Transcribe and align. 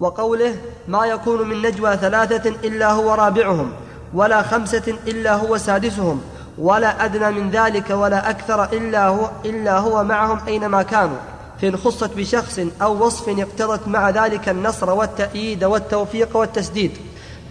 وقوله 0.00 0.56
ما 0.88 1.06
يكون 1.06 1.48
من 1.48 1.62
نجوى 1.62 1.96
ثلاثة 1.96 2.48
إلا 2.48 2.92
هو 2.92 3.14
رابعهم 3.14 3.72
ولا 4.14 4.42
خمسة 4.42 4.94
إلا 5.06 5.34
هو 5.34 5.56
سادسهم 5.56 6.20
ولا 6.58 7.04
أدنى 7.04 7.30
من 7.30 7.50
ذلك 7.50 7.90
ولا 7.90 8.30
أكثر 8.30 8.64
إلا 8.64 9.08
هو, 9.08 9.30
إلا 9.44 9.78
هو 9.78 10.04
معهم 10.04 10.38
أينما 10.46 10.82
كانوا. 10.82 11.16
فإن 11.62 11.76
خصت 11.76 12.10
بشخص 12.16 12.60
أو 12.82 13.06
وصف 13.06 13.28
اقتضت 13.28 13.88
مع 13.88 14.10
ذلك 14.10 14.48
النصر 14.48 14.90
والتأييد 14.90 15.64
والتوفيق 15.64 16.36
والتسديد. 16.36 16.92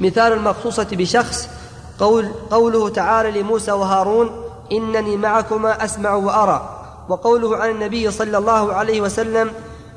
مثال 0.01 0.33
المخصوصة 0.33 0.87
بشخص 0.91 1.49
قول 1.99 2.31
قوله 2.51 2.89
تعالى 2.89 3.41
لموسى 3.41 3.71
وهارون 3.71 4.31
إنني 4.71 5.17
معكما 5.17 5.83
أسمع 5.83 6.13
وأرى. 6.13 6.79
وقوله 7.09 7.57
عن 7.57 7.69
النبي 7.69 8.11
صلى 8.11 8.37
الله 8.37 8.73
عليه 8.73 9.01
وسلم 9.01 9.51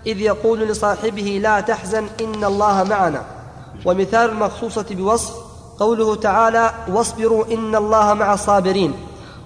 إذ 0.07 0.21
يقول 0.21 0.61
لصاحبه 0.61 1.41
لا 1.43 1.61
تحزن 1.61 2.07
إن 2.21 2.45
الله 2.45 2.85
معنا. 2.85 3.23
ومثال 3.85 4.31
المخصوصة 4.31 4.87
بوصف 4.91 5.35
قوله 5.79 6.15
تعالى 6.15 6.71
واصبروا 6.89 7.45
إن 7.55 7.77
الله 7.77 8.15
مع 8.15 8.35
الصابرين. 8.35 8.95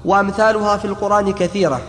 وأمثالها 0.05 0.77
في 0.77 0.85
القرآن 0.85 1.33
كثيرة. 1.33 1.81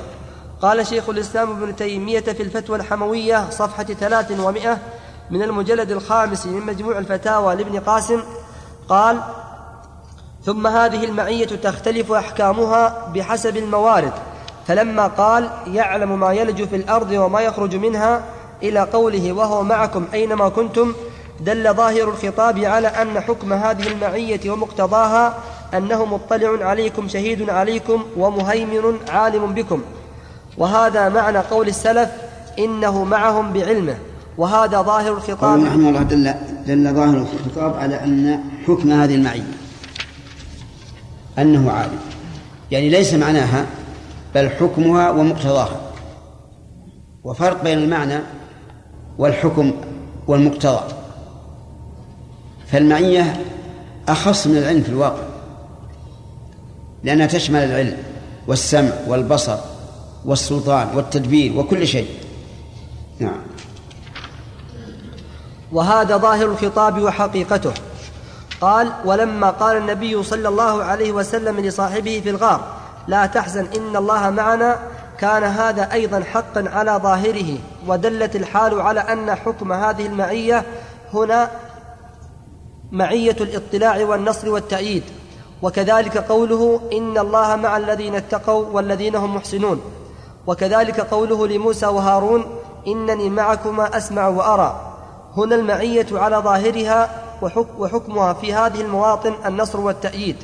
قال 0.62 0.88
شيخ 0.88 1.10
الإسلام 1.10 1.50
ابن 1.52 1.76
تيمية 1.76 2.20
في 2.20 2.44
الفتوى 2.44 2.78
الحموية 2.78 3.50
صفحة 3.50 3.84
ثلاث 3.84 4.40
ومائة 4.40 4.78
من 5.32 5.42
المجلد 5.42 5.92
الخامس 5.92 6.46
من 6.46 6.66
مجموع 6.66 6.98
الفتاوى 6.98 7.56
لابن 7.56 7.80
قاسم. 7.80 8.24
قال 8.90 9.20
ثم 10.46 10.68
هذه 10.68 11.06
المعية 11.06 11.46
تختلف 11.46 12.12
أحكامها 12.12 13.08
بحسب 13.16 13.58
الموارد. 13.58 14.14
فلما 14.68 15.08
قال 15.08 15.50
يعلم 15.68 16.20
ما 16.20 16.34
يلج 16.34 16.64
في 16.64 16.76
الأرض 16.76 17.12
وما 17.12 17.42
يخرج 17.42 17.76
منها 17.76 18.24
إلى 18.64 18.80
قوله 18.80 19.32
وهو 19.34 19.64
معكم 19.64 20.06
أينما 20.14 20.50
كنتم 20.50 20.94
دل 21.40 21.74
ظاهر 21.74 22.10
الخطاب 22.10 22.60
على 22.60 22.88
أن 22.88 23.20
حكم 23.20 23.54
هذه 23.54 23.88
المعية 23.88 24.52
ومقتضاها 24.52 25.38
أنه 25.74 26.06
مطلع 26.06 26.66
عليكم 26.66 27.08
شهيد 27.08 27.50
عليكم 27.50 28.04
ومهيمن 28.18 28.96
عالم 29.10 29.54
بكم. 29.54 29.82
وهذا 30.58 31.10
معنى 31.10 31.38
قول 31.38 31.68
السلف 31.68 32.10
إنه 32.60 33.04
معهم 33.04 33.54
بعلمه. 33.54 33.98
وهذا 34.38 34.82
ظاهر 34.82 35.14
الخطاب. 35.14 35.64
رحمه 35.64 35.90
الله 35.90 36.04
دل, 36.04 36.34
دل 36.68 36.94
ظاهر 36.94 37.18
الخطاب 37.18 37.76
على 37.76 38.04
أن 38.04 38.40
حكم 38.68 38.92
هذه 38.92 39.16
المعية 39.16 39.52
أنه 41.40 41.72
عالم. 41.72 42.00
يعني 42.72 42.90
ليس 42.90 43.14
معناها 43.14 43.66
بل 44.36 44.50
حكمها 44.50 45.10
ومقتضاها. 45.10 45.82
وفرق 47.24 47.64
بين 47.64 47.78
المعنى 47.78 48.20
والحكم 49.22 49.74
والمقتضى. 50.28 50.82
فالمعية 52.68 53.42
أخص 54.08 54.48
من 54.48 54.58
العلم 54.58 54.82
في 54.82 54.90
الواقع 54.90 55.24
لأنها 57.04 57.26
تشمل 57.28 57.60
العلم 57.60 57.98
والسمع 58.48 58.92
والبصر 59.08 59.58
والسلطان 60.26 60.88
والتدبير 60.96 61.58
وكل 61.58 61.88
شيء. 61.88 62.08
نعم. 63.20 63.42
وهذا 65.72 66.18
ظاهر 66.18 66.46
الخطاب 66.46 67.02
وحقيقته. 67.02 67.74
قال 68.62 68.92
ولما 69.06 69.50
قال 69.50 69.78
النبي 69.78 70.24
صلى 70.24 70.48
الله 70.48 70.84
عليه 70.84 71.12
وسلم 71.12 71.60
لصاحبه 71.60 72.22
في 72.24 72.30
الغار 72.30 72.62
لا 73.08 73.26
تحزن 73.26 73.66
إن 73.76 73.96
الله 73.96 74.30
معنا 74.30 74.80
كان 75.22 75.44
هذا 75.44 75.94
أيضا 75.94 76.20
حقا 76.20 76.70
على 76.70 77.00
ظاهره 77.04 77.58
ودلت 77.88 78.36
الحال 78.36 78.82
على 78.82 79.00
أن 79.00 79.36
حكم 79.36 79.74
هذه 79.74 80.06
المعية 80.06 80.66
هنا 81.14 81.52
معية 82.92 83.36
الاطلاع 83.42 84.06
والنصر 84.06 84.50
والتأييد. 84.50 85.04
وكذلك 85.62 86.18
قوله 86.18 86.82
إن 86.94 87.18
الله 87.18 87.56
مع 87.56 87.78
الذين 87.78 88.16
اتقوا 88.16 88.66
والذين 88.72 89.16
هم 89.16 89.36
محسنون. 89.36 89.82
وكذلك 90.48 91.00
قوله 91.00 91.48
لموسى 91.48 91.86
وهارون 91.86 92.46
إنني 92.88 93.30
معكما 93.30 93.98
أسمع 93.98 94.28
وأرى. 94.28 94.94
هنا 95.38 95.56
المعية 95.56 96.08
على 96.12 96.38
ظاهرها 96.38 97.10
وحكمها 97.78 98.34
في 98.34 98.54
هذه 98.54 98.82
المواطن 98.82 99.34
النصر 99.46 99.80
والتأييد. 99.80 100.36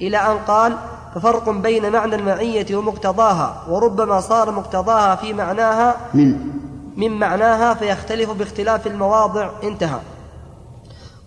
إلى 0.00 0.16
أن 0.16 0.38
قال 0.38 0.76
ففرق 1.14 1.50
بين 1.50 1.92
معنى 1.92 2.14
المعية 2.14 2.76
ومقتضاها 2.76 3.62
وربما 3.68 4.20
صار 4.20 4.50
مقتضاها 4.50 5.16
في 5.16 5.32
معناها 5.32 5.96
من؟ 6.14 6.38
من 6.96 7.18
معناها 7.18 7.74
فيختلف 7.74 8.30
باختلاف 8.30 8.86
المواضع 8.86 9.50
انتهى. 9.62 10.00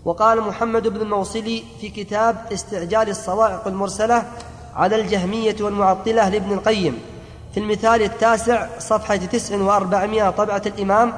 وقال 0.04 0.40
محمد 0.40 0.88
بن 0.88 1.00
الموصلي 1.00 1.62
في 1.80 1.88
كتاب 1.88 2.36
استعجال 2.52 3.08
الصواعق 3.08 3.66
المرسلة 3.66 4.22
على 4.76 5.00
الجهمية 5.00 5.56
والمعطلة 5.60 6.28
لابن 6.28 6.52
القيم 6.52 6.98
في 7.54 7.60
المثال 7.60 8.02
التاسع 8.02 8.66
صفحة 8.78 9.16
تسع 9.16 9.56
وأربعمائة 9.56 10.30
طبعة 10.30 10.62
الإمام 10.66 11.12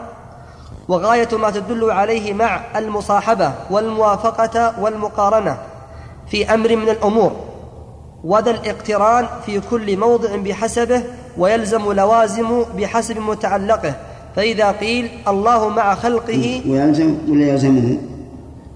وغاية 0.89 1.29
ما 1.33 1.51
تدل 1.51 1.91
عليه 1.91 2.33
مع 2.33 2.79
المصاحبة 2.79 3.53
والموافقة 3.71 4.81
والمقارنة 4.81 5.59
في 6.31 6.55
أمر 6.55 6.77
من 6.77 6.89
الأمور. 6.89 7.48
وذا 8.25 8.51
الاقتران 8.51 9.27
في 9.47 9.61
كل 9.61 9.97
موضع 9.97 10.37
بحسبه 10.37 11.03
ويلزم 11.39 11.93
لوازم 11.93 12.65
بحسب 12.77 13.19
متعلقه. 13.19 13.95
فإذا 14.37 14.71
قيل 14.71 15.11
الله 15.29 15.69
مع 15.69 15.95
خلقه 15.95 16.63
ويلزم 16.69 17.19
ولا 17.29 17.47
يلزمه؟ 17.47 17.99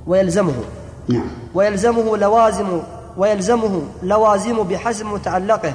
ويلزمه. 0.06 0.54
نعم. 1.08 1.26
ويلزمه 1.54 2.16
لوازم 2.16 2.80
ويلزمه 3.16 3.82
لوازم 4.02 4.62
بحسب 4.62 5.06
متعلقه. 5.06 5.74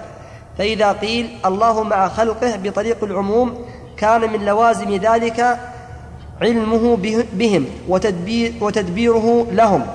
فإذا 0.57 0.91
قيل 0.91 1.29
الله 1.45 1.83
مع 1.83 2.07
خلقه 2.07 2.55
بطريق 2.63 3.03
العموم 3.03 3.53
كان 3.97 4.33
من 4.33 4.45
لوازم 4.45 4.95
ذلك 4.95 5.59
علمه 6.41 6.97
بهم 7.33 7.65
وتدبير 7.87 8.53
وتدبيره 8.61 9.47
لهم 9.51 9.85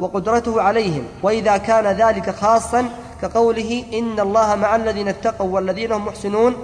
وقدرته 0.00 0.62
عليهم. 0.62 1.04
وإذا 1.22 1.56
كان 1.56 1.86
ذلك 1.86 2.30
خاصا 2.30 2.84
كقوله 3.22 3.84
إن 3.92 4.20
الله 4.20 4.54
مع 4.54 4.76
الذين 4.76 5.08
اتقوا 5.08 5.54
والذين 5.54 5.92
هم 5.92 6.06
محسنون 6.06 6.54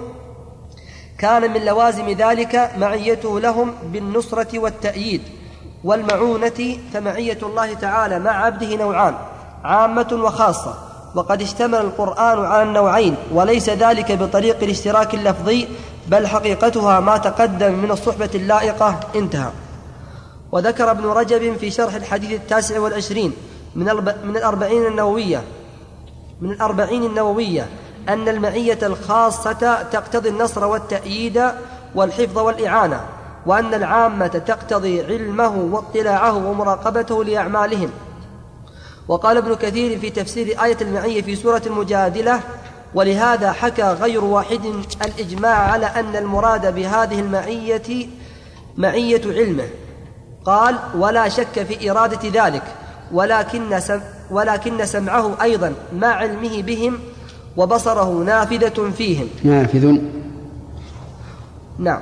كان 1.19 1.53
من 1.53 1.65
لوازم 1.65 2.09
ذلك 2.09 2.71
معيته 2.77 3.39
لهم 3.39 3.73
بالنصرة 3.83 4.59
والتأييد 4.59 5.21
والمعونة 5.83 6.77
فمعية 6.93 7.37
الله 7.43 7.73
تعالى 7.73 8.19
مع 8.19 8.31
عبده 8.31 8.75
نوعان 8.75 9.15
عامة 9.63 10.19
وخاصة 10.23 10.73
وقد 11.15 11.41
اشتمل 11.41 11.79
القرآن 11.79 12.45
على 12.45 12.63
النوعين 12.63 13.15
وليس 13.33 13.69
ذلك 13.69 14.11
بطريق 14.11 14.63
الاشتراك 14.63 15.13
اللفظي 15.13 15.67
بل 16.07 16.27
حقيقتها 16.27 16.99
ما 16.99 17.17
تقدم 17.17 17.73
من 17.73 17.91
الصحبة 17.91 18.29
اللائقة 18.35 18.99
انتهى. 19.15 19.51
وذكر 20.51 20.91
ابن 20.91 21.05
رجب 21.05 21.57
في 21.57 21.71
شرح 21.71 21.95
الحديث 21.95 22.31
التاسع 22.31 22.79
والعشرين 22.79 23.33
من 23.75 23.85
من 24.23 24.37
الأربعين 24.37 24.85
النووية 24.85 25.43
من 26.41 26.51
الأربعين 26.51 27.03
النووية 27.03 27.67
أن 28.09 28.29
المعية 28.29 28.79
الخاصة 28.83 29.83
تقتضي 29.83 30.29
النصر 30.29 30.65
والتأييد 30.65 31.43
والحفظ 31.95 32.37
والإعانة 32.37 33.01
وأن 33.45 33.73
العامة 33.73 34.27
تقتضي 34.27 35.01
علمه 35.01 35.57
واطلاعه 35.57 36.47
ومراقبته 36.47 37.23
لأعمالهم. 37.23 37.89
وقال 39.07 39.37
ابن 39.37 39.55
كثير 39.55 39.99
في 39.99 40.09
تفسير 40.09 40.63
آية 40.63 40.77
المعية 40.81 41.21
في 41.21 41.35
سورة 41.35 41.61
المجادلة 41.65 42.39
ولهذا 42.93 43.51
حكى 43.51 43.83
غير 43.83 44.23
واحد 44.23 44.65
الإجماع 45.05 45.71
على 45.71 45.85
أن 45.85 46.15
المراد 46.15 46.75
بهذه 46.75 47.19
المعية 47.19 48.07
معية 48.77 49.21
علمه. 49.25 49.67
قال 50.45 50.79
ولا 50.95 51.29
شك 51.29 51.63
في 51.63 51.91
إرادة 51.91 52.45
ذلك 52.45 52.63
ولكن 53.11 53.79
ولكن 54.31 54.85
سمعه 54.85 55.37
أيضا 55.41 55.73
مع 55.93 56.07
علمه 56.07 56.61
بهم 56.61 56.99
وبصره 57.57 58.23
نافذة 58.23 58.91
فيهم. 58.97 59.27
نافذ. 59.43 59.97
نعم. 61.79 62.01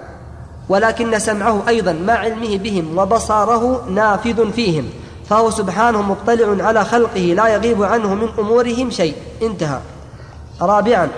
ولكن 0.69 1.19
سمعه 1.19 1.63
أيضا 1.67 1.93
مع 1.93 2.13
علمه 2.13 2.57
بهم 2.57 2.97
وبصره 2.97 3.85
نافذ 3.89 4.51
فيهم. 4.51 4.89
فهو 5.29 5.49
سبحانه 5.49 6.01
مطلع 6.01 6.65
على 6.65 6.85
خلقه 6.85 7.19
لا 7.19 7.47
يغيب 7.47 7.83
عنه 7.83 8.15
من 8.15 8.29
أمورهم 8.39 8.89
شيء. 8.89 9.15
انتهى. 9.41 9.79
رابعا. 10.61 11.09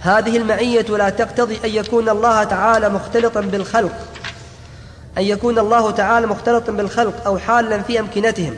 هذه 0.00 0.36
المعية 0.36 0.82
لا 0.82 1.10
تقتضي 1.10 1.58
أن 1.64 1.70
يكون 1.70 2.08
الله 2.08 2.44
تعالى 2.44 2.88
مختلطا 2.88 3.40
بالخلق. 3.40 3.92
أن 5.18 5.22
يكون 5.22 5.58
الله 5.58 5.90
تعالى 5.90 6.26
مختلطا 6.26 6.72
بالخلق 6.72 7.26
أو 7.26 7.38
حالا 7.38 7.82
في 7.82 8.00
أمكنتهم. 8.00 8.54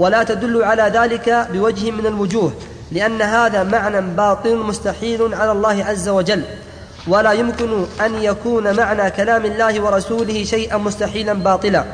ولا 0.00 0.22
تدل 0.22 0.64
على 0.64 0.82
ذلك 0.82 1.48
بوجه 1.52 1.90
من 1.90 2.06
الوجوه 2.06 2.52
لأن 2.92 3.22
هذا 3.22 3.62
معنى 3.62 4.00
باطل 4.00 4.56
مستحيل 4.56 5.34
على 5.34 5.52
الله 5.52 5.84
عز 5.84 6.08
وجل. 6.08 6.42
ولا 7.08 7.32
يمكن 7.32 7.84
أن 8.00 8.22
يكون 8.22 8.76
معنى 8.76 9.10
كلام 9.10 9.44
الله 9.44 9.80
ورسوله 9.80 10.44
شيئا 10.44 10.76
مستحيلا 10.76 11.32
باطلا. 11.32 11.84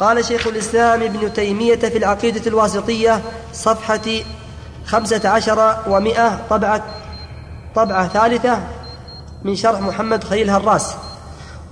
قال 0.00 0.24
شيخ 0.24 0.46
الإسلام 0.46 1.02
ابن 1.02 1.32
تيمية 1.32 1.76
في 1.76 1.98
العقيدة 1.98 2.46
الواسطية 2.46 3.20
صفحة 3.52 4.08
خمسة 4.86 5.28
عشر 5.28 5.76
ومائة 5.88 6.40
طبعة 6.50 6.84
طبعة 7.74 8.08
ثالثة 8.08 8.58
من 9.44 9.56
شرح 9.56 9.80
محمد 9.80 10.24
خليل 10.24 10.50
هراس. 10.50 10.94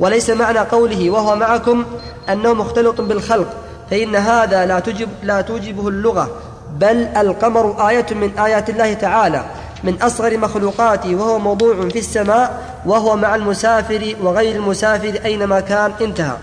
وليس 0.00 0.30
معنى 0.30 0.58
قوله 0.58 1.10
وهو 1.10 1.36
معكم 1.36 1.84
أنه 2.28 2.54
مختلط 2.54 3.00
بالخلق 3.00 3.63
فإن 3.90 4.16
هذا 4.16 4.66
لا 4.66 4.80
تجب 4.80 5.08
لا 5.22 5.40
توجبه 5.40 5.88
اللغة 5.88 6.30
بل 6.78 7.08
القمر 7.16 7.88
آية 7.88 8.06
من 8.10 8.38
آيات 8.38 8.70
الله 8.70 8.94
تعالى 8.94 9.44
من 9.84 10.02
أصغر 10.02 10.38
مخلوقاته 10.38 11.14
وهو 11.14 11.38
موضوع 11.38 11.88
في 11.88 11.98
السماء 11.98 12.62
وهو 12.86 13.16
مع 13.16 13.34
المسافر 13.34 14.16
وغير 14.22 14.56
المسافر 14.56 15.20
أينما 15.24 15.60
كان 15.60 15.92
انتهى. 16.00 16.36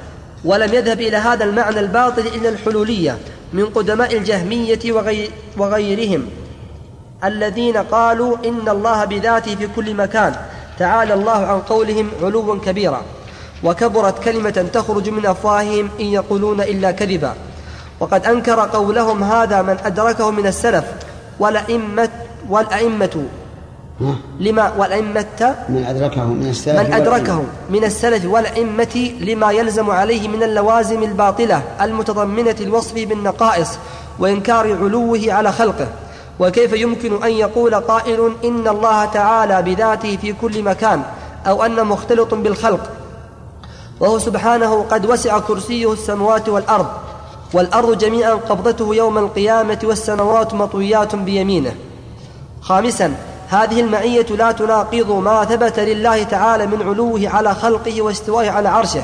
ولم 0.45 0.73
يذهب 0.73 1.01
إلى 1.01 1.17
هذا 1.17 1.43
المعنى 1.43 1.79
الباطل 1.79 2.21
إلا 2.21 2.49
الحلولية 2.49 3.17
من 3.53 3.65
قدماء 3.65 4.17
الجهمية 4.17 4.79
وغيرهم 5.57 6.25
الذين 7.23 7.77
قالوا 7.77 8.37
إن 8.45 8.69
الله 8.69 9.05
بذاته 9.05 9.55
في 9.55 9.67
كل 9.75 9.93
مكان 9.93 10.35
تعالى 10.79 11.13
الله 11.13 11.31
عن 11.31 11.59
قولهم 11.59 12.11
علوا 12.23 12.59
كبيرا. 12.65 13.01
وكبرت 13.63 14.23
كلمة 14.23 14.65
تخرج 14.73 15.09
من 15.09 15.25
أفواههم 15.25 15.89
إن 15.99 16.05
يقولون 16.05 16.61
إلا 16.61 16.91
كذبا. 16.91 17.33
وقد 17.99 18.25
أنكر 18.25 18.59
قولهم 18.59 19.23
هذا 19.23 19.61
من 19.61 19.77
أدركه 19.85 20.31
من 20.31 20.47
السلف 20.47 20.85
والأئمة 21.39 22.09
والأئمة. 22.49 23.25
لما 24.39 24.73
والأئمة 24.77 25.55
من 25.69 25.85
أدركه 25.85 26.25
من 26.25 26.49
السلف 26.49 26.79
من 26.79 26.93
أدركه 26.93 27.43
من 27.69 27.83
السلف 27.83 28.25
والأئمة 28.25 29.11
لما 29.19 29.51
يلزم 29.51 29.89
عليه 29.89 30.27
من 30.27 30.43
اللوازم 30.43 31.03
الباطلة 31.03 31.61
المتضمنة 31.81 32.55
الوصف 32.61 32.93
بالنقائص 32.93 33.69
وإنكار 34.19 34.77
علوه 34.83 35.21
على 35.27 35.51
خلقه. 35.51 35.87
وكيف 36.39 36.73
يمكن 36.73 37.23
أن 37.23 37.31
يقول 37.31 37.75
قائل 37.75 38.33
إن 38.43 38.67
الله 38.67 39.05
تعالى 39.05 39.61
بذاته 39.61 40.17
في 40.21 40.33
كل 40.33 40.63
مكان 40.63 41.01
أو 41.47 41.63
أن 41.63 41.85
مختلط 41.85 42.33
بالخلق 42.33 42.89
وهو 44.01 44.19
سبحانه 44.19 44.85
قد 44.91 45.05
وسع 45.05 45.39
كرسيه 45.39 45.93
السماوات 45.93 46.49
والأرض 46.49 46.87
والأرض 47.53 47.97
جميعا 47.97 48.33
قبضته 48.33 48.95
يوم 48.95 49.17
القيامة 49.17 49.79
والسماوات 49.83 50.53
مطويات 50.53 51.15
بيمينه. 51.15 51.75
خامسا 52.61 53.15
هذه 53.49 53.79
المعية 53.79 54.25
لا 54.25 54.51
تناقض 54.51 55.11
ما 55.11 55.45
ثبت 55.45 55.79
لله 55.79 56.23
تعالى 56.23 56.67
من 56.67 56.81
علوه 56.81 57.29
على 57.29 57.55
خلقه 57.55 58.01
واستوائه 58.01 58.49
على 58.49 58.69
عرشه. 58.69 59.03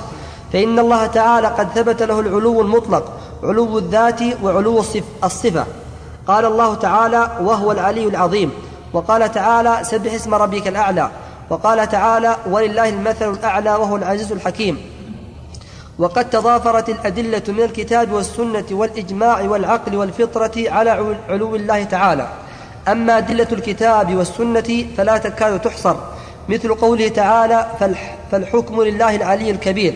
فإن 0.53 0.79
الله 0.79 1.05
تعالى 1.05 1.47
قد 1.47 1.67
ثبت 1.75 2.03
له 2.03 2.19
العلو 2.19 2.61
المطلق 2.61 3.13
علو 3.43 3.77
الذات 3.77 4.21
وعلو 4.43 4.83
الصفة. 5.23 5.65
قال 6.27 6.45
الله 6.45 6.75
تعالى 6.75 7.31
وهو 7.41 7.71
العلي 7.71 8.07
العظيم 8.07 8.51
وقال 8.93 9.31
تعالى 9.31 9.79
سبح 9.83 10.13
اسم 10.13 10.33
ربك 10.33 10.67
الأعلى 10.67 11.11
وقال 11.49 11.89
تعالى 11.89 12.35
ولله 12.49 12.89
المثل 12.89 13.31
الأعلى 13.31 13.69
وهو 13.69 13.95
العزيز 13.95 14.31
الحكيم. 14.31 14.77
وقد 15.99 16.29
تضافرت 16.29 16.89
الأدلة 16.89 17.41
من 17.47 17.63
الكتاب 17.63 18.11
والسنة 18.11 18.65
والإجماع 18.71 19.41
والعقل 19.41 19.95
والفطرة 19.95 20.51
على 20.57 21.15
علو 21.29 21.55
الله 21.55 21.83
تعالى. 21.83 22.27
أما 22.87 23.17
أدلة 23.17 23.47
الكتاب 23.51 24.15
والسنة 24.15 24.85
فلا 24.97 25.17
تكاد 25.17 25.61
تحصر 25.61 25.95
مثل 26.49 26.73
قوله 26.73 27.07
تعالى 27.07 27.67
فالحكم 28.31 28.81
لله 28.81 29.15
العلي 29.15 29.51
الكبير. 29.51 29.95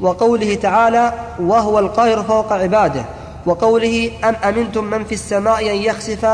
وقوله 0.00 0.54
تعالى 0.54 1.12
وهو 1.40 1.78
القاهر 1.78 2.22
فوق 2.22 2.52
عباده. 2.52 3.04
وقوله 3.46 4.10
أم 4.24 4.36
أمنتم 4.44 4.84
من 4.84 5.04
في 5.04 5.14
السماء 5.14 5.70
أن 5.70 5.76
يخسف 5.76 6.24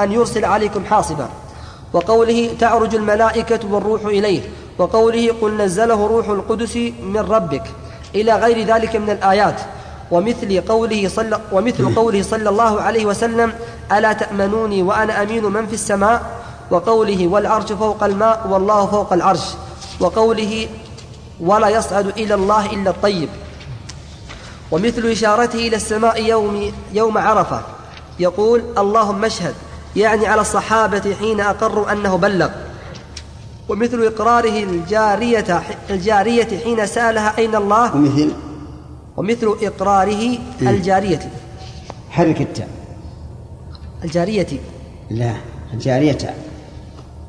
أن 0.00 0.12
يرسل 0.12 0.44
عليكم 0.44 0.84
حاصبا. 0.84 1.28
وقوله 1.94 2.50
تعرج 2.60 2.94
الملائكة 2.94 3.60
والروح 3.70 4.04
إليه 4.04 4.40
وقوله 4.78 5.34
قل 5.40 5.56
نزله 5.56 6.06
روح 6.06 6.28
القدس 6.28 6.76
من 7.02 7.24
ربك 7.30 7.62
إلى 8.14 8.36
غير 8.36 8.66
ذلك 8.66 8.96
من 8.96 9.10
الآيات. 9.10 9.60
ومثل 10.10 10.60
قوله 10.60 11.08
صلى 11.08 11.40
ومثل 11.52 11.94
قوله 11.94 12.22
صلى 12.22 12.48
الله 12.48 12.80
عليه 12.80 13.06
وسلم 13.06 13.52
ألا 13.92 14.12
تأمنوني 14.12 14.82
وأنا 14.82 15.22
أمين 15.22 15.44
من 15.44 15.66
في 15.66 15.74
السماء؟ 15.74 16.22
وقوله 16.70 17.28
والعرش 17.28 17.72
فوق 17.72 18.04
الماء 18.04 18.46
والله 18.50 18.86
فوق 18.86 19.12
العرش. 19.12 19.44
وقوله 20.00 20.68
ولا 21.40 21.68
يصعد 21.68 22.06
إلى 22.06 22.34
الله 22.34 22.66
إلا 22.66 22.90
الطيب. 22.90 23.28
ومثل 24.70 25.06
إشارته 25.06 25.58
إلى 25.58 25.76
السماء 25.76 26.22
يوم, 26.22 26.72
يوم 26.92 27.18
عرفة. 27.18 27.60
يقول 28.20 28.62
اللهم 28.78 29.24
اشهد. 29.24 29.54
يعني 29.96 30.26
على 30.26 30.40
الصحابة 30.40 31.14
حين 31.20 31.40
أقروا 31.40 31.92
أنه 31.92 32.16
بلغ. 32.16 32.48
ومثل 33.68 34.02
إقراره 34.02 34.62
الجارية 34.62 35.62
الجارية 35.90 36.58
حين 36.64 36.86
سألها 36.86 37.38
أين 37.38 37.54
الله؟ 37.54 37.96
ومثل؟ 37.96 38.32
ومثل 39.16 39.56
إقراره 39.62 40.38
الجارية. 40.62 41.30
حرك 42.10 42.40
التاء 42.40 42.68
الجارية. 44.04 44.46
لا 45.10 45.34
الجارية. 45.74 46.34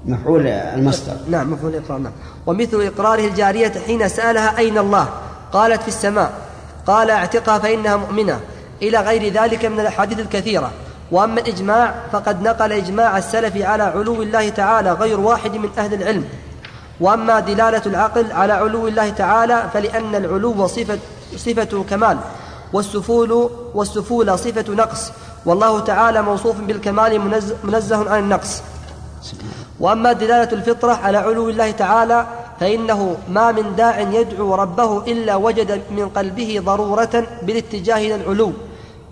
مفعول 0.06 0.47
المصدر. 0.47 1.17
نعم 1.29 1.53
مفعول 1.53 1.75
الإقرار 1.75 2.00
نعم. 2.00 2.13
ومثل 2.45 2.81
إقراره 2.81 3.27
الجارية 3.27 3.73
حين 3.88 4.07
سألها 4.09 4.57
أين 4.57 4.77
الله؟ 4.77 5.09
قالت 5.53 5.81
في 5.81 5.88
السماء. 5.88 6.33
قال 6.88 7.09
اعتقها 7.09 7.59
فإنها 7.59 7.95
مؤمنة. 7.95 8.39
إلى 8.81 8.97
غير 8.97 9.33
ذلك 9.33 9.65
من 9.65 9.79
الأحاديث 9.79 10.19
الكثيرة. 10.19 10.71
وأما 11.11 11.41
الإجماع 11.41 11.95
فقد 12.11 12.41
نقل 12.41 12.71
إجماع 12.71 13.17
السلف 13.17 13.57
على 13.57 13.83
علو 13.83 14.21
الله 14.21 14.49
تعالى 14.49 14.91
غير 14.91 15.19
واحد 15.19 15.55
من 15.55 15.69
أهل 15.77 15.93
العلم. 15.93 16.25
وأما 16.99 17.39
دلالة 17.39 17.81
العقل 17.85 18.31
على 18.31 18.53
علو 18.53 18.87
الله 18.87 19.09
تعالى 19.09 19.69
فلأن 19.73 20.15
العلو 20.15 20.67
صفة, 20.67 20.99
صفة 21.37 21.83
كمال 21.89 22.17
والسفول 22.73 23.49
والسفول 23.73 24.39
صفة 24.39 24.73
نقص. 24.73 25.11
والله 25.45 25.79
تعالى 25.79 26.21
موصوف 26.21 26.55
بالكمال 26.61 27.21
منزه 27.63 28.09
عن 28.09 28.19
النقص. 28.19 28.61
وأما 29.79 30.13
دلالة 30.13 30.51
الفطرة 30.51 30.93
على 30.93 31.17
علو 31.17 31.49
الله 31.49 31.71
تعالى 31.71 32.27
فإنه 32.59 33.17
ما 33.29 33.51
من 33.51 33.75
داع 33.75 33.99
يدعو 33.99 34.55
ربه 34.55 34.97
إلا 34.97 35.35
وجد 35.35 35.81
من 35.91 36.09
قلبه 36.09 36.61
ضرورة 36.65 37.23
بالاتجاه 37.41 37.97
إلى 37.97 38.15
العلو. 38.15 38.53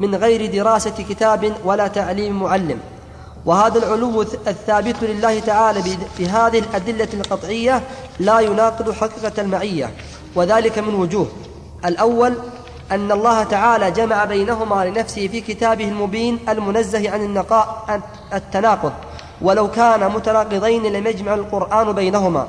من 0.04 0.16
غير 0.16 0.46
دراسة 0.46 0.98
كتاب 1.10 1.54
ولا 1.66 1.88
تعليم 1.88 2.44
معلم. 2.44 2.80
وهذا 3.46 3.78
العلو 3.78 4.22
الثابت 4.22 4.96
لله 5.02 5.40
تعالى 5.40 5.98
بهذه 6.20 6.60
الأدلة 6.60 7.08
القطعية 7.14 7.82
لا 8.20 8.40
يناقض 8.40 8.92
حقيقة 8.92 9.42
المعية 9.42 9.92
وذلك 10.36 10.80
من 10.80 10.96
وجوه. 10.96 11.28
الأول 11.86 12.34
أن 12.92 13.12
الله 13.12 13.44
تعالى 13.44 13.92
جمع 13.92 14.26
بينهما 14.26 14.86
لنفسه 14.86 15.28
في 15.28 15.42
كتابه 15.42 15.88
المبين 15.88 16.40
المنزه 16.50 17.12
عن 17.12 17.22
النقاء 17.22 18.02
التناقض. 18.34 18.94
ولو 19.42 19.72
كان 19.72 20.12
متناقضين 20.12 20.84
لم 20.84 21.08
يجمع 21.08 21.34
القرآن 21.34 21.92
بينهما. 21.92 22.48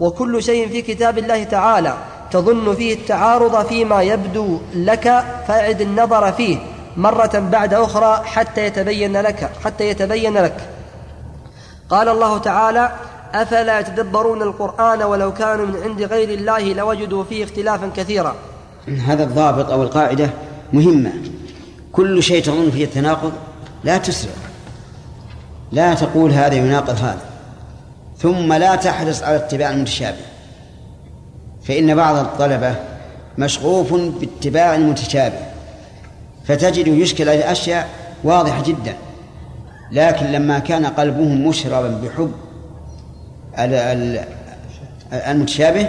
وكل 0.00 0.42
شيء 0.42 0.68
في 0.68 0.82
كتاب 0.82 1.18
الله 1.18 1.44
تعالى 1.44 1.94
تظن 2.30 2.74
فيه 2.74 2.94
التعارض 2.94 3.66
فيما 3.66 4.02
يبدو 4.02 4.58
لك 4.74 5.24
فاعد 5.48 5.80
النظر 5.80 6.32
فيه. 6.32 6.58
مرة 6.96 7.48
بعد 7.52 7.74
أخرى 7.74 8.22
حتى 8.24 8.66
يتبين 8.66 9.16
لك 9.16 9.50
حتى 9.64 9.88
يتبين 9.88 10.34
لك. 10.34 10.56
قال 11.90 12.08
الله 12.08 12.38
تعالى 12.38 12.92
أفلا 13.34 13.80
يتدبرون 13.80 14.42
القرآن 14.42 15.02
ولو 15.02 15.34
كانوا 15.34 15.66
من 15.66 15.82
عند 15.82 16.02
غير 16.02 16.28
الله 16.28 16.72
لوجدوا 16.72 17.24
فيه 17.24 17.44
اختلافا 17.44 17.90
كثيرا. 17.96 18.34
هذا 19.06 19.22
الضابط 19.22 19.70
أو 19.70 19.82
القاعدة 19.82 20.30
مهمة. 20.72 21.12
كل 21.92 22.22
شيء 22.22 22.42
تظن 22.42 22.70
فيه 22.70 22.84
التناقض 22.84 23.32
لا 23.84 23.98
تسرع. 23.98 24.32
لا 25.72 25.94
تقول 25.94 26.32
هذا 26.32 26.54
يناقض 26.54 26.98
هذا. 26.98 27.22
ثم 28.18 28.52
لا 28.52 28.76
تحرص 28.76 29.22
على 29.22 29.36
اتباع 29.36 29.70
المتشابه. 29.70 30.16
فإن 31.64 31.94
بعض 31.94 32.16
الطلبة 32.16 32.74
مشغوف 33.38 33.94
باتباع 33.94 34.74
المتشابه. 34.74 35.55
فتجد 36.46 36.86
يشكل 36.86 37.28
عليه 37.28 37.52
أشياء 37.52 37.88
واضحة 38.24 38.62
جدا. 38.62 38.96
لكن 39.92 40.26
لما 40.26 40.58
كان 40.58 40.86
قلبه 40.86 41.24
مشربا 41.24 42.00
بحب 42.04 42.32
المتشابه 45.12 45.88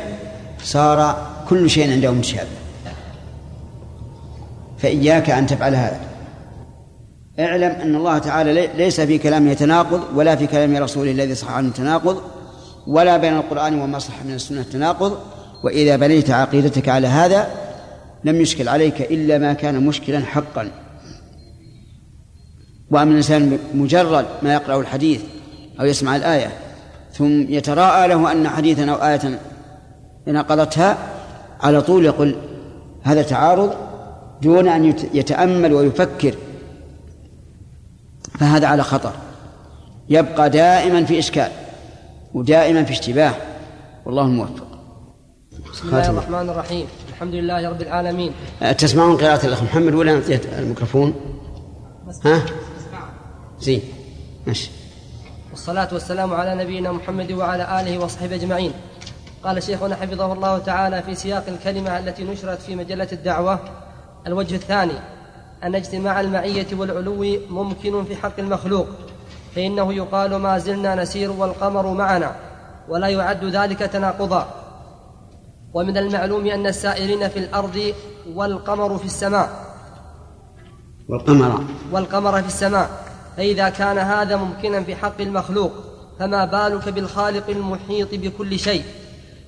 صار 0.63 1.27
كل 1.49 1.69
شيء 1.69 1.91
عنده 1.91 2.11
متشابه. 2.11 2.47
فإياك 4.77 5.29
أن 5.29 5.47
تفعل 5.47 5.75
هذا. 5.75 5.99
اعلم 7.39 7.71
أن 7.71 7.95
الله 7.95 8.17
تعالى 8.17 8.67
ليس 8.77 9.01
في 9.01 9.17
كلامه 9.17 9.53
تناقض 9.53 10.01
ولا 10.15 10.35
في 10.35 10.47
كلام 10.47 10.77
رسوله 10.77 11.11
الذي 11.11 11.35
صح 11.35 11.51
عنه 11.51 11.71
تناقض 11.71 12.21
ولا 12.87 13.17
بين 13.17 13.33
القرآن 13.33 13.81
وما 13.81 13.99
صح 13.99 14.13
من 14.25 14.33
السنة 14.33 14.63
تناقض 14.73 15.17
وإذا 15.63 15.95
بنيت 15.95 16.31
عقيدتك 16.31 16.89
على 16.89 17.07
هذا 17.07 17.47
لم 18.27 18.41
يشكل 18.41 18.69
عليك 18.69 19.01
إلا 19.01 19.37
ما 19.37 19.53
كان 19.53 19.85
مشكلا 19.85 20.19
حقا. 20.19 20.71
وأما 22.91 23.11
الإنسان 23.11 23.59
مجرد 23.73 24.25
ما 24.41 24.53
يقرأ 24.53 24.81
الحديث 24.81 25.21
أو 25.79 25.85
يسمع 25.85 26.15
الآية 26.15 26.51
ثم 27.13 27.41
يتراءى 27.41 28.07
له 28.07 28.31
أن 28.31 28.49
حديثا 28.49 28.91
أو 28.91 28.95
آية 28.95 29.39
نقضتها 30.27 30.97
على 31.61 31.81
طول 31.81 32.05
يقول 32.05 32.35
هذا 33.03 33.21
تعارض 33.21 33.75
دون 34.41 34.67
أن 34.67 34.93
يتأمل 35.13 35.73
ويفكر. 35.73 36.35
فهذا 38.39 38.67
على 38.67 38.83
خطر. 38.83 39.13
يبقى 40.09 40.49
دائما 40.49 41.05
في 41.05 41.19
إشكال 41.19 41.51
ودائما 42.33 42.83
في 42.83 42.91
اشتباه. 42.91 43.33
والله 44.05 44.25
الموفق 44.25 44.67
بسم 45.71 45.87
الله 45.87 46.09
الرحمن 46.09 46.49
الرحيم. 46.49 46.87
الحمد 47.17 47.33
لله 47.33 47.69
رب 47.69 47.81
العالمين. 47.81 48.33
تسمعون 48.77 49.17
قراءة 49.17 49.45
الأخ 49.45 49.63
محمد 49.63 49.93
ولا 49.93 50.13
نعطيه 50.13 50.41
الميكروفون؟ 50.59 51.13
ها؟ 52.25 52.41
زين. 53.59 53.81
ماشي. 54.47 54.69
والصلاة 55.51 55.87
والسلام 55.93 56.33
على 56.33 56.63
نبينا 56.63 56.91
محمد 56.91 57.31
وعلى 57.31 57.81
آله 57.81 57.97
وصحبه 57.97 58.35
أجمعين. 58.35 58.71
قال 59.43 59.63
شيخنا 59.63 59.95
حفظه 59.95 60.33
الله 60.33 60.57
تعالى 60.57 61.03
في 61.03 61.15
سياق 61.15 61.43
الكلمة 61.47 61.99
التي 61.99 62.23
نشرت 62.23 62.61
في 62.61 62.75
مجلة 62.75 63.07
الدعوة. 63.11 63.59
الوجه 64.27 64.55
الثاني 64.55 64.99
أن 65.63 65.75
اجتماع 65.75 66.21
المعية 66.21 66.67
والعلو 66.71 67.39
ممكن 67.49 68.03
في 68.03 68.15
حق 68.15 68.39
المخلوق 68.39 68.87
فإنه 69.55 69.93
يقال 69.93 70.35
ما 70.35 70.57
زلنا 70.57 70.95
نسير 70.95 71.31
والقمر 71.31 71.93
معنا 71.93 72.35
ولا 72.89 73.07
يعد 73.07 73.45
ذلك 73.45 73.79
تناقضا. 73.79 74.66
ومن 75.77 75.97
المعلوم 75.97 76.47
أن 76.47 76.67
السائرين 76.67 77.29
في 77.29 77.39
الأرض 77.39 77.93
والقمر 78.33 78.97
في 78.97 79.05
السماء. 79.05 79.49
والقمر. 81.09 81.63
والقمر 81.91 82.41
في 82.41 82.47
السماء. 82.47 82.89
فإذا 83.37 83.69
كان 83.69 83.97
هذا 83.97 84.35
ممكنا 84.35 84.83
في 84.83 84.95
حق 84.95 85.21
المخلوق 85.21 85.71
فما 86.19 86.45
بالك 86.45 86.89
بالخالق 86.89 87.49
المحيط 87.49 88.07
بكل 88.13 88.59
شيء؟ 88.59 88.83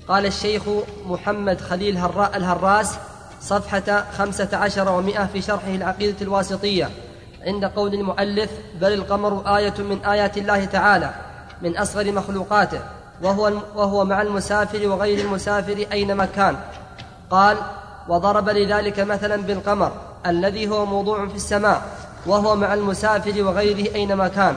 قال 0.08 0.26
الشيخ 0.26 0.62
محمد 1.06 1.60
خليل 1.60 1.96
هراء 1.98 2.36
الهراس 2.36 2.98
صفحة 3.40 4.04
خمسة 4.18 4.56
عشر 4.56 4.88
ومائة 4.92 5.26
في 5.26 5.42
شرحه 5.42 5.74
العقيدة 5.74 6.16
الواسطية 6.22 6.90
عند 7.42 7.64
قول 7.64 7.94
المؤلف 7.94 8.50
بل 8.80 8.92
القمر 8.92 9.56
آية 9.56 9.74
من 9.78 10.04
آيات 10.04 10.38
الله 10.38 10.64
تعالى 10.64 11.10
من 11.62 11.76
أصغر 11.76 12.12
مخلوقاته. 12.12 12.80
وهو, 13.22 13.52
وهو 13.76 14.04
مع 14.04 14.22
المسافر 14.22 14.88
وغير 14.88 15.24
المسافر 15.24 15.86
أينما 15.92 16.24
كان. 16.24 16.56
قال 17.30 17.56
وضرب 18.08 18.48
لذلك 18.48 19.00
مثلا 19.00 19.36
بالقمر 19.36 19.92
الذي 20.26 20.68
هو 20.68 20.86
موضوع 20.86 21.28
في 21.28 21.36
السماء 21.36 21.82
وهو 22.26 22.56
مع 22.56 22.74
المسافر 22.74 23.42
وغيره 23.42 23.94
أينما 23.94 24.28
كان. 24.28 24.56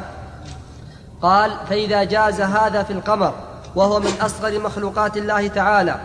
قال 1.22 1.51
فإذا 1.70 2.03
جاز 2.03 2.41
هذا 2.41 2.84
في 2.84 2.93
القمر 2.93 3.34
وهو 3.75 4.00
من 4.00 4.12
أصغر 4.22 4.60
مخلوقات 4.60 5.17
الله 5.17 5.48
تعالى 5.48 6.00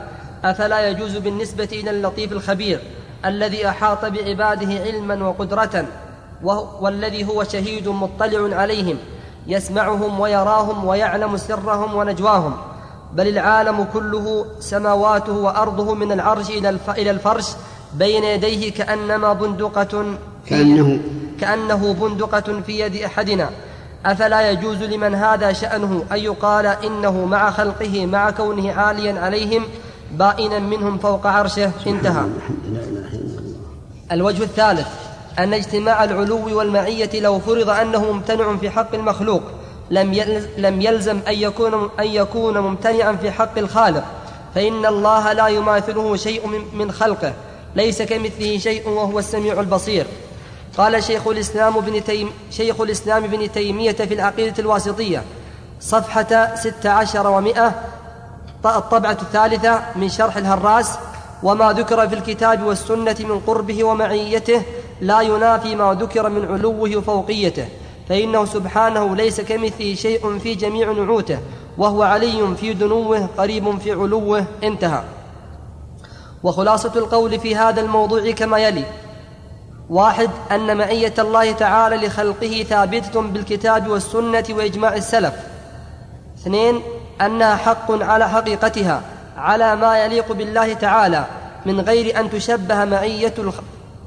أفلا 0.44 0.88
يجوز 0.88 1.16
بالنسبة 1.16 1.68
إلى 1.72 1.90
اللطيف 1.90 2.32
الخبير 2.32 2.80
الذي 3.24 3.68
أحاط 3.68 4.04
بعباده 4.04 4.80
علما 4.80 5.28
وقدرة 5.28 5.84
والذي 6.80 7.28
هو 7.28 7.44
شهيد 7.44 7.88
مطلع 7.88 8.56
عليهم. 8.56 8.98
يسمعهم 9.48 10.20
ويراهم 10.20 10.84
ويعلم 10.84 11.36
سرهم 11.36 11.94
ونجواهم. 11.94 12.56
بل 13.12 13.28
العالم 13.28 13.86
كله 13.92 14.46
سماواته 14.60 15.32
وأرضه 15.32 15.94
من 15.94 16.12
العرش 16.12 16.50
إلى 16.88 17.10
الفرش 17.10 17.46
بين 17.94 18.24
يديه 18.24 18.72
كأنما 18.72 19.32
بندقة 19.32 20.04
كأنه. 20.46 20.98
كأنه 21.40 21.94
بندقة 22.00 22.60
في 22.66 22.80
يد 22.80 22.96
أحدنا. 22.96 23.50
أفلا 24.06 24.50
يجوز 24.50 24.82
لمن 24.82 25.14
هذا 25.14 25.52
شأنه 25.52 26.04
أن 26.12 26.18
يقال 26.18 26.66
إنه 26.66 27.24
مع 27.24 27.50
خلقه 27.50 28.06
مع 28.06 28.30
كونه 28.30 28.72
عاليا 28.72 29.20
عليهم 29.20 29.62
بائنا 30.12 30.58
منهم 30.58 30.98
فوق 30.98 31.26
عرشه؟ 31.26 31.70
انتهى. 31.86 32.24
الوجه 34.12 34.42
الثالث. 34.42 35.07
أن 35.38 35.54
اجتماع 35.54 36.04
العلو 36.04 36.58
والمعية 36.58 37.20
لو 37.20 37.38
فرض 37.38 37.70
أنه 37.70 38.12
ممتنع 38.12 38.56
في 38.56 38.70
حق 38.70 38.94
المخلوق 38.94 39.42
لم 40.58 40.80
يلزم 40.82 41.18
أن 41.28 41.34
يكون 41.34 41.90
أن 42.00 42.06
يكون 42.06 42.58
ممتنعا 42.58 43.12
في 43.12 43.30
حق 43.30 43.58
الخالق. 43.58 44.04
فإن 44.54 44.86
الله 44.86 45.32
لا 45.32 45.48
يماثله 45.48 46.16
شيء 46.16 46.64
من 46.72 46.92
خلقه 46.92 47.32
ليس 47.76 48.02
كمثله 48.02 48.58
شيء 48.58 48.88
وهو 48.88 49.18
السميع 49.18 49.60
البصير. 49.60 50.06
قال 50.78 51.02
شيخ 51.02 51.28
الإسلام 51.28 51.76
ابن 51.76 52.04
تيم 52.04 52.30
شيخ 52.50 52.80
الإسلام 52.80 53.24
ابن 53.24 53.52
تيمية 53.52 53.92
في 53.92 54.14
العقيدة 54.14 54.54
الواسطية 54.58 55.22
صفحة 55.80 56.54
ست 56.54 56.86
عشر 56.86 57.26
ومائة 57.26 57.74
الطبعة 58.66 59.18
الثالثة 59.22 59.80
من 59.96 60.08
شرح 60.08 60.36
الهراس 60.36 60.98
وما 61.42 61.72
ذكر 61.72 62.08
في 62.08 62.14
الكتاب 62.14 62.62
والسنة 62.62 63.16
من 63.20 63.40
قربه 63.46 63.84
ومعيته 63.84 64.62
لا 65.00 65.20
ينافي 65.20 65.74
ما 65.74 65.96
ذكر 66.00 66.28
من 66.28 66.44
علوه 66.52 66.96
وفوقيته 66.96 67.68
فإنه 68.08 68.44
سبحانه 68.44 69.16
ليس 69.16 69.40
كمثله 69.40 69.94
شيء 69.94 70.38
في 70.38 70.54
جميع 70.54 70.92
نعوته 70.92 71.38
وهو 71.78 72.02
علي 72.02 72.56
في 72.56 72.74
دنوه 72.74 73.26
قريب 73.38 73.78
في 73.78 73.92
علوه 73.92 74.44
انتهى. 74.64 75.02
وخلاصة 76.42 76.92
القول 76.96 77.40
في 77.40 77.56
هذا 77.56 77.80
الموضوع 77.80 78.30
كما 78.30 78.58
يلي 78.58 78.84
واحد 79.90 80.30
أن 80.52 80.76
معية 80.76 81.14
الله 81.18 81.52
تعالى 81.52 82.06
لخلقه 82.06 82.62
ثابتة 82.68 83.20
بالكتاب 83.22 83.88
والسنة 83.88 84.44
وإجماع 84.50 84.96
السلف. 84.96 85.34
اثنين 86.38 86.82
أنها 87.20 87.56
حق 87.56 88.02
على 88.02 88.28
حقيقتها 88.28 89.02
على 89.36 89.76
ما 89.76 90.04
يليق 90.04 90.32
بالله 90.32 90.72
تعالى 90.74 91.24
من 91.66 91.80
غير 91.80 92.20
أن 92.20 92.30
تشبه 92.30 92.84
معية 92.84 93.34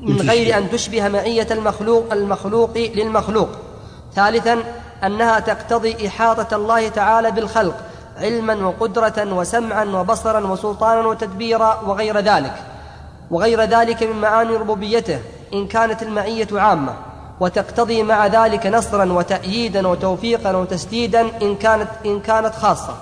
من 0.01 0.29
غير 0.29 0.57
أن 0.57 0.69
تشبه 0.69 1.07
معية 1.07 1.47
المخلوق 1.51 2.05
المخلوق 2.11 2.77
للمخلوق. 2.77 3.49
ثالثا 4.15 4.63
أنها 5.03 5.39
تقتضي 5.39 6.07
إحاطة 6.07 6.55
الله 6.55 6.87
تعالى 6.87 7.31
بالخلق 7.31 7.75
علما 8.17 8.65
وقدرة 8.67 9.33
وسمعا 9.33 9.85
وبصرا 9.85 10.39
وسلطانا 10.39 11.07
وتدبيرا 11.07 11.81
وغير 11.85 12.19
ذلك. 12.19 12.53
وغير 13.31 13.61
ذلك 13.61 14.03
من 14.03 14.21
معاني 14.21 14.55
ربوبيته 14.55 15.19
إن 15.53 15.67
كانت 15.67 16.03
المعية 16.03 16.47
عامة. 16.51 16.93
وتقتضي 17.39 18.03
مع 18.03 18.27
ذلك 18.27 18.67
نصرا 18.67 19.13
وتأييدا 19.13 19.87
وتوفيقا 19.87 20.55
وتسديدا 20.55 21.21
إن 21.41 21.55
كانت 21.55 21.89
إن 22.05 22.19
كانت 22.19 22.55
خاصة. 22.55 22.95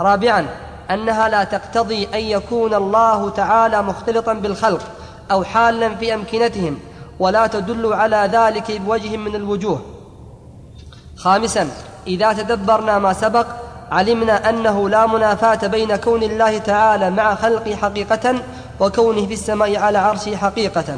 رابعا 0.00 0.46
أنها 0.90 1.28
لا 1.28 1.44
تقتضي 1.44 2.08
أن 2.14 2.20
يكون 2.20 2.74
الله 2.74 3.30
تعالى 3.30 3.82
مختلطا 3.82 4.32
بالخلق 4.32 4.82
أو 5.30 5.44
حالا 5.44 5.94
في 5.94 6.14
أمكنتهم 6.14 6.78
ولا 7.18 7.46
تدل 7.46 7.92
على 7.92 8.30
ذلك 8.32 8.80
بوجه 8.80 9.16
من 9.16 9.34
الوجوه. 9.34 9.80
خامسا 11.16 11.68
إذا 12.06 12.32
تدبرنا 12.32 12.98
ما 12.98 13.12
سبق 13.12 13.46
علمنا 13.90 14.50
أنه 14.50 14.88
لا 14.88 15.06
منافاة 15.06 15.66
بين 15.66 15.96
كون 15.96 16.22
الله 16.22 16.58
تعالى 16.58 17.10
مع 17.10 17.34
خلقه 17.34 17.76
حقيقة 17.76 18.34
وكونه 18.80 19.26
في 19.26 19.32
السماء 19.32 19.76
على 19.76 19.98
عرشه 19.98 20.36
حقيقة. 20.36 20.96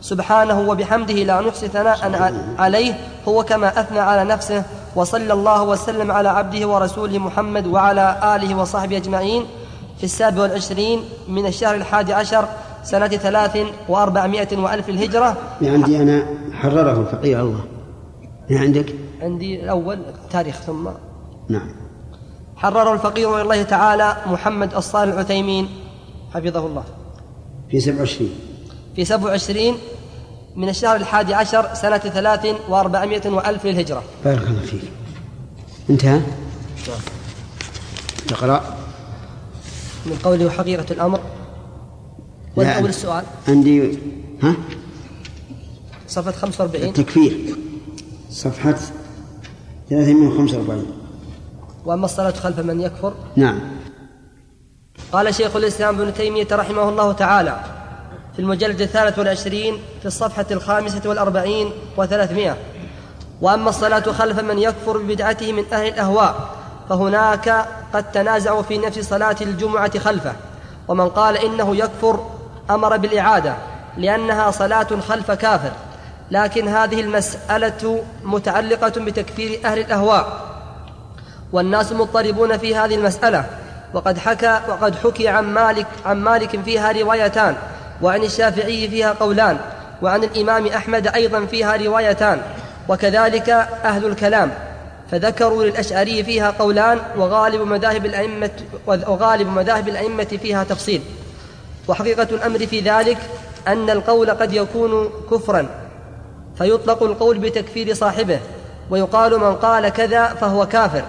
سبحانه 0.00 0.60
وبحمده 0.60 1.14
لا 1.14 1.40
نحصي 1.40 1.68
ثناء 1.68 2.32
عليه 2.58 3.00
هو 3.28 3.42
كما 3.44 3.80
أثنى 3.80 4.00
على 4.00 4.24
نفسه 4.24 4.62
وصلى 4.96 5.32
الله 5.32 5.62
وسلم 5.62 6.10
على 6.12 6.28
عبده 6.28 6.68
ورسوله 6.68 7.18
محمد 7.18 7.66
وعلى 7.66 8.36
آله 8.36 8.56
وصحبه 8.56 8.96
أجمعين. 8.96 9.46
في 9.98 10.04
السابع 10.04 10.42
والعشرين 10.42 11.04
من 11.28 11.46
الشهر 11.46 11.74
الحادي 11.74 12.14
عشر 12.14 12.48
سنة 12.86 13.08
ثلاث 13.08 13.58
وأربعمائة 13.88 14.56
وألف 14.58 14.88
الهجرة. 14.88 15.36
عندي 15.62 16.02
أنا 16.02 16.26
حرره 16.52 17.00
الفقيه 17.00 17.40
الله. 17.40 17.64
من 18.50 18.56
عندك؟ 18.56 18.94
عندي 19.22 19.60
الأول 19.60 19.98
تاريخ 20.30 20.56
ثم 20.56 20.88
نعم. 21.48 21.70
حرره 22.56 22.92
الفقير 22.92 23.42
الله 23.42 23.62
تعالى 23.62 24.16
محمد 24.26 24.74
الصالح 24.74 25.12
العثيمين. 25.12 25.68
حفظه 26.34 26.66
الله. 26.66 26.84
في 27.70 27.80
سبع 27.80 27.98
وعشرين. 27.98 28.34
في 28.96 29.04
سبع 29.04 29.24
وعشرين 29.24 29.74
من 30.56 30.68
الشهر 30.68 30.96
الحادي 30.96 31.34
عشر 31.34 31.74
سنة 31.74 31.98
ثلاث 31.98 32.46
وأربعمائة 32.68 33.30
وألف 33.30 33.66
للهجرة. 33.66 34.02
بارك 34.24 34.46
الله 34.48 34.60
فيك. 34.60 34.80
انتهى؟ 35.90 36.20
اقرأ 38.30 38.76
من 40.06 40.16
قوله 40.24 40.50
حقيقة 40.50 40.86
الأمر. 40.90 41.20
ولا 42.56 42.78
أول 42.78 42.88
السؤال. 42.88 43.24
عندي 43.48 43.98
ها؟ 44.42 44.54
صفحة 46.08 46.32
45 46.32 46.88
التكفير. 46.88 47.56
صفحة 48.30 48.76
345 49.90 50.86
وأما 51.84 52.04
الصلاة 52.04 52.30
خلف 52.30 52.58
من 52.58 52.80
يكفر؟ 52.80 53.14
نعم. 53.36 53.60
قال 55.12 55.34
شيخ 55.34 55.56
الإسلام 55.56 56.00
ابن 56.00 56.14
تيمية 56.14 56.46
رحمه 56.52 56.88
الله 56.88 57.12
تعالى 57.12 57.60
في 58.36 58.42
المجلد 58.42 58.80
الثالث 58.80 59.18
والعشرين 59.18 59.74
في 60.00 60.06
الصفحة 60.06 60.46
الخامسة 60.50 61.00
والأربعين 61.06 61.70
وثلاثمائة. 61.96 62.56
وأما 63.40 63.70
الصلاة 63.70 64.00
خلف 64.00 64.38
من 64.40 64.58
يكفر 64.58 64.98
ببدعته 64.98 65.52
من 65.52 65.64
أهل 65.72 65.88
الأهواء 65.88 66.56
فهناك 66.88 67.66
قد 67.94 68.12
تنازعوا 68.12 68.62
في 68.62 68.78
نفس 68.78 68.98
صلاة 68.98 69.36
الجمعة 69.40 69.98
خلفه. 69.98 70.32
ومن 70.88 71.08
قال 71.08 71.36
إنه 71.36 71.76
يكفر 71.76 72.35
أمر 72.70 72.96
بالإعادة 72.96 73.54
لأنها 73.96 74.50
صلاة 74.50 75.00
خلف 75.08 75.30
كافر. 75.30 75.72
لكن 76.30 76.68
هذه 76.68 77.00
المسألة 77.00 78.04
متعلقة 78.24 78.88
بتكفير 78.88 79.60
أهل 79.64 79.78
الأهواء. 79.78 80.40
والناس 81.52 81.92
مضطربون 81.92 82.58
في 82.58 82.76
هذه 82.76 82.94
المسألة. 82.94 83.44
وقد 83.94 84.18
حكى 84.18 84.60
وقد 84.68 84.96
حكي 84.96 85.28
عن 85.28 85.44
مالك 85.44 85.86
عن 86.06 86.16
مالك 86.16 86.60
فيها 86.60 86.92
روايتان 86.92 87.56
وعن 88.02 88.22
الشافعي 88.22 88.88
فيها 88.88 89.12
قولان 89.12 89.58
وعن 90.02 90.24
الإمام 90.24 90.66
أحمد 90.66 91.06
أيضا 91.06 91.46
فيها 91.46 91.76
روايتان. 91.76 92.40
وكذلك 92.88 93.48
أهل 93.84 94.06
الكلام. 94.06 94.50
فذكروا 95.10 95.64
للأشعري 95.64 96.24
فيها 96.24 96.50
قولان 96.50 96.98
وغالب 97.16 97.60
مذاهب 97.60 98.06
الأئمة 98.06 98.50
وغالب 98.86 99.48
مذاهب 99.48 99.88
الأئمة 99.88 100.38
فيها 100.42 100.64
تفصيل. 100.64 101.02
وحقيقة 101.88 102.28
الأمر 102.30 102.58
في 102.58 102.80
ذلك 102.80 103.18
أن 103.68 103.90
القول 103.90 104.30
قد 104.30 104.52
يكون 104.52 105.10
كفرا. 105.30 105.66
فيطلق 106.58 107.02
القول 107.02 107.38
بتكفير 107.38 107.94
صاحبه 107.94 108.40
ويقال 108.90 109.40
من 109.40 109.54
قال 109.54 109.88
كذا 109.88 110.26
فهو 110.26 110.66
كافر. 110.66 111.04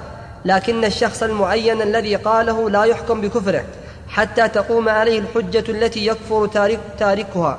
لكن 0.46 0.86
الشخص 0.86 1.24
المعين 1.24 1.82
الذي 1.82 2.16
قاله 2.16 2.70
لا 2.70 2.84
يحكم 2.84 3.22
بكفره 3.22 3.64
حتى 4.08 4.48
تقوم 4.48 4.90
عليه 4.90 5.20
الحجة 5.20 5.72
التي 5.72 6.08
يكفر 6.08 6.48
تارك 6.48 6.80
تاركها. 7.00 7.58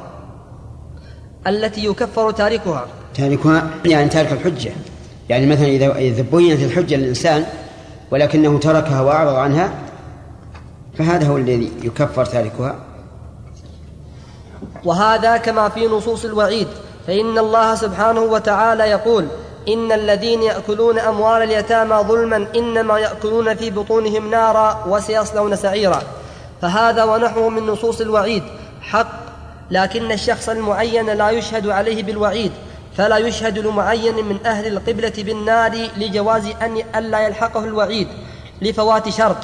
التي 1.46 1.84
يكفر 1.84 2.30
تاركها. 2.30 2.86
تاركها 3.14 3.70
يعني 3.84 4.08
تارك 4.08 4.32
الحجة. 4.32 4.72
يعني 5.28 5.46
مثلا 5.46 5.66
إذا 5.98 6.24
بينت 6.32 6.62
الحجة 6.62 6.94
للإنسان 6.96 7.44
ولكنه 8.10 8.58
تركها 8.58 9.00
وأعرض 9.00 9.34
عنها 9.34 9.72
فهذا 10.98 11.26
هو 11.26 11.36
الذي 11.36 11.72
يكفر 11.82 12.24
تاركها. 12.24 12.76
وهذا 14.84 15.36
كما 15.36 15.68
في 15.68 15.86
نصوص 15.86 16.24
الوعيد 16.24 16.68
فإن 17.06 17.38
الله 17.38 17.74
سبحانه 17.74 18.20
وتعالى 18.20 18.84
يقول 18.84 19.26
إن 19.68 19.92
الذين 19.92 20.42
يأكلون 20.42 20.98
أموال 20.98 21.42
اليتامى 21.42 21.96
ظلما 21.96 22.46
إنما 22.56 22.98
يأكلون 22.98 23.54
في 23.54 23.70
بطونهم 23.70 24.30
نارا 24.30 24.84
وسيصلون 24.88 25.56
سعيرا. 25.56 26.02
فهذا 26.62 27.04
ونحوه 27.04 27.48
من 27.48 27.66
نصوص 27.66 28.00
الوعيد. 28.00 28.42
حق 28.82 29.12
لكن 29.70 30.12
الشخص 30.12 30.48
المعين 30.48 31.06
لا 31.06 31.30
يشهد 31.30 31.68
عليه 31.68 32.02
بالوعيد 32.02 32.52
فلا 32.96 33.16
يشهد 33.16 33.58
لمعين 33.58 34.24
من 34.24 34.46
أهل 34.46 34.66
القبلة 34.66 35.12
بالنار 35.18 35.88
لجواز 35.96 36.46
أن 36.62 36.82
ألا 36.96 37.20
يلحقه 37.20 37.64
الوعيد 37.64 38.08
لفوات 38.62 39.08
شرط 39.08 39.36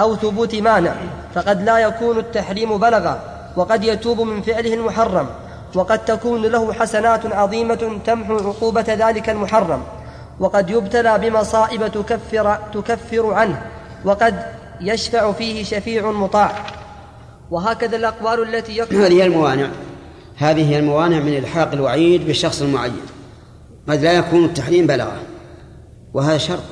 أو 0.00 0.16
ثبوت 0.16 0.54
مانع 0.54 0.94
فقد 1.34 1.62
لا 1.62 1.78
يكون 1.78 2.18
التحريم 2.18 2.78
بلغا. 2.78 3.37
وقد 3.56 3.84
يتوب 3.84 4.20
من 4.20 4.42
فعله 4.42 4.74
المحرم 4.74 5.26
وقد 5.74 6.04
تكون 6.04 6.42
له 6.42 6.72
حسنات 6.72 7.26
عظيمة 7.26 7.98
تمحو 8.06 8.36
عقوبة 8.36 8.84
ذلك 8.88 9.30
المحرم 9.30 9.82
وقد 10.40 10.70
يبتلى 10.70 11.18
بمصائب 11.18 11.88
تكفر, 11.88 12.58
تكفر 12.74 13.34
عنه 13.34 13.62
وقد 14.04 14.42
يشفع 14.80 15.32
فيه 15.32 15.64
شفيع 15.64 16.10
مطاع. 16.10 16.66
وهكذا 17.50 17.96
الأقوال 17.96 18.54
التي 18.54 18.78
يكفر 18.78 19.06
هذه 19.06 19.12
هي 19.12 19.26
الموانع. 19.26 19.68
هذه 20.36 20.70
هي 20.70 20.78
الموانع 20.78 21.18
من 21.18 21.36
إلحاق 21.36 21.72
الوعيد 21.72 22.26
بالشخص 22.26 22.62
المعين. 22.62 23.00
قد 23.88 24.02
لا 24.02 24.12
يكون 24.12 24.44
التحريم 24.44 24.86
بلغه 24.86 25.20
وهذا 26.14 26.38
شرط. 26.38 26.62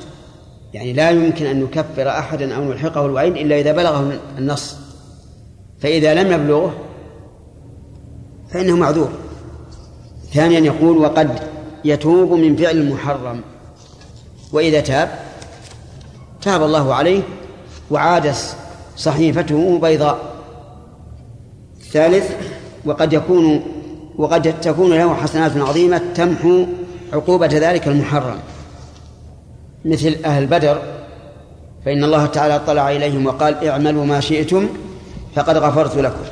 يعني 0.73 0.93
لا 0.93 1.09
يمكن 1.09 1.45
أن 1.45 1.63
نكفر 1.63 2.09
أحدا 2.09 2.55
أو 2.55 2.63
نلحقه 2.63 3.05
الوعيد 3.05 3.37
إلا 3.37 3.59
إذا 3.59 3.71
بلغه 3.71 4.19
النص. 4.37 4.86
فإذا 5.79 6.13
لم 6.13 6.31
يبلغه 6.31 6.73
فإنه 8.49 8.75
معذور. 8.75 9.09
ثانيا 10.33 10.59
يقول 10.59 10.97
وقد 10.97 11.39
يتوب 11.85 12.31
من 12.31 12.55
فعل 12.55 12.77
المحرم. 12.77 13.41
وإذا 14.53 14.79
تاب 14.79 15.19
تاب 16.41 16.63
الله 16.63 16.93
عليه 16.93 17.21
وعاد 17.91 18.33
صحيفته 18.97 19.79
بيضاء. 19.79 20.19
ثالث 21.91 22.31
وقد 22.85 23.13
يكون 23.13 23.61
وقد 24.17 24.59
تكون 24.61 24.93
له 24.93 25.15
حسنات 25.15 25.57
عظيمة 25.57 26.01
تمحو 26.15 26.65
عقوبة 27.13 27.47
ذلك 27.47 27.87
المحرم. 27.87 28.39
مثل 29.85 30.15
أهل 30.25 30.45
بدر 30.45 30.81
فإن 31.85 32.03
الله 32.03 32.25
تعالى 32.25 32.55
اطلع 32.55 32.91
إليهم 32.91 33.25
وقال 33.25 33.67
اعملوا 33.67 34.05
ما 34.05 34.19
شئتم 34.19 34.67
فقد 35.37 35.57
غفرت 35.57 35.97
لكم. 35.97 36.23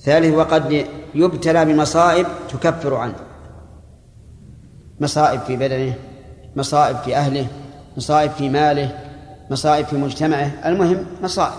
ثالث 0.00 0.34
وقد 0.34 0.86
يبتلى 1.14 1.64
بمصائب 1.64 2.26
تكفر 2.48 2.94
عنه. 2.94 3.14
مصائب 5.00 5.40
في 5.40 5.56
بدنه 5.56 5.94
مصائب 6.56 6.96
في 6.96 7.16
أهله 7.16 7.46
مصائب 7.96 8.30
في 8.30 8.48
ماله 8.48 8.98
مصائب 9.50 9.86
في 9.86 9.96
مجتمعه. 9.96 10.52
المهم 10.64 11.06
مصائب. 11.22 11.58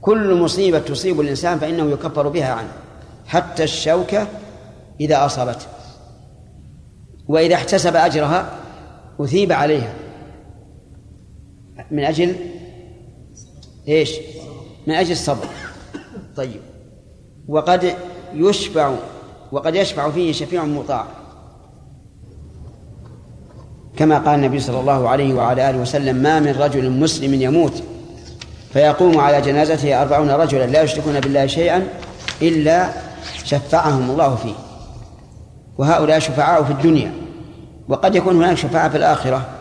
كل 0.00 0.40
مصيبة 0.40 0.78
تصيب 0.78 1.20
الإنسان 1.20 1.58
فإنه 1.58 1.90
يكفر 1.90 2.28
بها 2.28 2.52
عنه. 2.52 2.72
حتى 3.26 3.64
الشوكة 3.64 4.26
إذا 5.00 5.26
أصابته. 5.26 5.66
وإذا 7.28 7.54
احتسب 7.54 7.96
أجرها 7.96 8.50
أثيب 9.20 9.52
عليها. 9.52 9.92
من 11.90 12.04
أجل 12.04 12.55
إيش؟ 13.88 14.12
من 14.86 14.94
أجل 14.94 15.12
الصبر. 15.12 15.46
طيب. 16.36 16.60
وقد 17.48 17.94
يشفع 18.34 18.94
وقد 19.52 19.74
يشفع 19.74 20.10
فيه 20.10 20.32
شفيع 20.32 20.64
مطاع. 20.64 21.06
كما 23.96 24.18
قال 24.18 24.34
النبي 24.34 24.60
صلى 24.60 24.80
الله 24.80 25.08
عليه 25.08 25.34
وعلى 25.34 25.70
آله 25.70 25.78
وسلم 25.78 26.16
ما 26.16 26.40
من 26.40 26.52
رجل 26.52 26.90
مسلم 26.90 27.42
يموت 27.42 27.82
فيقوم 28.72 29.18
على 29.18 29.40
جنازته 29.40 30.02
أربعون 30.02 30.30
رجلا 30.30 30.66
لا 30.66 30.82
يشركون 30.82 31.20
بالله 31.20 31.46
شيئا 31.46 31.88
إلا 32.42 32.90
شفعهم 33.44 34.10
الله 34.10 34.36
فيه. 34.36 34.54
وهؤلاء 35.78 36.18
شفعاء 36.18 36.64
في 36.64 36.70
الدنيا. 36.70 37.12
وقد 37.88 38.14
يكون 38.14 38.36
هناك 38.36 38.56
شفاعة 38.56 38.88
في 38.88 38.96
الآخرة. 38.96 39.55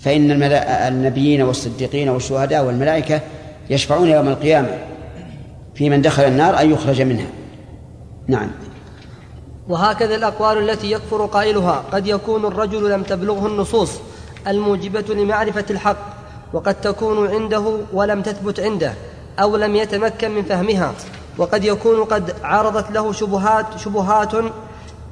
فإن 0.00 0.42
النبيين 0.62 1.42
والصديقين 1.42 2.08
والشهداء 2.08 2.64
والملائكة 2.64 3.20
يشفعون 3.70 4.08
يوم 4.08 4.28
القيامة 4.28 4.78
في 5.74 5.90
من 5.90 6.02
دخل 6.02 6.22
النار 6.22 6.60
أن 6.60 6.72
يخرج 6.72 7.02
منها. 7.02 7.26
نعم. 8.26 8.50
وهكذا 9.68 10.14
الأقوال 10.14 10.70
التي 10.70 10.92
يكفر 10.92 11.26
قائلها 11.26 11.84
قد 11.92 12.06
يكون 12.06 12.44
الرجل 12.44 12.90
لم 12.90 13.02
تبلغه 13.02 13.46
النصوص 13.46 13.90
الموجبة 14.48 15.14
لمعرفة 15.14 15.64
الحق 15.70 15.96
وقد 16.52 16.80
تكون 16.80 17.28
عنده 17.28 17.78
ولم 17.92 18.22
تثبت 18.22 18.60
عنده 18.60 18.92
أو 19.38 19.56
لم 19.56 19.76
يتمكن 19.76 20.30
من 20.30 20.42
فهمها 20.42 20.92
وقد 21.38 21.64
يكون 21.64 22.04
قد 22.04 22.34
عرضت 22.42 22.90
له 22.90 23.12
شبهات 23.12 23.66
شبهات 23.78 24.32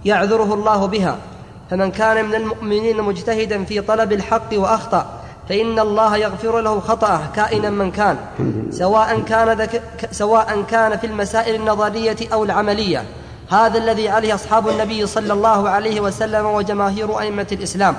يعذره 0.05 0.55
الله 0.55 0.87
بها. 0.87 1.19
فمن 1.71 1.91
كان 1.91 2.25
من 2.25 2.35
المؤمنين 2.35 3.03
مجتهدا 3.03 3.65
في 3.65 3.81
طلب 3.81 4.13
الحق 4.13 4.49
وأخطأ 4.53 5.07
فإن 5.49 5.79
الله 5.79 6.17
يغفر 6.17 6.61
له 6.61 6.81
خطأه 6.81 7.21
كائنا 7.37 7.71
من 7.71 7.91
كان 7.91 8.17
سواء 8.71 9.21
كان 9.21 9.49
ذك 9.61 9.83
سواء 10.11 10.63
كان 10.63 10.99
في 10.99 11.07
المسائل 11.07 11.55
النظرية 11.55 12.17
أو 12.33 12.45
العملية. 12.45 13.05
هذا 13.51 13.79
الذي 13.79 14.09
عليه 14.09 14.35
أصحاب 14.35 14.69
النبي 14.69 15.07
صلى 15.07 15.33
الله 15.33 15.69
عليه 15.69 16.01
وسلم 16.01 16.47
وجماهير 16.47 17.21
أئمة 17.21 17.47
الإسلام. 17.53 17.97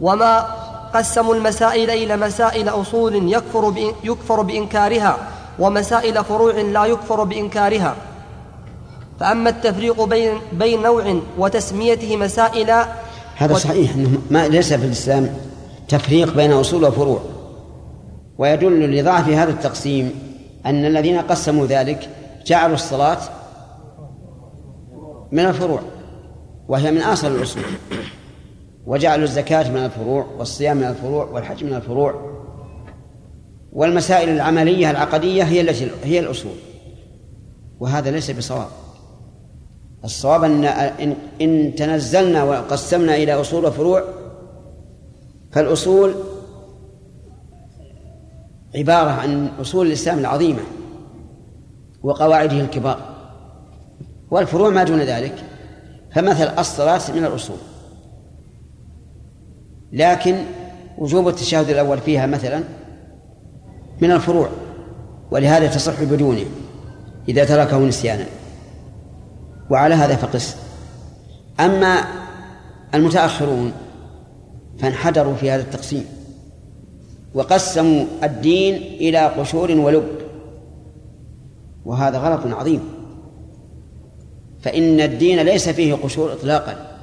وما 0.00 0.46
قسموا 0.94 1.34
المسائل 1.34 1.90
إلى 1.90 2.16
مسائل 2.16 2.68
أصول 2.68 3.32
يكفر 3.32 3.92
يكفر 4.04 4.42
بإنكارها 4.42 5.16
ومسائل 5.58 6.24
فروع 6.24 6.52
لا 6.52 6.84
يكفر 6.84 7.24
بإنكارها. 7.24 7.94
فأما 9.20 9.50
التفريق 9.50 10.04
بين 10.04 10.32
بين 10.52 10.82
نوع 10.82 11.20
وتسميته 11.38 12.16
مسائل 12.16 12.74
هذا 13.36 13.54
صحيح 13.54 13.94
إنه 13.94 14.18
ما 14.30 14.48
ليس 14.48 14.72
في 14.72 14.86
الإسلام 14.86 15.34
تفريق 15.88 16.34
بين 16.34 16.52
أصول 16.52 16.84
وفروع. 16.84 17.20
ويدل 18.38 18.98
لضعف 18.98 19.28
هذا 19.28 19.50
التقسيم 19.50 20.12
أن 20.66 20.84
الذين 20.84 21.18
قسموا 21.18 21.66
ذلك 21.66 22.08
جعلوا 22.46 22.74
الصلاة 22.74 23.18
من 25.32 25.44
الفروع 25.46 25.80
وهي 26.68 26.90
من 26.90 27.00
آصل 27.00 27.36
الأصول. 27.36 27.62
وجعلوا 28.86 29.24
الزكاة 29.24 29.70
من 29.70 29.84
الفروع 29.84 30.26
والصيام 30.38 30.76
من 30.76 30.84
الفروع 30.84 31.24
والحج 31.24 31.64
من 31.64 31.74
الفروع. 31.74 32.38
والمسائل 33.72 34.28
العملية 34.28 34.90
العقدية 34.90 35.42
هي 35.42 35.60
التي 35.60 35.90
هي 36.04 36.20
الأصول. 36.20 36.56
وهذا 37.80 38.10
ليس 38.10 38.30
بصواب. 38.30 38.68
الصواب 40.04 40.44
أن 40.44 40.64
إن 41.40 41.74
تنزلنا 41.74 42.44
وقسمنا 42.44 43.16
إلى 43.16 43.34
أصول 43.34 43.64
وفروع 43.64 44.04
فالأصول 45.52 46.14
عبارة 48.74 49.10
عن 49.10 49.48
أصول 49.60 49.86
الإسلام 49.86 50.18
العظيمة 50.18 50.60
وقواعده 52.02 52.60
الكبار 52.60 53.18
والفروع 54.30 54.70
ما 54.70 54.84
دون 54.84 55.00
ذلك 55.00 55.34
فمثل 56.14 56.48
الصلاة 56.58 57.00
من 57.14 57.24
الأصول. 57.24 57.56
لكن 59.92 60.44
وجوب 60.98 61.28
التشهد 61.28 61.68
الأول 61.68 61.98
فيها 61.98 62.26
مثلا 62.26 62.64
من 64.00 64.12
الفروع 64.12 64.48
ولهذا 65.30 65.66
تصح 65.66 66.02
بدونه 66.02 66.44
إذا 67.28 67.44
تركه 67.44 67.78
نسيانا. 67.78 68.24
وعلى 69.70 69.94
هذا 69.94 70.16
فقس. 70.16 70.56
أما 71.60 72.04
المتأخرون 72.94 73.72
فانحدروا 74.78 75.34
في 75.34 75.50
هذا 75.50 75.62
التقسيم 75.62 76.04
وقسموا 77.34 78.04
الدين 78.24 78.74
إلى 78.74 79.18
قشور 79.18 79.70
ولب. 79.70 80.08
وهذا 81.84 82.18
غلط 82.18 82.54
عظيم. 82.54 82.80
فإن 84.60 85.00
الدين 85.00 85.40
ليس 85.40 85.68
فيه 85.68 85.94
قشور 85.94 86.32
إطلاقا 86.32 86.96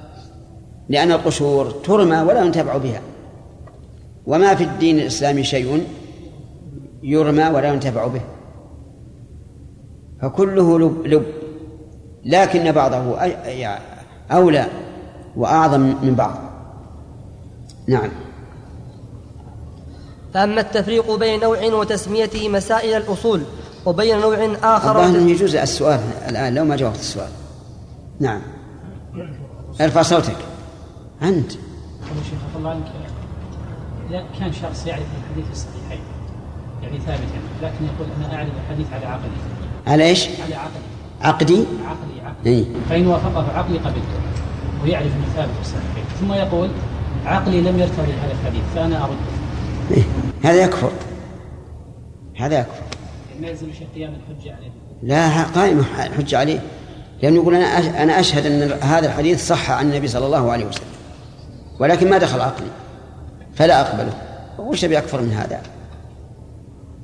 لأن 0.89 1.11
القشور 1.11 1.71
ترمى 1.71 2.17
ولا 2.17 2.43
ينتفع 2.43 2.77
بها. 2.77 3.01
وما 4.25 4.55
في 4.55 4.63
الدين 4.63 4.99
الإسلامي 4.99 5.43
شيء 5.43 5.87
يرمى 7.03 7.47
ولا 7.47 7.73
ينتفع 7.73 8.07
به. 8.07 8.21
فكله 10.21 10.79
لب, 10.79 11.07
لب. 11.07 11.25
لكن 12.25 12.71
بعضه 12.71 13.17
أولى 14.31 14.67
وأعظم 15.35 15.79
من 15.79 16.15
بعض. 16.15 16.37
نعم. 17.87 18.09
فأما 20.33 20.61
التفريق 20.61 21.15
بين 21.15 21.39
نوع 21.39 21.63
وتسميته 21.63 22.49
مسائل 22.49 22.97
الأصول 22.97 23.41
وبين 23.85 24.19
نوع 24.19 24.37
آخر 24.63 24.89
الظاهر 24.89 25.27
يجوز 25.27 25.55
السؤال 25.55 25.99
الآن 26.29 26.55
لو 26.55 26.65
ما 26.65 26.75
جاوبت 26.75 26.99
السؤال. 26.99 27.29
نعم. 28.19 28.41
ارفع 29.81 30.01
صوتك. 30.01 30.37
أنت. 31.21 31.51
شيخ 31.51 32.39
الله 32.57 32.69
عنك 32.69 32.83
إذا 34.09 34.25
كان 34.39 34.53
شخص 34.53 34.87
يعرف 34.87 35.05
الحديث 35.23 35.51
الصحيحين 35.51 36.03
يعني 36.83 36.99
ثابت 36.99 37.09
يعني 37.09 37.73
لكن 37.73 37.85
يقول 37.85 38.07
أنا 38.17 38.35
أعرف 38.35 38.49
الحديث 38.65 38.87
على 38.93 39.05
عقلي. 39.05 39.31
على 39.87 40.03
إيش؟ 40.03 40.27
على 40.45 40.55
عقلي. 40.55 40.94
عقدي؟ 41.21 41.65
عقلي 41.85 42.21
عقلي 42.25 42.45
إيه؟ 42.45 42.65
فإن 42.89 43.07
وافقه 43.07 43.57
عقلي 43.57 43.77
قبلته 43.77 44.19
ويعرف 44.83 45.05
أنه 45.05 45.25
ثابت 45.35 45.51
في 45.55 45.61
الصحيحين. 45.61 46.03
ثم 46.19 46.33
يقول 46.33 46.69
عقلي 47.25 47.61
لم 47.61 47.79
يرتضي 47.79 48.13
هذا 48.13 48.31
الحديث 48.31 48.61
فأنا 48.75 49.03
أرده 49.03 49.15
إيه؟ 49.91 50.03
هذا 50.43 50.63
يكفر. 50.63 50.91
هذا 52.37 52.59
يكفر. 52.59 52.83
ما 53.41 53.47
يلزم 53.47 53.69
الشيخ 53.69 53.87
قيام 53.95 54.13
الحجة 54.13 54.55
عليه. 54.55 54.71
لا 55.03 55.43
قائم 55.43 55.79
الحجة 55.79 56.37
عليه. 56.37 56.59
لأنه 57.23 57.35
يقول 57.35 57.55
أنا 57.55 58.03
أنا 58.03 58.19
أشهد 58.19 58.45
أن 58.45 58.71
هذا 58.81 59.07
الحديث 59.07 59.47
صح 59.47 59.71
عن 59.71 59.91
النبي 59.91 60.07
صلى 60.07 60.25
الله 60.25 60.51
عليه 60.51 60.65
وسلم. 60.65 60.87
ولكن 61.79 62.09
ما 62.09 62.17
دخل 62.17 62.41
عقلي. 62.41 62.67
فلا 63.55 63.81
أقبله. 63.81 64.13
وش 64.59 64.85
بأكثر 64.85 65.21
من 65.21 65.31
هذا؟ 65.31 65.61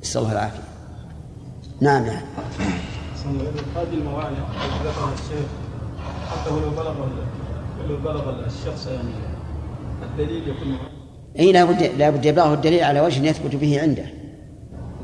نسأل 0.02 0.20
الله 0.20 0.32
العافية. 0.32 0.62
نعم 1.80 2.06
نعم 2.06 2.22
هذه 3.76 3.94
الموانع 3.94 4.28
ذكرها 4.28 5.12
الشيخ 5.14 5.46
حتى 6.30 6.54
ولو 6.54 6.70
بلغ 6.70 6.94
ولو 7.80 7.96
بلغ 7.96 8.46
الشخص 8.46 8.86
يعني 8.86 9.08
الدليل 10.02 10.48
يكون 10.48 10.78
اي 11.38 11.52
لابد 11.52 11.82
لابد 11.82 12.24
يبلغه 12.24 12.54
الدليل 12.54 12.84
على 12.84 13.00
وجه 13.00 13.26
يثبت 13.26 13.56
به 13.56 13.82
عنده. 13.82 14.04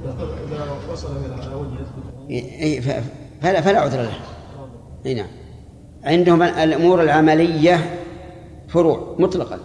إذا 0.04 0.66
وصل 0.92 1.08
على 1.40 1.54
وجه 1.54 1.74
يثبت 1.74 2.30
اي 2.62 2.80
فلا 3.42 3.60
فلا 3.60 3.80
عذر 3.80 4.02
له. 4.02 4.12
اي 5.06 5.14
نعم. 5.14 5.26
عندهم 6.04 6.42
الأمور 6.42 7.02
العملية 7.02 8.00
فروع 8.68 9.16
مطلقا 9.18 9.58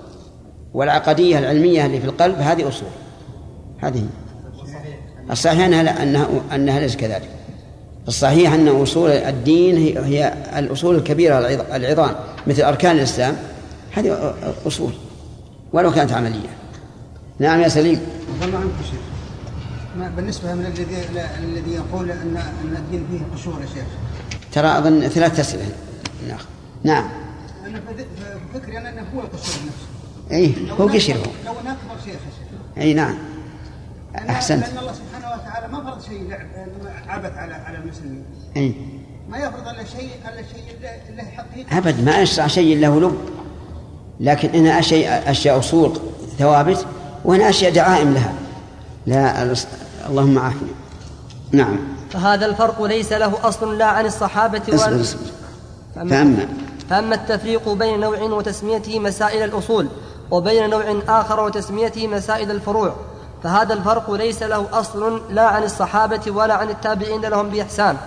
والعقدية 0.73 1.39
العلمية 1.39 1.85
اللي 1.85 1.99
في 1.99 2.05
القلب 2.05 2.35
هذه 2.35 2.67
أصول. 2.67 2.89
هذه 3.77 4.07
الصحيح 5.31 5.65
أنها 5.65 5.83
لا 5.83 6.03
أنها 6.03 6.27
أنها 6.55 6.79
ليس 6.79 6.95
كذلك. 6.95 7.29
الصحيح 8.07 8.53
أن 8.53 8.67
أصول 8.67 9.09
الدين 9.09 9.77
هي, 10.03 10.33
الأصول 10.59 10.95
الكبيرة 10.95 11.39
العظام 11.75 12.15
مثل 12.47 12.61
أركان 12.61 12.95
الإسلام. 12.95 13.35
هذه 13.91 14.35
أصول. 14.67 14.91
ولو 15.73 15.91
كانت 15.91 16.11
عملية. 16.11 16.49
نعم 17.39 17.61
يا 17.61 17.67
سليم. 17.67 18.01
الله 18.43 18.57
عنك 18.57 18.71
شيخ. 18.91 18.99
ما 19.97 20.09
بالنسبة 20.15 20.53
من 20.53 20.65
الذي 20.65 20.85
الذي 21.43 21.71
يقول 21.73 22.11
أن 22.11 22.37
أن 22.63 22.75
الدين 22.77 23.07
فيه 23.11 23.35
قشور 23.35 23.61
يا 23.61 23.65
شيخ. 23.65 23.85
ترى 24.51 24.77
أظن 24.77 25.07
ثلاث 25.07 25.39
أسئلة. 25.39 25.65
نعم. 26.27 26.37
نعم. 26.83 27.09
أنا 27.67 27.81
فكري 28.53 28.77
أنا 28.77 28.89
أنه 28.89 29.01
هو 29.15 29.19
القشور 29.19 29.55
نفسه. 29.67 29.87
أي 30.31 30.53
هو 30.79 30.87
قشر 30.87 31.13
هو. 31.13 31.31
لو 31.45 31.51
أكبر 31.51 32.03
شيخ 32.05 32.15
أي 32.77 32.93
نعم. 32.93 33.17
أحسنت. 34.29 34.67
لأن 34.67 34.77
الله 34.77 34.93
سبحانه 34.93 35.41
وتعالى 35.41 35.67
ما 35.73 35.83
فرض 35.83 36.01
شيء 36.01 36.29
لعب 36.29 36.47
عبث 37.07 37.37
على 37.37 37.53
على 37.53 37.77
المسلمين. 37.77 38.25
أي. 38.57 38.75
ما 39.29 39.37
يفرض 39.37 39.67
إلا 39.67 39.83
شيء 39.83 40.09
إلا 40.33 40.41
شيء 40.53 41.15
له 41.15 41.23
حقيقة. 41.23 41.77
أبد 41.77 42.05
ما 42.05 42.23
أشرع 42.23 42.47
شيء 42.47 42.79
له 42.79 42.99
لب 42.99 43.17
لكن 44.19 44.49
هنا 44.49 44.79
أشياء 44.79 45.31
أشياء 45.31 45.59
أصول 45.59 45.99
ثوابت 46.39 46.85
وهنا 47.25 47.49
أشياء 47.49 47.71
دعائم 47.73 48.13
لها. 48.13 48.33
لا 49.05 49.53
اللهم 50.09 50.39
عافنا 50.39 50.69
نعم. 51.51 51.77
فهذا 52.09 52.45
الفرق 52.45 52.83
ليس 52.83 53.13
له 53.13 53.47
أصل 53.47 53.77
لا 53.77 53.85
عن 53.85 54.05
الصحابة 54.05 54.61
ولا 54.67 55.01
اصبر 55.01 55.19
فأما 55.95 56.47
فأما 56.89 57.15
التفريق 57.15 57.69
بين 57.69 57.99
نوع 57.99 58.21
وتسميته 58.21 58.99
مسائل 58.99 59.43
الأصول 59.43 59.87
وبين 60.31 60.69
نوع 60.69 60.83
آخر 61.07 61.39
وتسميته 61.39 62.07
مسائل 62.07 62.51
الفروع. 62.51 62.95
فهذا 63.43 63.73
الفرق 63.73 64.11
ليس 64.11 64.43
له 64.43 64.67
أصل 64.73 65.21
لا 65.29 65.47
عن 65.47 65.63
الصحابة 65.63 66.31
ولا 66.31 66.53
عن 66.53 66.69
التابعين 66.69 67.21
لهم 67.21 67.49
بإحسان 67.49 67.97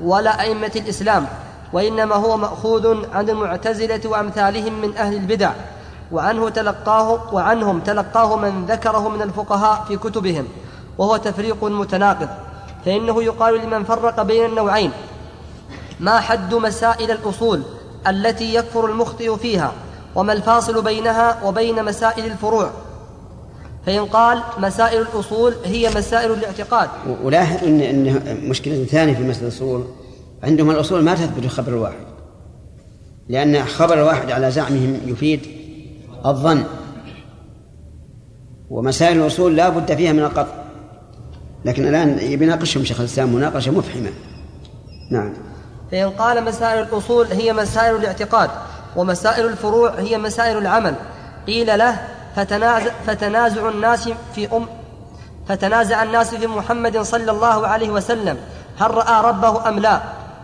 ولا 0.00 0.40
أئمة 0.40 0.72
الإسلام 0.76 1.26
وإنما 1.72 2.14
هو 2.14 2.36
مأخوذ 2.36 3.14
عن 3.14 3.30
المعتزلة 3.30 4.00
وأمثالهم 4.04 4.80
من 4.80 4.96
أهل 4.96 5.14
البدع 5.14 5.50
وعنه 6.12 6.48
تلقاه 6.48 7.34
وعنهم 7.34 7.80
تلقاه 7.80 8.36
من 8.36 8.66
ذكره 8.66 9.08
من 9.08 9.22
الفقهاء 9.22 9.84
في 9.88 9.96
كتبهم 9.96 10.48
وهو 10.98 11.16
تفريق 11.16 11.64
متناقض 11.64 12.28
فإنه 12.84 13.22
يقال 13.22 13.58
لمن 13.58 13.84
فرق 13.84 14.22
بين 14.22 14.44
النوعين 14.44 14.90
ما 16.00 16.20
حد 16.20 16.54
مسائل 16.54 17.10
الأصول 17.10 17.62
التي 18.06 18.54
يكفر 18.54 18.86
المخطئ 18.86 19.36
فيها 19.36 19.72
وما 20.14 20.32
الفاصل 20.32 20.82
بينها 20.82 21.38
وبين 21.44 21.84
مسائل 21.84 22.24
الفروع. 22.24 22.70
فإن 23.86 24.04
قال 24.06 24.42
مسائل 24.58 25.00
الأصول 25.00 25.54
هي 25.64 25.90
مسائل 25.96 26.32
الاعتقاد. 26.32 26.88
ولاحظ 27.22 27.64
أن 27.64 27.80
أن 27.80 28.48
مشكلة 28.48 28.84
ثانية 28.84 29.14
في 29.14 29.22
مسألة 29.22 29.48
الأصول 29.48 29.84
عندهم 30.42 30.70
الأصول 30.70 31.02
ما 31.02 31.14
تثبت 31.14 31.44
الخبر 31.44 31.72
الواحد. 31.72 32.04
لأن 33.28 33.64
خبر 33.64 33.94
الواحد 33.94 34.30
على 34.30 34.50
زعمهم 34.50 35.00
يفيد 35.06 35.40
الظن. 36.26 36.64
ومسائل 38.70 39.20
الأصول 39.20 39.56
لا 39.56 39.68
بد 39.68 39.94
فيها 39.94 40.12
من 40.12 40.22
القطع. 40.22 40.62
لكن 41.64 41.88
الآن 41.88 42.18
يناقشهم 42.20 42.84
شيخ 42.84 43.00
الإسلام 43.00 43.34
مناقشة 43.34 43.70
مفحمة. 43.70 44.10
نعم. 45.10 45.32
فإن 45.92 46.10
قال 46.10 46.44
مسائل 46.44 46.82
الأصول 46.82 47.26
هي 47.26 47.52
مسائل 47.52 47.96
الاعتقاد 47.96 48.50
ومسائل 48.96 49.46
الفروع 49.46 49.90
هي 49.90 50.18
مسائل 50.18 50.58
العمل 50.58 50.94
قيل 51.46 51.78
له 51.78 52.11
فتنازع, 52.36 52.90
فتنازع 53.06 53.68
الناس 53.68 54.08
في 54.34 54.56
أم 54.56 54.66
فتنازع 55.48 56.02
الناس 56.02 56.34
في 56.34 56.46
محمد 56.46 56.98
صلى 56.98 57.30
الله 57.30 57.66
عليه 57.66 57.90
وسلم 57.90 58.36
هل 58.80 58.94
رأى 58.94 59.24
ربه 59.24 59.68
أم 59.68 59.78
لا؟ 59.78 60.00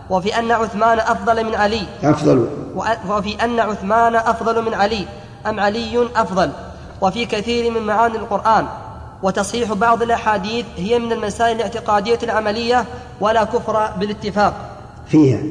وفي 0.09 0.39
أن 0.39 0.51
عثمان 0.51 0.99
أفضل 0.99 1.43
من 1.45 1.55
علي. 1.55 1.81
أفضل. 2.03 2.49
وفي 3.09 3.43
أن 3.43 3.59
عثمان 3.59 4.15
أفضل 4.15 4.65
من 4.65 4.73
علي. 4.73 5.05
أم 5.47 5.59
علي 5.59 6.09
أفضل. 6.15 6.51
وفي 7.01 7.25
كثير 7.25 7.71
من 7.71 7.81
معاني 7.81 8.17
القرآن. 8.17 8.65
وتصحيح 9.23 9.73
بعض 9.73 10.01
الأحاديث 10.01 10.65
هي 10.77 10.99
من 10.99 11.11
المسائل 11.11 11.55
الاعتقادية 11.55 12.19
العملية 12.23 12.85
ولا 13.21 13.43
كفر 13.43 13.91
بالاتفاق. 13.97 14.53
فيها. 15.07 15.41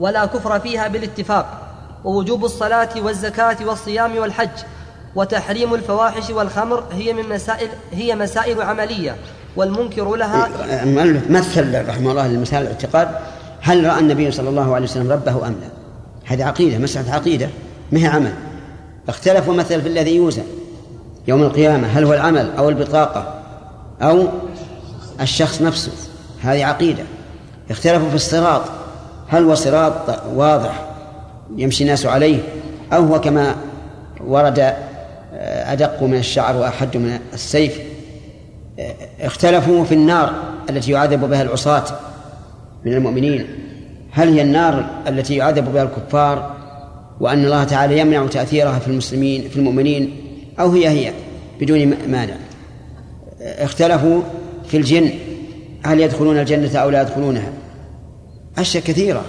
ولا 0.00 0.26
كفر 0.26 0.60
فيها 0.60 0.88
بالاتفاق. 0.88 1.46
ووجوب 2.04 2.44
الصلاة 2.44 2.88
والزكاة 2.96 3.56
والصيام 3.66 4.18
والحج. 4.18 4.58
وتحريم 5.16 5.74
الفواحش 5.74 6.30
والخمر 6.30 6.84
هي 6.92 7.12
من 7.12 7.28
مسائل 7.28 7.68
هي 7.92 8.14
مسائل 8.14 8.62
عملية 8.62 9.16
والمنكر 9.56 10.16
لها 10.16 10.48
المؤلف 10.82 11.30
مثل 11.30 11.88
رحمه 11.88 12.10
الله 12.10 12.28
لمسائل 12.28 12.62
الاعتقاد؟ 12.62 13.08
هل 13.60 13.86
رأى 13.86 14.00
النبي 14.00 14.30
صلى 14.30 14.48
الله 14.48 14.74
عليه 14.74 14.84
وسلم 14.84 15.12
ربه 15.12 15.46
أم 15.46 15.52
لا؟ 15.52 15.68
هذه 16.24 16.44
عقيدة 16.44 16.78
مسألة 16.78 17.14
عقيدة 17.14 17.48
ما 17.92 17.98
هي 17.98 18.06
عمل؟ 18.06 18.32
اختلفوا 19.08 19.54
مثلا 19.54 19.80
في 19.80 19.88
الذي 19.88 20.16
يوزن 20.16 20.44
يوم 21.28 21.42
القيامة 21.42 21.88
هل 21.88 22.04
هو 22.04 22.14
العمل 22.14 22.50
أو 22.58 22.68
البطاقة 22.68 23.34
أو 24.02 24.28
الشخص 25.20 25.62
نفسه؟ 25.62 25.92
هذه 26.42 26.64
عقيدة. 26.64 27.04
اختلفوا 27.70 28.08
في 28.08 28.14
الصراط 28.14 28.62
هل 29.28 29.44
هو 29.44 29.54
صراط 29.54 30.22
واضح 30.34 30.84
يمشي 31.56 31.84
الناس 31.84 32.06
عليه 32.06 32.40
أو 32.92 33.04
هو 33.04 33.20
كما 33.20 33.54
ورد 34.26 34.74
أدق 35.72 36.02
من 36.02 36.18
الشعر 36.18 36.56
وأحد 36.56 36.96
من 36.96 37.18
السيف. 37.32 37.80
اختلفوا 39.20 39.84
في 39.84 39.94
النار 39.94 40.32
التي 40.70 40.92
يعذب 40.92 41.30
بها 41.30 41.42
العصاة 41.42 41.84
من 42.84 42.92
المؤمنين. 42.92 43.46
هل 44.10 44.28
هي 44.28 44.42
النار 44.42 44.86
التي 45.08 45.36
يعذب 45.36 45.72
بها 45.72 45.82
الكفار 45.82 46.56
وأن 47.20 47.44
الله 47.44 47.64
تعالى 47.64 47.98
يمنع 47.98 48.26
تأثيرها 48.26 48.78
في 48.78 48.88
المسلمين 48.88 49.48
في 49.48 49.56
المؤمنين 49.56 50.16
أو 50.60 50.70
هي 50.70 50.88
هي 50.88 51.12
بدون 51.60 51.94
مانع؟ 52.08 52.34
اختلفوا 53.40 54.22
في 54.68 54.76
الجن. 54.76 55.10
هل 55.84 56.00
يدخلون 56.00 56.38
الجنة 56.38 56.78
أو 56.78 56.90
لا 56.90 57.02
يدخلونها؟ 57.02 57.52
أشياء 58.58 58.84
كثيرة 58.84 59.24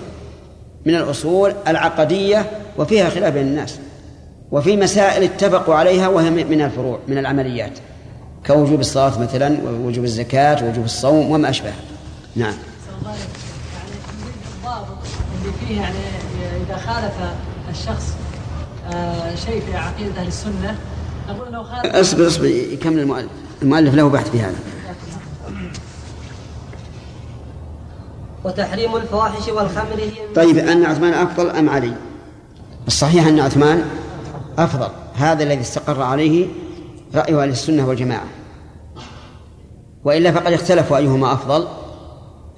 من 0.85 0.95
الأصول 0.95 1.53
العقدية 1.67 2.45
وفيها 2.77 3.09
خلاف 3.09 3.33
بين 3.33 3.47
الناس. 3.47 3.79
وفي 4.51 4.77
مسائل 4.77 5.23
اتفقوا 5.23 5.75
عليها 5.75 6.07
وهي 6.07 6.29
من 6.29 6.61
الفروع 6.61 6.99
من 7.07 7.17
العمليات. 7.17 7.79
كوجوب 8.47 8.79
الصلاة 8.79 9.19
مثلا 9.19 9.57
ووجوب 9.63 10.03
الزكاة 10.03 10.65
ووجوب 10.65 10.85
الصوم 10.85 11.31
وما 11.31 11.49
أشبه. 11.49 11.73
نعم. 12.35 12.53
يعني 13.03 13.17
الضابط 14.57 14.97
اللي 15.41 15.53
فيه 15.67 15.81
يعني 15.81 15.97
إذا 16.67 16.77
خالف 16.77 17.13
الشخص 17.71 18.13
آه، 18.93 19.35
شيء 19.35 19.61
في 19.61 19.77
عقيدة 19.77 20.21
أهل 20.21 20.27
السنة 20.27 20.75
نقول 21.29 21.53
لو 21.53 21.63
خالف 21.63 21.95
أصبر 21.95 22.27
أصبر 22.27 22.45
يكمل 22.45 22.99
المؤلف 22.99 23.29
المؤلف 23.61 23.95
له 23.95 24.09
بحث 24.09 24.31
في 24.31 24.39
هذا. 24.41 24.55
وتحريم 28.43 28.95
الفواحش 28.95 29.47
والخمر 29.47 29.99
هي 29.99 30.05
من 30.05 30.33
طيب 30.35 30.57
أن 30.57 30.85
عثمان 30.85 31.13
أفضل 31.13 31.49
أم 31.49 31.69
علي؟ 31.69 31.93
الصحيح 32.87 33.27
أن 33.27 33.39
عثمان 33.39 33.85
أفضل 34.57 34.89
هذا 35.15 35.43
الذي 35.43 35.61
استقر 35.61 36.01
عليه 36.01 36.47
رأي 37.15 37.35
أهل 37.35 37.49
السنة 37.49 37.87
والجماعة. 37.87 38.25
وإلا 40.03 40.31
فقد 40.31 40.53
اختلفوا 40.53 40.97
أيهما 40.97 41.33
أفضل 41.33 41.67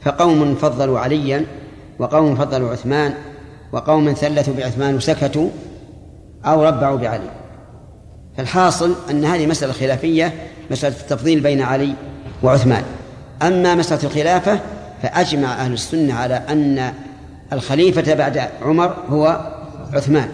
فقوم 0.01 0.55
فضلوا 0.55 0.99
عليا 0.99 1.45
وقوم 1.99 2.35
فضلوا 2.35 2.71
عثمان 2.71 3.13
وقوم 3.71 4.13
ثلثوا 4.13 4.53
بعثمان 4.53 4.95
وسكتوا 4.95 5.49
أو 6.45 6.63
ربعوا 6.63 6.97
بعلي. 6.97 7.29
فالحاصل 8.37 8.95
أن 9.09 9.25
هذه 9.25 9.47
مسألة 9.47 9.73
خلافية 9.73 10.33
مسألة 10.71 10.95
التفضيل 10.99 11.39
بين 11.39 11.61
علي 11.61 11.93
وعثمان. 12.43 12.83
أما 13.41 13.75
مسألة 13.75 14.03
الخلافة 14.03 14.59
فأجمع 15.01 15.53
أهل 15.53 15.73
السنة 15.73 16.13
على 16.13 16.35
أن 16.49 16.93
الخليفة 17.53 18.13
بعد 18.13 18.49
عمر 18.61 18.93
هو 19.09 19.51
عثمان. 19.93 20.29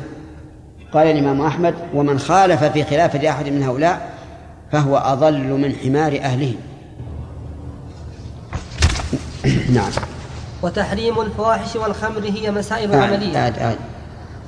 قال 0.95 1.08
الإمام 1.08 1.41
أحمد 1.41 1.75
ومن 1.93 2.19
خالف 2.19 2.63
في 2.63 2.84
خلافة 2.84 3.29
أحد 3.29 3.49
من 3.49 3.63
هؤلاء 3.63 4.10
فهو 4.71 4.97
أضل 4.97 5.43
من 5.43 5.75
حمار 5.75 6.19
أهله. 6.21 6.53
نعم. 9.75 9.91
وتحريم 10.62 11.21
الفواحش 11.21 11.75
والخمر 11.75 12.23
هي 12.23 12.51
مسائل 12.51 12.93
آه 12.93 13.01
عملية. 13.01 13.38
آه 13.38 13.71
آه. 13.71 13.75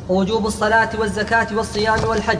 ووجوب 0.10 0.45
الصلاة 0.45 0.89
والزكاة 0.99 1.47
والصيام 1.55 2.03
والحج. 2.03 2.39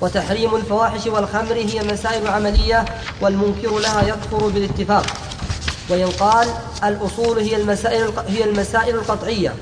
وتحريم 0.00 0.54
الفواحش 0.54 1.06
والخمر 1.06 1.52
هي 1.52 1.92
مسائل 1.92 2.26
عملية 2.26 2.84
والمنكر 3.20 3.78
لها 3.78 4.02
يكفر 4.08 4.48
بالاتفاق. 4.48 5.06
وإن 5.88 6.06
قال 6.06 6.48
الأصول 6.84 7.38
هي 7.38 7.56
المسائل 7.56 8.12
هي 8.28 8.44
المسائل 8.44 8.94
القطعية. 8.94 9.54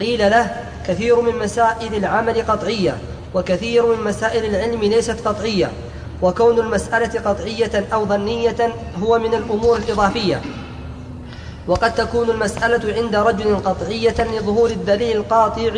قيل 0.00 0.30
له 0.30 0.50
كثير 0.88 1.20
من 1.20 1.38
مسائل 1.38 1.94
العمل 1.94 2.42
قطعية. 2.42 2.98
وكثير 3.34 3.86
من 3.86 4.04
مسائل 4.04 4.44
العلم 4.44 4.80
ليست 4.80 5.28
قطعية 5.28 5.70
وكون 6.22 6.58
المسألة 6.58 7.20
قطعية 7.20 7.86
أو 7.92 8.06
ظنية 8.06 8.74
هو 9.02 9.18
من 9.18 9.34
الأمور 9.34 9.76
الإضافية. 9.76 10.40
وقد 11.66 11.94
تكون 11.94 12.30
المسألة 12.30 12.94
عند 13.02 13.16
رجل 13.16 13.56
قطعية 13.56 14.14
لظهور 14.18 14.70
الدليل 14.70 15.16
القاطع 15.16 15.72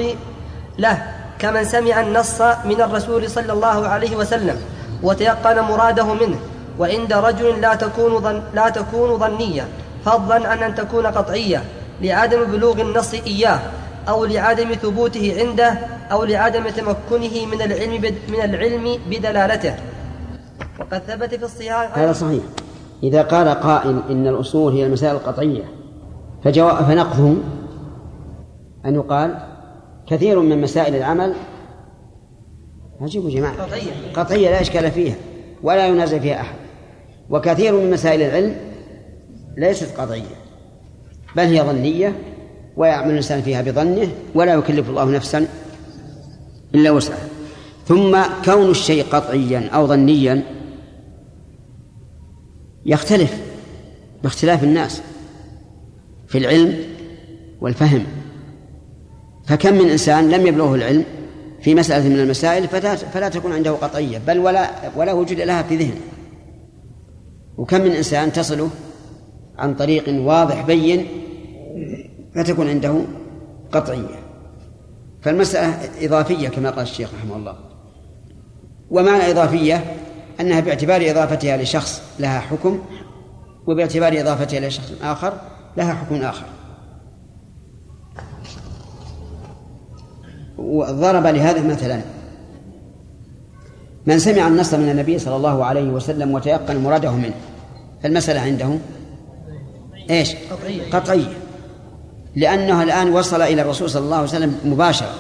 له 0.78 1.02
كمن 1.38 1.64
سمع 1.64 2.00
النص 2.00 2.40
من 2.40 2.80
الرسول 2.80 3.30
صلى 3.30 3.52
الله 3.52 3.88
عليه 3.88 4.16
وسلم 4.16 4.60
وتيقن 5.02 5.60
مراده 5.60 6.14
منه. 6.14 6.38
وعند 6.78 7.12
رجل 7.12 7.60
لا 7.60 7.74
تكون 7.74 8.20
ظن 8.20 8.42
لا 8.54 8.68
تكون 8.68 9.18
ظنية 9.18 9.68
فضلا 10.04 10.48
عن 10.48 10.62
أن 10.62 10.74
تكون 10.74 11.06
قطعية 11.06 11.64
لعدم 12.00 12.44
بلوغ 12.44 12.80
النص 12.80 13.14
إياه. 13.14 13.60
أو 14.08 14.24
لعدم 14.24 14.72
ثبوته 14.72 15.34
عنده 15.40 15.78
أو 16.12 16.24
لعدم 16.24 16.68
تمكنه 16.68 17.46
من 17.46 17.62
العلم 17.62 18.02
من 18.28 18.40
العلم 18.44 18.98
بدلالته. 19.10 19.74
وقد 20.80 20.98
ثبت 20.98 21.34
في 21.34 21.44
الصحاح 21.44 21.98
هذا 21.98 22.12
صحيح. 22.12 22.42
إذا 23.02 23.22
قال 23.22 23.48
قائل 23.48 24.02
إن 24.10 24.26
الأصول 24.26 24.72
هي 24.72 24.86
المسائل 24.86 25.14
القطعية 25.14 25.64
فجواب 26.44 26.84
فنقضه 26.84 27.36
أن 28.86 28.94
يقال 28.94 29.38
كثير 30.08 30.40
من 30.40 30.60
مسائل 30.60 30.96
العمل 30.96 31.34
عجيب 33.00 33.28
جماعة. 33.28 33.62
قطعية. 33.62 34.12
قطعية 34.14 34.50
لا 34.50 34.60
إشكال 34.60 34.90
فيها 34.90 35.14
ولا 35.62 35.86
ينازع 35.86 36.18
فيها 36.18 36.40
أحد. 36.40 36.56
وكثير 37.30 37.72
من 37.72 37.90
مسائل 37.90 38.22
العلم 38.22 38.56
ليست 39.56 40.00
قطعية 40.00 40.36
بل 41.36 41.42
هي 41.42 41.62
ظنية 41.62 42.12
ويعمل 42.76 43.10
الإنسان 43.10 43.42
فيها 43.42 43.62
بظنه 43.62 44.08
ولا 44.34 44.54
يكلف 44.54 44.88
الله 44.88 45.04
نفسا 45.10 45.46
إلا 46.74 46.90
وسعها. 46.90 47.28
ثم 47.88 48.18
كون 48.44 48.70
الشيء 48.70 49.04
قطعيا 49.04 49.68
أو 49.68 49.86
ظنيا 49.86 50.42
يختلف 52.86 53.40
باختلاف 54.22 54.64
الناس 54.64 55.02
في 56.28 56.38
العلم 56.38 56.76
والفهم. 57.60 58.04
فكم 59.46 59.74
من 59.74 59.88
إنسان 59.88 60.30
لم 60.30 60.46
يبلغه 60.46 60.74
العلم 60.74 61.04
في 61.60 61.74
مسألة 61.74 62.08
من 62.08 62.20
المسائل 62.20 62.68
فلا, 63.12 63.28
تكون 63.28 63.52
عنده 63.52 63.70
قطعية 63.70 64.18
بل 64.26 64.38
ولا 64.38 64.70
ولا 64.96 65.12
وجود 65.12 65.40
لها 65.40 65.62
في 65.62 65.76
ذهنه. 65.76 66.00
وكم 67.58 67.80
من 67.80 67.90
إنسان 67.90 68.32
تصله 68.32 68.70
عن 69.58 69.74
طريق 69.74 70.04
واضح 70.08 70.66
بين 70.66 71.06
فتكون 72.36 72.68
عنده 72.68 73.04
قطعية 73.72 74.26
فالمسألة 75.22 75.78
إضافية 76.06 76.48
كما 76.48 76.70
قال 76.70 76.82
الشيخ 76.82 77.10
رحمه 77.14 77.36
الله 77.36 77.54
ومعنى 78.90 79.30
إضافية 79.30 79.84
أنها 80.40 80.60
باعتبار 80.60 81.10
إضافتها 81.10 81.56
لشخص 81.56 82.02
لها 82.18 82.40
حكم 82.40 82.78
وباعتبار 83.66 84.20
إضافتها 84.20 84.68
لشخص 84.68 84.92
آخر 85.02 85.32
لها 85.76 85.94
حكم 85.94 86.14
آخر 86.14 86.44
وضرب 90.58 91.26
لهذا 91.26 91.62
مثلا 91.62 92.00
من 94.06 94.18
سمع 94.18 94.48
النص 94.48 94.74
من 94.74 94.88
النبي 94.88 95.18
صلى 95.18 95.36
الله 95.36 95.64
عليه 95.64 95.90
وسلم 95.90 96.30
وتيقن 96.32 96.76
مراده 96.76 97.12
منه 97.12 97.34
فالمسألة 98.02 98.40
عنده 98.40 98.78
إيش؟ 100.10 100.34
قطعية. 100.50 100.90
قطعية 100.90 101.45
لأنه 102.36 102.82
الآن 102.82 103.12
وصل 103.12 103.42
إلى 103.42 103.62
الرسول 103.62 103.90
صلى 103.90 104.04
الله 104.04 104.16
عليه 104.16 104.28
وسلم 104.28 104.58
مباشرة. 104.64 105.14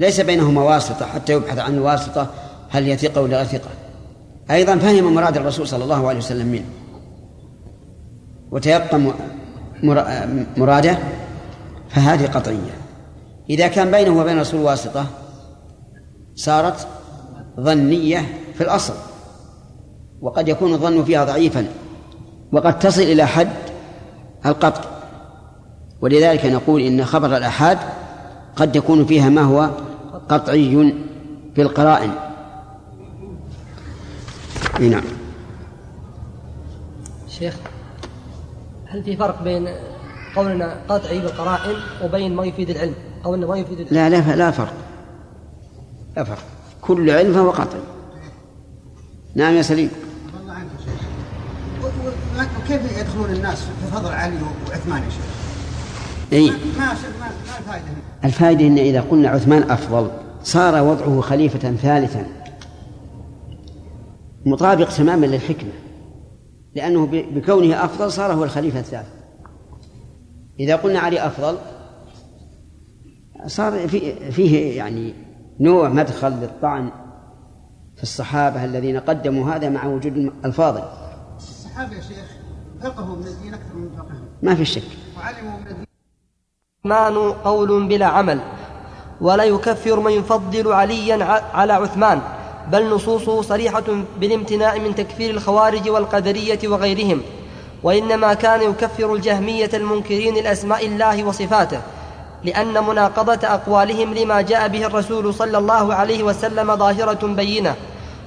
ليس 0.00 0.20
بينهما 0.20 0.62
واسطة 0.62 1.06
حتى 1.06 1.32
يبحث 1.32 1.58
عن 1.58 1.74
الواسطة 1.74 2.26
هل 2.70 2.84
هي 2.84 2.96
ثقة 2.96 3.20
ولا 3.20 3.44
ثقة. 3.44 3.68
أيضا 4.50 4.76
فهم 4.76 5.14
مراد 5.14 5.36
الرسول 5.36 5.68
صلى 5.68 5.84
الله 5.84 6.08
عليه 6.08 6.18
وسلم 6.18 6.46
منه. 6.46 6.64
وتيقن 8.50 9.12
مر- 9.82 10.44
مراده 10.56 10.98
فهذه 11.88 12.26
قطعية. 12.26 12.74
إذا 13.50 13.68
كان 13.68 13.90
بينه 13.90 14.20
وبين 14.20 14.36
الرسول 14.36 14.60
واسطة 14.60 15.06
صارت 16.34 16.86
ظنية 17.60 18.26
في 18.54 18.60
الأصل. 18.60 18.94
وقد 20.20 20.48
يكون 20.48 20.72
الظن 20.72 21.04
فيها 21.04 21.24
ضعيفا. 21.24 21.66
وقد 22.52 22.78
تصل 22.78 23.00
إلى 23.02 23.26
حد 23.26 23.52
القطع. 24.46 24.91
ولذلك 26.02 26.46
نقول 26.46 26.80
إن 26.80 27.04
خبر 27.04 27.36
الآحاد 27.36 27.78
قد 28.56 28.76
يكون 28.76 29.06
فيها 29.06 29.28
ما 29.28 29.42
هو 29.42 29.70
قطعي 30.28 30.94
في 31.54 31.62
القرائن. 31.62 32.10
إي 34.80 34.88
نعم. 34.88 35.02
شيخ 37.28 37.54
هل 38.86 39.04
في 39.04 39.16
فرق 39.16 39.42
بين 39.42 39.68
قولنا 40.36 40.76
قطعي 40.88 41.18
بالقرائن 41.18 41.76
وبين 42.04 42.36
ما 42.36 42.44
يفيد 42.44 42.70
العلم؟ 42.70 42.94
أو 43.24 43.34
أنه 43.34 43.46
ما 43.46 43.58
يفيد 43.58 43.80
العلم؟ 43.80 43.94
لا 43.94 44.10
لا 44.10 44.36
لا 44.36 44.50
فرق. 44.50 44.74
لا 46.16 46.24
فرق. 46.24 46.44
كل 46.80 47.10
علم 47.10 47.34
فهو 47.34 47.50
قطعي. 47.50 47.80
نعم 49.34 49.54
يا 49.54 49.62
سليم. 49.62 49.90
وكيف 52.58 52.98
يدخلون 52.98 53.30
الناس 53.30 53.58
في 53.62 53.96
فضل 53.96 54.12
علي 54.12 54.38
وعثمان 54.68 55.02
يا 55.02 55.10
شيخ؟ 55.10 55.41
اي 56.32 56.50
ما 56.50 56.56
ما 56.78 56.92
الفائده 57.58 57.84
هنا؟ 57.86 58.02
الفائدة 58.24 58.66
أن 58.66 58.78
إذا 58.78 59.00
قلنا 59.00 59.28
عثمان 59.28 59.70
أفضل 59.70 60.10
صار 60.42 60.82
وضعه 60.84 61.20
خليفة 61.20 61.58
ثالثا. 61.72 62.26
مطابق 64.46 64.88
تماما 64.88 65.26
للحكمة. 65.26 65.70
لأنه 66.74 67.06
ب- 67.06 67.34
بكونه 67.34 67.84
أفضل 67.84 68.12
صار 68.12 68.32
هو 68.32 68.44
الخليفة 68.44 68.80
الثالث. 68.80 69.08
إذا 70.60 70.76
قلنا 70.76 70.98
علي 71.00 71.26
أفضل 71.26 71.58
صار 73.46 73.88
في 73.88 74.30
فيه 74.32 74.76
يعني 74.76 75.14
نوع 75.60 75.88
مدخل 75.88 76.30
للطعن 76.32 76.90
في 77.96 78.02
الصحابة 78.02 78.64
الذين 78.64 78.98
قدموا 79.00 79.50
هذا 79.54 79.68
مع 79.68 79.86
وجود 79.86 80.32
الفاضل. 80.44 80.82
الصحابة 81.36 81.96
يا 81.96 82.00
شيخ 82.00 82.26
فقهوا 82.82 83.16
من 83.16 83.26
الدين 83.26 83.54
أكثر 83.54 83.74
من 83.76 83.88
فقههم. 83.96 84.24
ما 84.42 84.54
في 84.54 84.64
شك. 84.64 84.82
وعلموا 85.18 85.58
من 85.60 85.66
الدين 85.66 85.86
الإيمان 86.86 87.32
قول 87.44 87.86
بلا 87.86 88.06
عمل. 88.06 88.38
ولا 89.20 89.44
يكفر 89.44 90.00
من 90.00 90.12
يفضل 90.12 90.72
عليا 90.72 91.42
على 91.54 91.72
عثمان 91.72 92.20
بل 92.72 92.90
نصوصه 92.94 93.42
صريحة 93.42 93.82
بالامتناع 94.20 94.74
من 94.76 94.94
تكفير 94.94 95.30
الخوارج 95.30 95.88
والقدرية 95.90 96.58
وغيرهم. 96.64 97.22
وإنما 97.82 98.34
كان 98.34 98.62
يكفر 98.62 99.14
الجهمية 99.14 99.70
المنكرين 99.74 100.34
لأسماء 100.34 100.86
الله 100.86 101.24
وصفاته 101.24 101.80
لأن 102.44 102.84
مناقضة 102.84 103.48
أقوالهم 103.48 104.14
لما 104.14 104.40
جاء 104.40 104.68
به 104.68 104.86
الرسول 104.86 105.34
صلى 105.34 105.58
الله 105.58 105.94
عليه 105.94 106.22
وسلم 106.22 106.76
ظاهرة 106.76 107.26
بينة. 107.26 107.74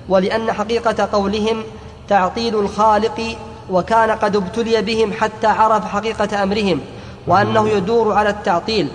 ولأن 0.10 0.52
حقيقة 0.52 1.10
قولهم 1.14 1.64
تعطيل 2.08 2.56
الخالق 2.56 3.36
وكان 3.72 4.12
قد 4.12 4.36
ابتلي 4.36 4.82
بهم 4.82 5.14
حتى 5.14 5.48
عرف 5.48 5.86
حقيقة 5.86 6.44
أمرهم. 6.44 6.80
وأنه 7.28 7.70
يدور 7.70 8.14
على 8.14 8.30
التعطيل 8.30 8.88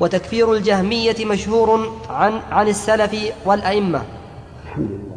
وتكفير 0.00 0.52
الجهمية 0.52 1.24
مشهور 1.24 1.92
عن 2.10 2.40
عن 2.50 2.68
السلف 2.68 3.16
والأئمة. 3.44 4.02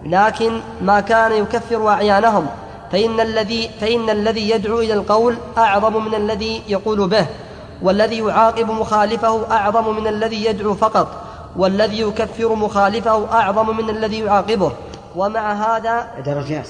لكن 0.06 0.60
ما 0.82 1.00
كان 1.00 1.32
يكفر 1.32 1.88
أعيانهم 1.90 2.48
فإن 2.92 3.20
الذي 3.20 3.70
فإن 3.82 4.10
الذي 4.10 4.50
يدعو 4.50 4.80
إلى 4.80 4.94
القول 4.94 5.36
أعظم 5.58 6.06
من 6.06 6.16
الذي 6.16 6.62
يقول 6.68 7.10
به 7.10 7.26
والذي 7.82 8.18
يعاقب 8.18 8.72
مخالفه 8.72 9.52
أعظم 9.52 9.96
من 9.96 10.08
الذي 10.08 10.46
يدعو 10.46 10.74
فقط 10.74 11.08
والذي 11.56 12.02
يكفر 12.02 12.56
مخالفه 12.56 13.34
أعظم 13.34 13.78
من 13.78 13.90
الذي 13.90 14.20
يعاقبه. 14.20 14.72
ومع 15.16 15.54
هذا 15.54 16.08
درجات 16.26 16.68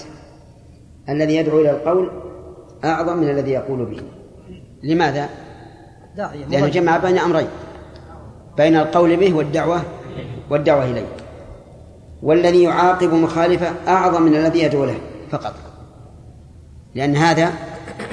الذي 1.10 1.36
يدعو 1.36 1.60
إلى 1.60 1.72
القول 1.72 2.12
أعظم 2.86 3.18
من 3.18 3.30
الذي 3.30 3.52
يقول 3.52 3.86
به. 3.86 4.02
لماذا؟ 4.84 5.30
داعية. 6.18 6.46
لأنه 6.46 6.68
جمع 6.68 6.98
بين 6.98 7.18
أمرين. 7.18 7.48
بين 8.58 8.78
القول 8.78 9.18
به 9.18 9.34
والدعوة 9.34 9.82
والدعوة 10.50 10.86
إليه. 10.86 11.06
والذي 12.24 12.64
يعاقب 12.64 13.14
مخالفه 13.14 13.74
أعظم 13.88 14.22
من 14.22 14.36
الذي 14.36 14.64
يدعو 14.64 14.86
له 14.86 14.98
فقط. 15.32 15.54
لأن 16.96 17.16
هذا 17.16 17.52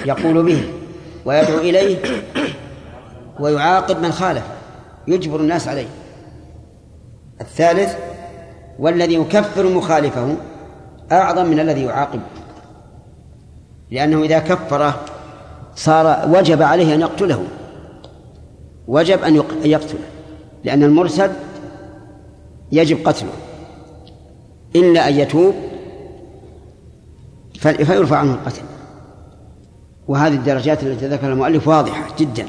يقول 0.04 0.42
به 0.42 0.72
ويدعو 1.24 1.58
إليه 1.58 1.96
ويعاقب 3.40 4.02
من 4.02 4.12
خالف 4.12 4.44
يجبر 5.08 5.40
الناس 5.40 5.68
عليه. 5.68 5.88
الثالث 7.40 7.96
والذي 8.78 9.14
يكفر 9.14 9.66
مخالفه 9.66 10.36
أعظم 11.12 11.46
من 11.46 11.60
الذي 11.60 11.84
يعاقب. 11.84 12.20
لأنه 13.90 14.22
إذا 14.22 14.38
كفره 14.38 15.00
صار 15.74 16.28
وجب 16.28 16.62
عليه 16.62 16.94
أن 16.94 17.00
يقتله. 17.00 17.44
وجب 18.88 19.22
أن 19.22 19.36
يق- 19.36 19.52
أن 19.64 19.70
يقتله 19.70 20.00
لأن 20.64 20.82
المرتد 20.82 21.32
يجب 22.72 23.06
قتله. 23.08 23.32
إلا 24.76 25.08
أن 25.08 25.14
يتوب 25.18 25.54
فيرفع 27.60 28.16
عنه 28.16 28.34
القتل. 28.34 28.62
وهذه 30.08 30.34
الدرجات 30.34 30.82
التي 30.82 31.06
ذكرها 31.08 31.28
المؤلف 31.32 31.68
واضحة 31.68 32.06
جدا. 32.18 32.46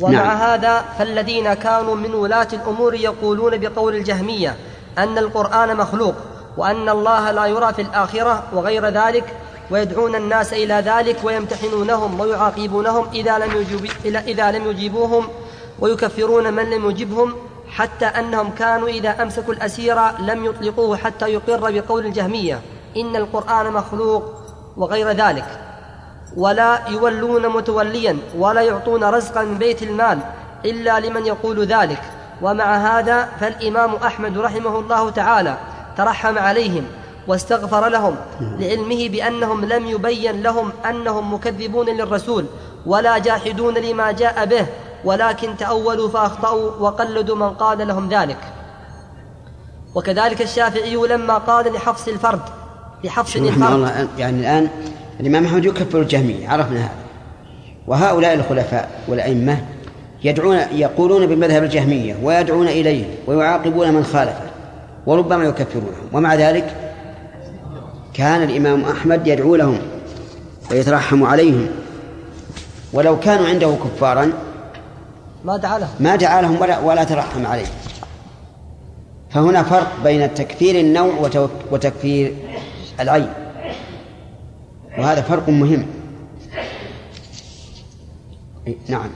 ومع 0.00 0.10
نعم. 0.10 0.36
هذا 0.36 0.80
فالذين 0.98 1.54
كانوا 1.54 1.94
من 1.94 2.14
ولاة 2.14 2.48
الأمور 2.52 2.94
يقولون 2.94 3.58
بقول 3.58 3.94
الجهمية 3.96 4.56
أن 4.98 5.18
القرآن 5.18 5.76
مخلوق 5.76 6.14
وأن 6.56 6.88
الله 6.88 7.30
لا 7.30 7.46
يرى 7.46 7.72
في 7.72 7.82
الآخرة 7.82 8.42
وغير 8.54 8.86
ذلك 8.88 9.24
ويدعون 9.70 10.14
الناس 10.14 10.52
إلى 10.52 10.74
ذلك 10.74 11.16
ويمتحنونهم 11.24 12.20
ويعاقبونهم 12.20 13.08
إذا 13.12 13.38
لم 13.38 13.50
يجيب 13.56 13.90
إذا 14.26 14.52
لم 14.52 14.70
يجيبوهم 14.70 15.28
ويكفرون 15.80 16.54
من 16.54 16.70
لم 16.70 16.90
يجبهم 16.90 17.34
حتى 17.70 18.06
أنهم 18.06 18.50
كانوا 18.50 18.88
إذا 18.88 19.22
أمسكوا 19.22 19.54
الأسير 19.54 19.98
لم 20.18 20.44
يطلقوه 20.44 20.96
حتى 20.96 21.28
يقر 21.28 21.70
بقول 21.70 22.06
الجهمية. 22.06 22.60
إن 22.96 23.16
القرآن 23.16 23.72
مخلوق 23.72 24.24
وغير 24.76 25.10
ذلك. 25.10 25.44
ولا 26.36 26.80
يولون 26.88 27.48
متوليا 27.48 28.18
ولا 28.38 28.60
يعطون 28.60 29.04
رزقا 29.04 29.42
من 29.42 29.58
بيت 29.58 29.82
المال 29.82 30.18
إلا 30.64 31.00
لمن 31.00 31.26
يقول 31.26 31.64
ذلك. 31.64 32.00
ومع 32.42 32.76
هذا 32.76 33.28
فالإمام 33.40 33.94
أحمد 33.94 34.38
رحمه 34.38 34.78
الله 34.78 35.10
تعالى 35.10 35.56
ترحم 35.96 36.38
عليهم 36.38 36.86
واستغفر 37.28 37.88
لهم 37.88 38.16
لعلمه 38.40 39.08
بأنهم 39.08 39.64
لم 39.64 39.86
يبين 39.86 40.42
لهم 40.42 40.70
أنهم 40.90 41.34
مكذبون 41.34 41.86
للرسول 41.86 42.44
ولا 42.86 43.18
جاحدون 43.18 43.74
لما 43.74 44.12
جاء 44.12 44.46
به 44.46 44.66
ولكن 45.04 45.56
تأولوا 45.56 46.08
فأخطأوا 46.08 46.70
وقلدوا 46.80 47.36
من 47.36 47.50
قال 47.50 47.88
لهم 47.88 48.08
ذلك. 48.08 48.38
وكذلك 49.94 50.42
الشافعي 50.42 50.96
لما 50.96 51.38
قال 51.38 51.72
لحفص 51.72 52.08
الفرد 52.08 52.40
لحفص 53.04 53.36
الفرد. 53.36 53.72
الله 53.72 54.08
يعني 54.18 54.40
الآن 54.40 54.68
الإمام 55.20 55.44
أحمد 55.44 55.64
يكفر 55.64 56.00
الجهمية 56.00 56.48
عرفنا 56.48 56.80
هذا. 56.80 56.90
وهؤلاء 57.86 58.34
الخلفاء 58.34 58.90
والأئمة 59.08 59.58
يدعون 60.24 60.56
يقولون 60.72 61.26
بمذهب 61.26 61.62
الجهمية 61.62 62.16
ويدعون 62.22 62.68
إليه 62.68 63.04
ويعاقبون 63.26 63.94
من 63.94 64.04
خالفه 64.04 64.50
وربما 65.06 65.44
يكفرونهم. 65.44 66.08
ومع 66.12 66.34
ذلك 66.34 66.83
كان 68.14 68.42
الإمام 68.42 68.84
أحمد 68.84 69.26
يدعو 69.26 69.56
لهم 69.56 69.78
ويترحم 70.70 71.24
عليهم. 71.24 71.68
ولو 72.92 73.20
كانوا 73.20 73.46
عنده 73.48 73.76
كفارا 73.84 74.32
ما 75.44 75.56
دعا 75.56 75.78
لهم. 75.78 75.90
ما 76.00 76.16
دعا 76.16 76.42
لهم 76.42 76.60
ولا, 76.60 76.78
ولا 76.78 77.04
ترحم 77.04 77.46
عليهم 77.46 77.72
فهنا 79.30 79.62
فرق 79.62 79.92
بين 80.04 80.34
تكفير 80.34 80.80
النوع 80.80 81.30
وتكفير 81.70 82.34
العين. 83.00 83.32
وهذا 84.98 85.22
فرق 85.22 85.48
مهم. 85.48 85.86
إيه، 88.66 88.76
نعم. 88.88 89.10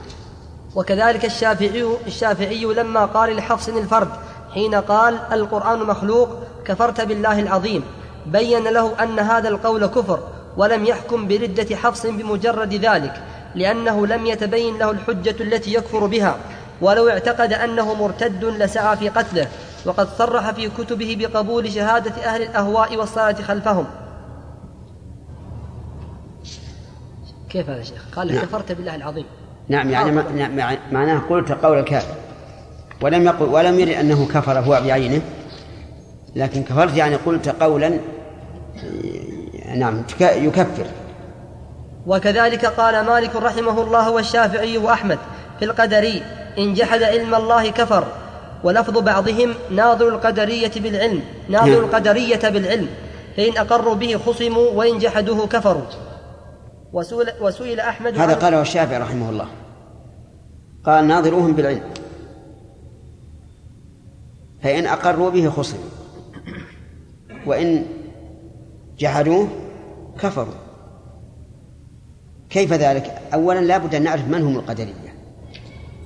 وكذلك 0.75 1.25
الشافعي 1.25 1.85
الشافعي 2.07 2.65
لما 2.65 3.05
قال 3.05 3.35
لحفص 3.35 3.69
الفرد 3.69 4.09
حين 4.53 4.75
قال 4.75 5.19
القرآن 5.31 5.79
مخلوق 5.79 6.29
كفرت 6.65 7.01
بالله 7.01 7.39
العظيم. 7.39 7.83
بين 8.25 8.63
له 8.63 9.03
أن 9.03 9.19
هذا 9.19 9.49
القول 9.49 9.85
كفر 9.85 10.19
ولم 10.57 10.85
يحكم 10.85 11.27
بردة 11.27 11.75
حفص 11.75 12.05
بمجرد 12.05 12.73
ذلك 12.73 13.13
لأنه 13.55 14.07
لم 14.07 14.25
يتبين 14.25 14.77
له 14.77 14.91
الحجة 14.91 15.35
التي 15.43 15.73
يكفر 15.73 16.05
بها 16.05 16.37
ولو 16.81 17.09
اعتقد 17.09 17.53
أنه 17.53 17.93
مرتد 17.93 18.43
لسعى 18.45 18.97
في 18.97 19.09
قتله 19.09 19.47
وقد 19.85 20.07
صرح 20.17 20.51
في 20.51 20.69
كتبه 20.69 21.17
بقبول 21.19 21.71
شهادة 21.71 22.11
أهل 22.25 22.41
الأهواء 22.41 22.97
والصلاة 22.97 23.33
خلفهم 23.33 23.85
كيف 27.49 27.69
هذا 27.69 27.77
يا 27.79 27.83
شيخ؟ 27.83 28.05
قال 28.15 28.27
نعم. 28.35 28.45
كفرت 28.45 28.71
بالله 28.71 28.95
العظيم 28.95 29.25
نعم 29.69 29.89
يعني 29.89 30.11
ما- 30.11 30.47
نعم، 30.47 30.77
معناه 30.91 31.19
قلت 31.29 31.51
قول 31.51 31.79
الكافر 31.79 32.13
ولم 33.01 33.25
يقل 33.25 33.45
ولم 33.45 33.79
يرد 33.79 33.89
أنه 33.93 34.27
كفر 34.27 34.59
هو 34.59 34.81
بعينه 34.85 35.21
لكن 36.35 36.63
كفرت 36.63 36.97
يعني 36.97 37.15
قلت 37.15 37.49
قولا 37.49 37.99
نعم 39.75 40.03
يكفر. 40.21 40.85
وكذلك 42.07 42.65
قال 42.65 43.05
مالك 43.05 43.35
رحمه 43.35 43.81
الله 43.81 44.11
والشافعي 44.11 44.77
وأحمد 44.77 45.17
في 45.59 45.65
القدري 45.65 46.23
إن 46.57 46.73
جحد 46.73 47.03
علم 47.03 47.35
الله 47.35 47.69
كفر. 47.69 48.07
ولفظ 48.63 48.97
بعضهم 48.97 49.53
ناظر 49.71 50.07
القدرية 50.07 50.71
بالعلم 50.75 51.21
ناظر 51.49 51.71
نعم. 51.71 51.83
القدرية 51.83 52.49
بالعلم. 52.49 52.87
فإن 53.37 53.57
أقروا 53.57 53.95
به 53.95 54.17
خصموا 54.17 54.69
وإن 54.69 54.97
جحدوه 54.97 55.47
كفروا. 55.47 55.85
وسئل, 56.93 57.31
وسئل 57.41 57.79
أحمد 57.79 58.17
هذا 58.17 58.33
قاله 58.33 58.61
الشافعي 58.61 58.97
رحمه 58.97 59.29
الله. 59.29 59.47
قال 60.85 61.07
ناظروهم 61.07 61.53
بالعلم. 61.53 61.81
فإن 64.63 64.87
أقروا 64.87 65.29
به 65.29 65.49
خصم 65.49 65.77
وإن 67.45 67.85
جحدوه 68.99 69.47
كفروا. 70.21 70.53
كيف 72.49 72.73
ذلك؟ 72.73 73.21
أولا 73.33 73.59
لا 73.59 73.77
بد 73.77 73.95
أن 73.95 74.03
نعرف 74.03 74.27
من 74.27 74.41
هم 74.41 74.55
القدرية. 74.55 74.93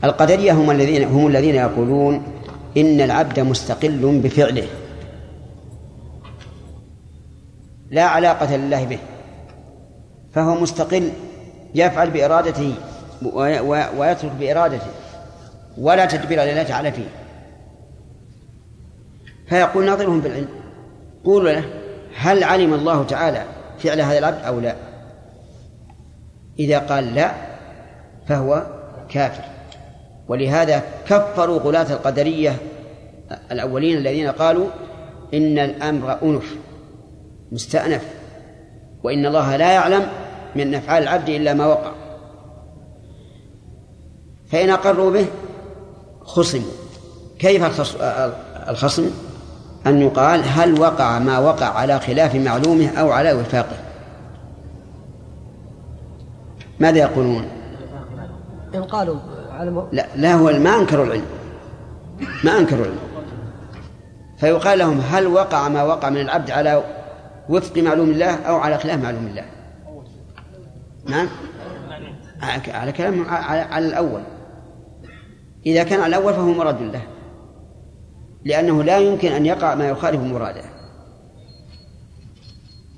القدرية 0.04 0.52
هم 0.52 0.72
الذين 0.72 1.04
هم 1.04 1.28
الذين 1.28 1.56
يقولون 1.56 2.24
إن 2.78 3.02
العبد 3.02 3.40
مستقل 3.40 4.22
بفعله. 4.22 4.68
لا 7.92 8.04
علاقة 8.04 8.56
لله 8.56 8.86
به. 8.86 9.00
فهو 10.34 10.56
مستقل 10.62 11.12
يفعل 11.76 12.10
بإرادته 12.10 12.76
وي- 13.34 13.60
وي- 13.60 13.90
ويترك 13.98 14.32
بإرادته 14.40 14.88
ولا 15.78 16.06
تدبير 16.06 16.42
لله 16.44 16.64
تعالى 16.64 16.92
فيه. 16.92 17.08
فيقول 19.48 19.86
ناظرهم 19.86 20.22
بالعلم. 20.22 20.63
قولوا 21.26 21.52
له 21.52 21.64
هل 22.16 22.44
علم 22.44 22.74
الله 22.74 23.04
تعالى 23.04 23.44
فعل 23.80 24.02
هذا 24.02 24.18
العبد 24.18 24.44
أو 24.46 24.60
لا؟ 24.60 24.76
إذا 26.60 26.80
قال 26.80 27.16
لا 27.16 27.32
فهو 28.28 28.64
كافر. 29.10 29.44
ولهذا 30.28 30.84
كفروا 31.08 31.60
غلاة 31.60 31.94
القدرية 31.94 32.58
الأولين 33.52 33.98
الذين 33.98 34.28
قالوا 34.32 34.68
إن 35.34 35.60
الأمر 35.60 36.18
أنف 36.24 36.56
مستأنف 37.52 38.04
وإن 39.04 39.26
الله 39.26 39.56
لا 39.56 39.72
يعلم 39.74 40.08
من 40.56 40.76
أفعال 40.76 41.04
العبد 41.04 41.30
إلا 41.30 41.54
ما 41.54 41.66
وقع. 41.66 41.92
فإن 44.52 44.70
أقروا 44.70 45.12
به 45.12 45.26
خصموا. 46.22 46.72
كيف 47.40 47.64
الخص- 47.64 47.98
الخصم؟ 48.70 49.12
أن 49.88 50.02
يقال 50.02 50.44
هل 50.46 50.80
وقع 50.82 51.20
ما 51.20 51.40
وقع 51.40 51.66
على 51.66 52.00
خلاف 52.00 52.36
معلومه 52.36 52.88
أو 52.88 53.12
على 53.12 53.34
وفاقه. 53.34 53.76
ماذا 56.80 56.98
يقولون؟ 56.98 57.48
إن 58.76 58.84
قالوا 58.84 59.18
على 59.52 59.88
لا 59.92 60.06
لا 60.16 60.34
هو 60.34 60.46
ما 60.60 60.76
أنكروا 60.76 61.06
العلم. 61.06 61.26
ما 62.44 62.58
أنكروا 62.58 62.86
العلم. 62.86 63.00
فيقال 64.38 64.80
لهم 64.80 65.02
هل 65.12 65.28
وقع 65.28 65.70
ما 65.70 65.84
وقع 65.84 66.10
من 66.10 66.18
العبد 66.22 66.52
على 66.52 66.84
وفق 67.50 67.78
معلوم 67.78 68.10
الله 68.10 68.36
أو 68.36 68.56
على 68.56 68.78
خلاف 68.78 69.04
معلوم 69.04 69.28
الله؟ 69.28 69.46
نعم. 71.06 71.28
على- 72.42 72.90
كلام 72.90 73.26
على, 73.30 73.62
على 73.62 73.88
الأول. 73.88 74.22
إذا 75.66 75.84
كان 75.84 76.00
على 76.02 76.18
الأول 76.18 76.34
فهو 76.34 76.52
مراد 76.54 76.82
له 76.82 77.02
لأنه 78.46 78.84
لا 78.84 78.98
يمكن 78.98 79.32
أن 79.32 79.46
يقع 79.46 79.76
ما 79.76 79.90
يخالف 79.90 80.22
مراده. 80.22 80.64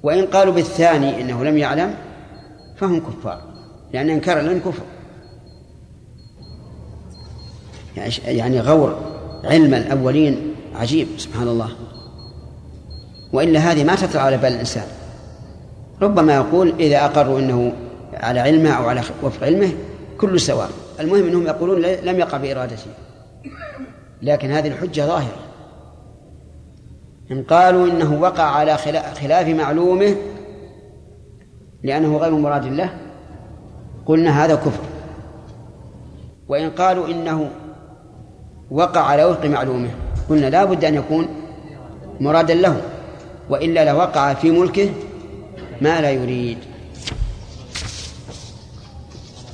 وإن 0.04 0.26
قالوا 0.26 0.54
بالثاني 0.54 1.22
إنه 1.22 1.44
لم 1.44 1.58
يعلم 1.58 1.96
فهم 2.78 3.00
كفار 3.00 3.42
لأن 3.94 4.10
إنكار 4.10 4.40
العلم 4.40 4.60
كفر. 4.60 4.84
يعني 8.26 8.60
غور 8.60 9.00
علم 9.44 9.74
الأولين 9.74 10.56
عجيب 10.76 11.08
سبحان 11.18 11.48
الله. 11.48 11.70
وإلا 13.34 13.60
هذه 13.60 13.84
ما 13.84 13.96
تطلع 13.96 14.22
على 14.22 14.38
بال 14.38 14.54
الإنسان. 14.54 14.88
ربما 16.02 16.36
يقول 16.36 16.74
إذا 16.80 17.06
أقروا 17.06 17.40
أنه 17.40 17.74
على 18.14 18.40
علمه 18.40 18.70
أو 18.70 18.90
على 18.90 19.02
وفق 19.24 19.44
علمه 19.44 19.72
كل 20.18 20.40
سواء. 20.40 20.70
المهم 21.00 21.28
أنهم 21.28 21.48
يقولون 21.48 21.82
لم 21.82 22.20
يقع 22.20 22.38
بإرادته 22.38 22.92
لكن 24.26 24.52
هذه 24.52 24.68
الحجة 24.68 25.02
ظاهرة. 25.02 25.38
إن 27.32 27.44
قالوا 27.44 27.88
إنه 27.88 28.22
وقع 28.22 28.44
على 28.44 28.78
خلا- 28.78 29.14
خلاف 29.14 29.48
معلومه 29.48 30.16
لأنه 31.84 32.18
غير 32.18 32.32
مراد 32.32 32.66
له 32.66 32.90
قلنا 34.06 34.46
هذا 34.46 34.56
كفر. 34.56 34.84
وإن 36.50 36.70
قالوا 36.70 37.08
إنه 37.08 37.50
وقع 38.72 39.02
على 39.02 39.26
وفق 39.26 39.46
معلومه 39.46 39.90
قلنا 40.30 40.46
لا 40.50 40.66
بد 40.66 40.86
أن 40.86 40.96
يكون 40.96 41.28
مرادا 42.20 42.54
له 42.54 42.82
وإلا 43.50 43.92
لوقع 43.92 44.34
في 44.34 44.52
ملكه 44.52 44.90
ما 45.82 46.02
لا 46.02 46.12
يريد. 46.12 46.58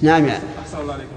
نعم. 0.01 0.25
أحسن 0.25 0.79
الله 0.81 0.93
عليكم. 0.93 1.15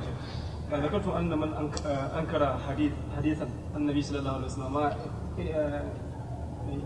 ذكرت 0.73 1.09
أن 1.09 1.39
من 1.39 1.53
آه، 1.87 2.19
أنكر 2.19 2.59
حديث 2.69 2.93
حديثا 3.17 3.49
النبي 3.77 4.03
صلى 4.03 4.19
الله 4.19 4.33
عليه 4.33 4.45
وسلم. 4.45 4.73
ما 4.73 4.93
آه، 5.39 5.85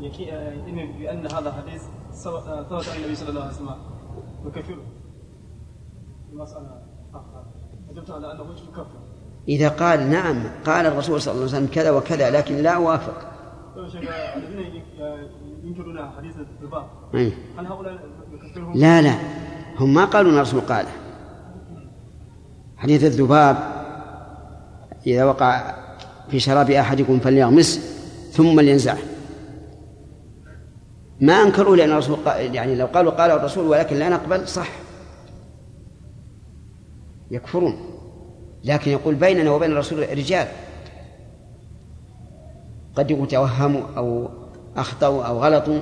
يكي 0.00 0.32
آه، 0.32 0.54
بأن 0.98 1.26
هذا 1.26 1.52
حديث 1.52 1.82
ثبت 2.12 2.88
عن 2.88 2.96
النبي 2.96 3.14
صلى 3.14 3.28
الله 3.28 3.40
عليه 3.40 3.52
وسلم. 3.52 3.68
آخر 7.14 7.44
أجبت 7.90 8.10
على 8.10 8.26
وجه 8.26 8.62
يكفر 8.62 8.86
إذا 9.48 9.68
قال 9.68 10.10
نعم 10.10 10.42
قال 10.66 10.86
الرسول 10.86 11.20
صلى 11.20 11.32
الله 11.32 11.44
عليه 11.44 11.56
وسلم 11.56 11.66
كذا 11.74 11.90
وكذا 11.90 12.30
لكن 12.30 12.54
لا 12.56 12.70
أوافق. 12.70 13.32
طيب 13.76 14.08
الذين 14.36 14.82
ينكرون 15.64 16.10
حديث 16.16 16.36
أي. 17.14 17.32
هل 17.58 17.66
هؤلاء؟ 17.66 17.98
لا 18.74 19.02
لا. 19.02 19.14
هم 19.78 19.94
ما 19.94 20.04
قالوا 20.04 20.30
إن 20.30 20.36
الرسول 20.36 20.60
قاله. 20.60 21.07
حديث 22.78 23.04
الذباب 23.04 23.56
إذا 25.06 25.24
وقع 25.24 25.74
في 26.30 26.40
شراب 26.40 26.70
أحدكم 26.70 27.18
فليغمسه 27.18 27.80
ثم 28.32 28.60
لينزعه. 28.60 28.98
ما 31.20 31.32
أنكروا 31.32 31.76
لأن 31.76 31.90
الرسول 31.90 32.16
قال 32.16 32.54
يعني 32.54 32.74
لو 32.74 32.86
قالوا 32.86 33.12
قال 33.12 33.30
الرسول 33.30 33.66
ولكن 33.66 33.96
لا 33.96 34.08
نقبل 34.08 34.48
صح. 34.48 34.68
يكفرون. 37.30 37.76
لكن 38.64 38.90
يقول 38.90 39.14
بيننا 39.14 39.50
وبين 39.50 39.72
الرسول 39.72 40.18
رجال. 40.18 40.48
قد 42.94 43.10
يكون 43.10 43.28
توهموا 43.28 43.82
أو 43.96 44.28
أخطأوا 44.76 45.24
أو 45.24 45.38
غلطوا. 45.38 45.80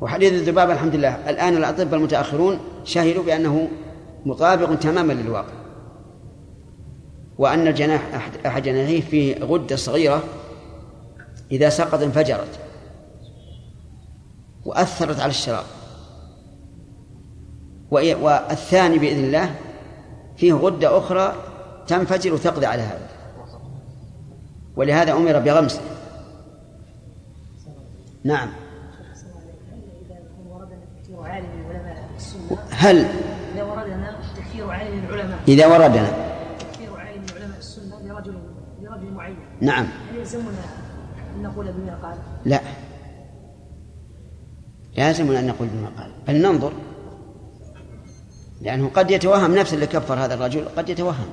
وحديث 0.00 0.32
الذباب 0.32 0.70
الحمد 0.70 0.94
لله. 0.94 1.30
الآن 1.30 1.56
الأطباء 1.56 1.94
المتأخرون 1.94 2.58
شهدوا 2.84 3.22
بأنه 3.22 3.68
مطابق 4.26 4.74
تماما 4.74 5.12
للواقع. 5.12 5.52
وأن 7.38 7.68
الجناح 7.68 8.14
أحد, 8.14 8.32
أحد 8.46 8.62
جناحيه 8.62 9.00
فيه 9.00 9.44
غدة 9.44 9.76
صغيرة 9.76 10.22
إذا 11.52 11.68
سقط 11.68 12.02
انفجرت 12.02 12.58
وأثرت 14.64 15.20
على 15.20 15.30
الشراب. 15.30 15.64
والثاني 17.90 18.98
بإذن 18.98 19.24
الله 19.24 19.54
فيه 20.36 20.52
غدة 20.52 20.98
أخرى 20.98 21.34
تنفجر 21.86 22.34
وتقضي 22.34 22.66
على 22.66 22.82
هذا. 22.82 23.08
ولهذا 24.76 25.12
أمر 25.12 25.38
بغمسه 25.38 25.80
نعم. 28.24 28.48
هل 32.70 33.08
العلماء. 34.74 35.38
إذا 35.48 35.66
وردنا. 35.66 36.10
تكفير 36.58 36.96
عالم 36.96 37.22
من 37.22 37.42
علماء 37.42 37.58
السنة 37.58 38.00
لرجل 38.00 38.34
لرجل 38.82 39.12
معين. 39.12 39.36
نعم. 39.60 39.84
هل 39.84 40.16
يلزمنا 40.16 40.48
أن 41.36 41.42
نقول 41.42 41.72
بما 41.72 41.94
قال؟ 42.02 42.18
لا. 42.44 42.60
لازم 44.96 45.30
أن 45.30 45.46
نقول 45.46 45.68
بما 45.68 45.88
قال. 45.88 46.12
بل 46.28 46.42
ننظر. 46.42 46.72
لأنه 48.60 48.88
قد 48.88 49.10
يتوهم 49.10 49.54
نفس 49.54 49.74
اللي 49.74 49.86
كفر 49.86 50.14
هذا 50.14 50.34
الرجل 50.34 50.64
قد 50.76 50.88
يتوهم. 50.88 51.28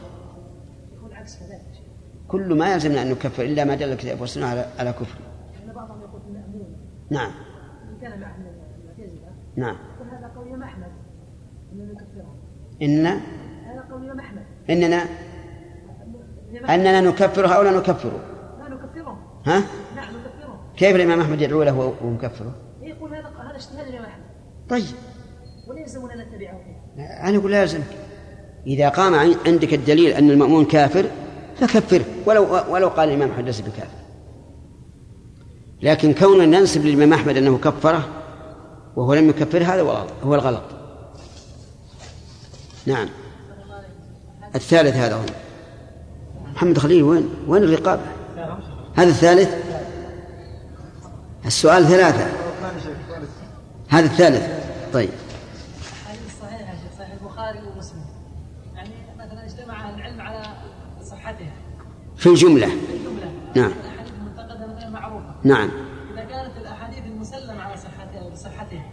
يكون 0.96 1.14
عكس 1.14 1.36
كذلك. 1.36 1.84
كل 2.28 2.58
ما 2.58 2.74
يلزمنا 2.74 3.02
أن 3.02 3.12
نكفر 3.12 3.44
إلا 3.44 3.64
ما 3.64 3.76
دل 3.76 3.92
الكتاب 3.92 4.22
والسنة 4.22 4.46
على 4.46 4.66
على 4.80 4.94
كفر. 4.94 5.20
لأن 5.60 5.76
بعضهم 5.76 6.02
يقول 6.02 6.22
مأمون. 6.34 6.78
نعم. 7.10 7.32
إن 7.84 8.02
كان 8.02 8.22
مع 8.22 8.38
نعم. 9.58 9.76
هذا 10.12 10.32
قول 10.36 10.64
أحمد. 10.64 10.92
أننا 11.74 11.94
نكفرهم 11.94 12.47
إننا 12.82 13.20
إننا 14.70 15.06
أننا 16.70 17.02
نكفره 17.02 17.48
أو 17.48 17.62
لا 17.62 17.72
نكفره 17.72 18.20
لا 18.60 18.70
نكفرهم. 18.70 19.18
ها؟ 19.46 19.64
نعم 19.96 20.08
نكفرهم. 20.16 20.58
كيف 20.78 20.96
الإمام 20.96 21.22
أحمد 21.22 21.42
يدعو 21.42 21.64
له 21.64 21.94
ومكفره 22.02 22.52
يقول 22.82 23.10
هذا 23.16 23.28
هذا 23.28 23.56
اجتهاد 23.56 23.88
الإمام 23.88 24.06
أحمد. 24.06 24.24
طيب. 24.70 24.84
ولا 25.68 25.80
يلزمنا 25.80 26.14
أن 26.14 26.20
نتبعه. 26.20 26.62
أنا 27.30 27.38
أقول 27.38 27.52
لا 27.52 27.62
يلزمك 27.62 27.84
إذا 28.68 28.90
قام 28.90 29.16
عن- 29.16 29.36
عندك 29.46 29.74
الدليل 29.74 30.12
أن 30.12 30.30
المأمون 30.32 30.66
كافر 30.66 31.06
فكفره 31.56 32.06
ولو 32.26 32.48
ولو 32.70 32.88
قال 32.88 33.10
الإمام 33.10 33.32
أحمد 33.32 33.46
ليس 33.46 33.62
بكافر. 33.62 33.98
لكن 35.82 36.14
كوننا 36.14 36.60
ننسب 36.60 36.86
للإمام 36.86 37.14
أحمد 37.14 37.38
أنه 37.38 37.58
كفره 37.58 38.04
وهو 38.96 39.14
لم 39.14 39.30
يكفر 39.30 39.64
هذا 39.64 39.82
هو 40.24 40.36
الغلط. 40.36 40.64
نعم. 42.88 43.10
الثالث 44.56 44.96
هذا 44.96 45.16
هو. 45.16 45.26
محمد 46.56 46.78
خليل 46.78 47.04
وين 47.04 47.30
وين 47.48 47.64
الرقابة؟ 47.64 48.02
هذا 48.96 49.10
الثالث؟ 49.10 49.50
السؤال 51.46 51.86
ثلاثة. 51.86 52.28
هذا 53.90 54.06
الثالث. 54.06 54.48
طيب. 54.94 55.10
صحيح 56.98 57.12
البخاري 57.22 57.60
ومسلم 57.60 58.06
يعني 58.76 58.90
مثلا 59.20 59.46
اجتمع 59.46 59.90
العلم 59.90 60.22
على 60.22 60.44
صحته 61.04 61.52
في 62.18 62.30
الجملة 62.30 62.68
في 62.68 62.94
الجمله 62.94 63.32
نعم. 63.56 63.72
مثلا 63.72 63.98
نعم 65.44 65.70
اذا 66.14 66.24
كانت 66.24 66.58
الاحاديث 66.58 67.06
المسلم 67.06 67.60
على 67.60 67.78
صحتها 67.78 68.30
بصحتها 68.30 68.86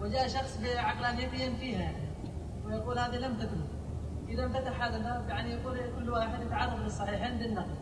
وجاء 0.00 0.28
شخص 0.28 0.58
بعقلانيته 0.62 1.42
ينفيها 1.42 1.92
ويقول 2.66 2.95
هذه 3.06 3.16
لم 3.16 3.34
تكن. 3.34 3.60
إذا 4.28 4.44
انفتح 4.44 4.82
هذا 4.82 4.96
الباب 4.96 5.28
يعني 5.28 5.52
يقول 5.52 5.76
كل 5.98 6.10
واحد 6.10 6.42
يتعرض 6.46 6.80
للصحيحين 6.84 7.38
بالنقل 7.38 7.74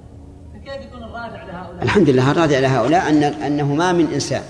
فكيف 0.54 0.86
يكون 0.86 1.02
الراجع 1.02 1.44
لهؤلاء؟ 1.44 1.82
الحمد 1.82 2.10
لله 2.10 2.30
الراجع 2.30 2.58
لهؤلاء 2.58 3.08
أن 3.08 3.22
أنه 3.24 3.74
ما 3.74 3.92
من 3.92 4.12
إنسان 4.12 4.42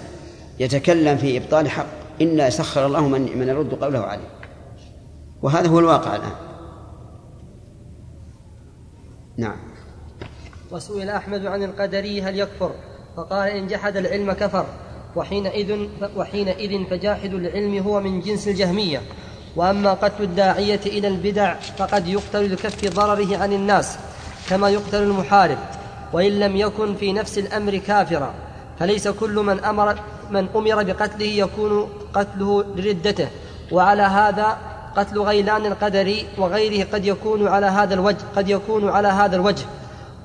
يتكلم 0.60 1.16
في 1.16 1.36
إبطال 1.38 1.70
حق. 1.70 1.86
إلا 2.20 2.50
سخر 2.50 2.86
الله 2.86 3.08
من 3.08 3.38
من 3.38 3.48
يرد 3.48 3.74
قوله 3.74 3.98
عليه. 3.98 4.28
وهذا 5.42 5.68
هو 5.68 5.78
الواقع 5.78 6.16
الآن. 6.16 6.32
نعم. 9.36 9.56
وسئل 10.70 11.10
أحمد 11.10 11.46
عن 11.46 11.62
القدري 11.62 12.22
هل 12.22 12.38
يكفر؟ 12.38 12.72
فقال 13.16 13.48
إن 13.48 13.66
جحد 13.66 13.96
العلم 13.96 14.32
كفر. 14.32 14.66
وحينئذ 15.16 15.88
وحينئذ 16.16 16.84
فجاحد 16.84 17.34
العلم 17.34 17.78
هو 17.78 18.00
من 18.00 18.20
جنس 18.20 18.48
الجهمية. 18.48 19.00
وأما 19.56 19.92
قتل 19.92 20.22
الداعية 20.22 20.80
إلى 20.86 21.08
البدع 21.08 21.54
فقد 21.54 22.08
يقتل 22.08 22.52
لكف 22.52 22.94
ضرره 22.94 23.36
عن 23.36 23.52
الناس 23.52 23.98
كما 24.50 24.68
يقتل 24.68 25.02
المحارب 25.02 25.58
وإن 26.12 26.40
لم 26.40 26.56
يكن 26.56 26.94
في 26.94 27.12
نفس 27.12 27.38
الأمر 27.38 27.76
كافرا 27.76 28.34
فليس 28.78 29.08
كل 29.08 29.34
من 29.34 29.64
أمر 29.64 29.98
من 30.30 30.48
أمر 30.56 30.82
بقتله 30.82 31.26
يكون 31.26 31.88
قتله 32.14 32.64
لردته 32.76 33.28
وعلى 33.72 34.02
هذا 34.02 34.58
قتل 34.96 35.20
غيلان 35.20 35.66
القدري 35.66 36.26
وغيره 36.38 36.86
قد 36.92 37.04
يكون 37.04 37.48
على 37.48 37.66
هذا 37.66 37.94
الوجه 37.94 38.24
قد 38.36 38.48
يكون 38.48 38.88
على 38.88 39.08
هذا 39.08 39.36
الوجه 39.36 39.64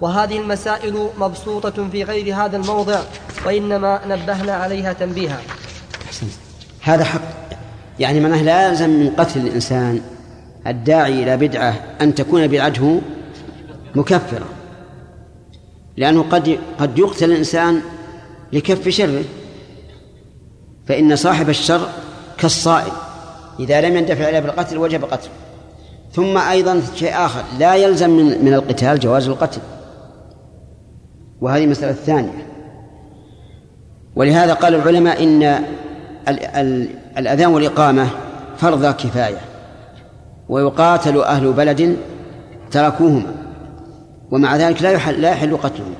وهذه 0.02 0.38
المسائل 0.38 1.10
مبسوطة 1.18 1.90
في 1.92 2.04
غير 2.04 2.36
هذا 2.36 2.58
الموضع 2.58 3.00
وإنما 3.46 4.00
نبهنا 4.08 4.54
عليها 4.54 4.94
تنبيها. 4.94 5.42
هذا 6.82 7.04
حق 7.04 7.49
يعني 8.00 8.20
معناه 8.20 8.42
لا 8.44 8.68
يلزم 8.68 8.90
من 8.90 9.10
قتل 9.10 9.40
الإنسان 9.40 10.02
الداعي 10.68 11.24
إلى 11.24 11.38
بدعة 11.38 11.74
أن 12.02 12.16
تكون 12.16 12.48
بدعته 12.48 13.02
مكفرة 13.96 14.46
لأنه 15.98 16.24
قد 16.24 16.60
قد 16.80 17.00
يقتل 17.00 17.32
الإنسان 17.32 17.82
لكف 18.54 18.90
شره 18.90 19.24
فإن 20.86 21.16
صاحب 21.16 21.50
الشر 21.50 21.90
كالصائل 22.38 22.92
إذا 23.60 23.82
لم 23.82 23.98
يندفع 23.98 24.30
إليه 24.30 24.40
بالقتل 24.40 24.78
وجب 24.78 25.04
قتله. 25.04 25.32
ثم 26.14 26.38
أيضا 26.38 26.82
شيء 26.96 27.16
آخر 27.16 27.44
لا 27.60 27.76
يلزم 27.76 28.10
من, 28.10 28.46
من 28.46 28.54
القتال 28.54 29.00
جواز 29.00 29.28
القتل. 29.28 29.62
وهذه 31.42 31.64
المسألة 31.64 31.92
الثانية 31.92 32.48
ولهذا 34.16 34.54
قال 34.54 34.76
العلماء 34.76 35.24
إن 35.24 35.64
الأذان 37.18 37.54
والإقامة 37.54 38.08
فرض 38.58 38.86
كفاية 38.86 39.38
ويقاتل 40.50 41.22
أهل 41.22 41.54
بلد 41.54 41.98
تركوهما 42.72 43.36
ومع 44.32 44.56
ذلك 44.56 44.82
لا 44.82 44.92
يحل 44.92 45.22
لا 45.22 45.30
يحل 45.30 45.58
قتلهم. 45.58 45.94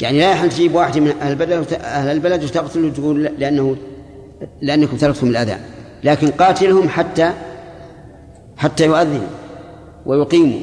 يعني 0.00 0.18
لا 0.18 0.30
يحل 0.30 0.48
تجيب 0.48 0.74
واحد 0.74 0.98
من 0.98 1.14
أهل 1.22 1.32
البلد 1.32 1.72
أهل 1.72 2.08
البلد 2.08 2.44
وتقتله 2.44 2.86
وتقول 2.86 3.22
لأنه 3.22 3.76
لأنكم 4.62 4.96
تركتم 4.96 5.26
الأذان. 5.26 5.60
لكن 6.04 6.30
قاتلهم 6.30 6.88
حتى 6.88 7.30
حتى 8.56 8.86
يؤذنوا 8.86 9.26
ويقيموا. 10.06 10.60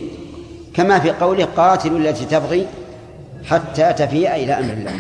كما 0.74 1.00
في 1.00 1.12
قوله 1.12 1.46
قاتلوا 1.46 2.00
التي 2.00 2.26
تبغي 2.26 2.68
حتى 3.46 3.94
تفيء 3.94 4.36
إلى 4.36 4.54
أمر 4.54 4.74
الله. 4.74 4.92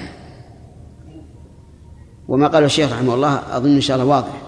وما 2.29 2.47
قال 2.47 2.63
الشيخ 2.63 2.91
رحمه 2.91 3.13
الله 3.13 3.57
أظن 3.57 3.75
إن 3.75 3.81
شاء 3.81 3.97
الله 3.97 4.15
واضح. 4.15 4.41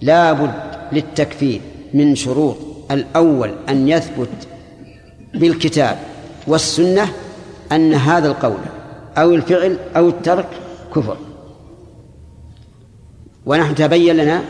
لا 0.00 0.32
بد 0.32 0.54
للتكفير 0.92 1.60
من 1.94 2.14
شروط 2.14 2.56
الأول 2.90 3.54
أن 3.68 3.88
يثبت 3.88 4.48
بالكتاب 5.34 5.98
والسنة 6.46 7.08
أن 7.72 7.94
هذا 7.94 8.28
القول 8.28 8.58
أو 9.18 9.34
الفعل 9.34 9.78
أو 9.96 10.08
الترك 10.08 10.48
كفر. 10.94 11.16
ونحن 13.46 13.74
تبين 13.74 14.16
لنا 14.16 14.42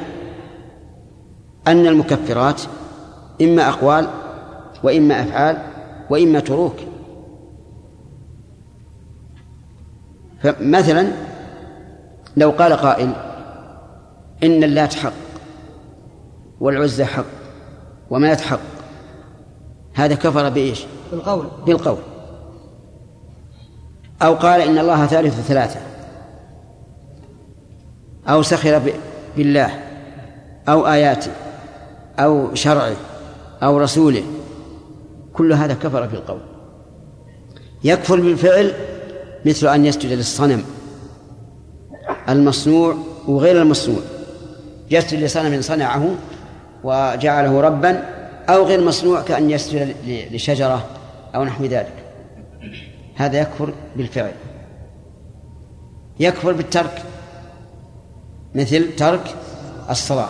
أن 1.66 1.86
المكفرات 1.86 2.62
إما 3.42 3.68
أقوال 3.68 4.08
وإما 4.82 5.22
أفعال 5.22 5.62
وإما 6.10 6.40
تروك. 6.40 6.76
فمثلا 10.42 11.12
لو 12.36 12.50
قال 12.50 12.72
قائل 12.72 13.12
إن 14.44 14.64
اللات 14.64 14.94
حق 14.94 15.12
والعزى 16.60 17.04
حق 17.04 17.24
ومنات 18.10 18.40
حق 18.40 18.60
هذا 19.94 20.14
كفر 20.14 20.48
بإيش؟ 20.48 20.84
بالقول. 21.12 21.46
بالقول. 21.66 21.98
أو 24.22 24.34
قال 24.34 24.60
إن 24.60 24.78
الله 24.78 25.06
ثالث 25.06 25.40
ثلاثة. 25.40 25.80
أو 28.28 28.42
سخر 28.42 28.92
بالله. 29.36 29.70
أو 30.68 30.86
آياته. 30.86 31.30
أو 32.18 32.54
شرعه. 32.54 32.96
أو 33.62 33.78
رسوله. 33.78 34.22
كل 35.32 35.52
هذا 35.52 35.74
كفر 35.74 36.06
بالقول. 36.06 36.40
يكفر 37.84 38.20
بالفعل 38.20 38.72
مثل 39.46 39.66
أن 39.66 39.86
يسجد 39.86 40.12
للصنم. 40.12 40.64
المصنوع 42.28 42.96
وغير 43.28 43.62
المصنوع. 43.62 44.00
يسجد 44.90 45.22
لصنم 45.22 45.62
صنعه 45.62 46.14
وجعله 46.84 47.60
ربا 47.60 48.04
أو 48.48 48.64
غير 48.64 48.84
مصنوع 48.84 49.22
كأن 49.22 49.50
يسجد 49.50 49.96
لشجرة 50.06 50.86
أو 51.34 51.44
نحو 51.44 51.64
ذلك. 51.64 51.92
هذا 53.14 53.40
يكفر 53.40 53.72
بالفعل. 53.96 54.32
يكفر 56.20 56.52
بالترك. 56.52 57.02
مثل 58.54 58.96
ترك 58.96 59.34
الصلاة. 59.90 60.28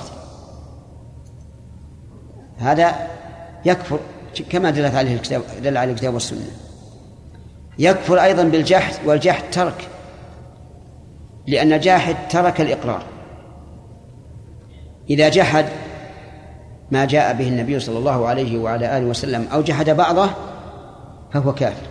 هذا 2.59 2.95
يكفر 3.65 3.99
كما 4.51 4.71
دلت 4.71 4.95
عليه 4.95 5.15
الكتاب 5.15 5.43
دل 5.63 5.77
عليه 5.77 5.93
الكتاب 5.93 6.15
والسنة. 6.15 6.51
يكفر 7.79 8.23
أيضا 8.23 8.43
بالجحد 8.43 8.95
والجحد 9.07 9.43
ترك. 9.53 9.89
لأن 11.47 11.73
الجاحد 11.73 12.17
ترك 12.31 12.61
الإقرار. 12.61 13.03
إذا 15.11 15.29
جحد 15.29 15.67
ما 16.91 17.05
جاء 17.05 17.35
به 17.35 17.49
النبي 17.49 17.81
صلى 17.81 17.99
الله 17.99 18.27
عليه 18.27 18.59
وعلى 18.59 18.99
آله 18.99 19.07
وسلم 19.07 19.49
أو 19.53 19.63
جحد 19.63 19.91
بعضه 19.91 20.31
فهو 21.33 21.55
كافر. 21.55 21.87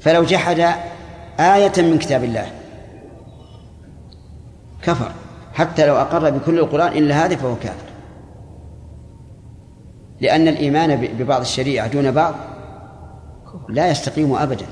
فلو 0.00 0.24
جحد 0.24 0.60
آية 1.40 1.72
من 1.78 1.98
كتاب 1.98 2.24
الله 2.24 2.46
كفر. 4.82 5.12
حتى 5.54 5.86
لو 5.86 5.96
أقر 5.96 6.30
بكل 6.30 6.58
القرآن 6.58 6.92
إلا 6.92 7.26
هذه 7.26 7.36
فهو 7.36 7.56
كافر. 7.56 7.92
لأن 10.20 10.48
الإيمان 10.48 10.96
ببعض 11.18 11.40
الشريعة 11.40 11.86
دون 11.86 12.10
بعض 12.10 12.34
لا 13.68 13.90
يستقيم 13.90 14.34
أبدا. 14.34 14.66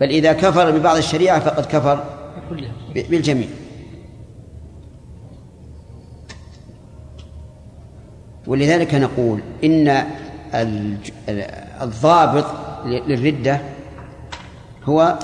بل 0.00 0.08
إذا 0.08 0.32
كفر 0.32 0.70
ببعض 0.70 0.96
الشريعة 0.96 1.40
فقد 1.40 1.66
كفر 1.66 2.04
بالجميع. 2.94 3.48
ولذلك 8.46 8.94
نقول 8.94 9.40
إن 9.64 10.04
الضابط 11.82 12.44
للردة 12.86 13.60
هو 14.84 15.18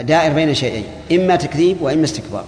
دائر 0.00 0.34
بين 0.34 0.54
شيئين 0.54 0.84
إما 1.12 1.36
تكذيب 1.36 1.82
وإما 1.82 2.04
استكبار. 2.04 2.44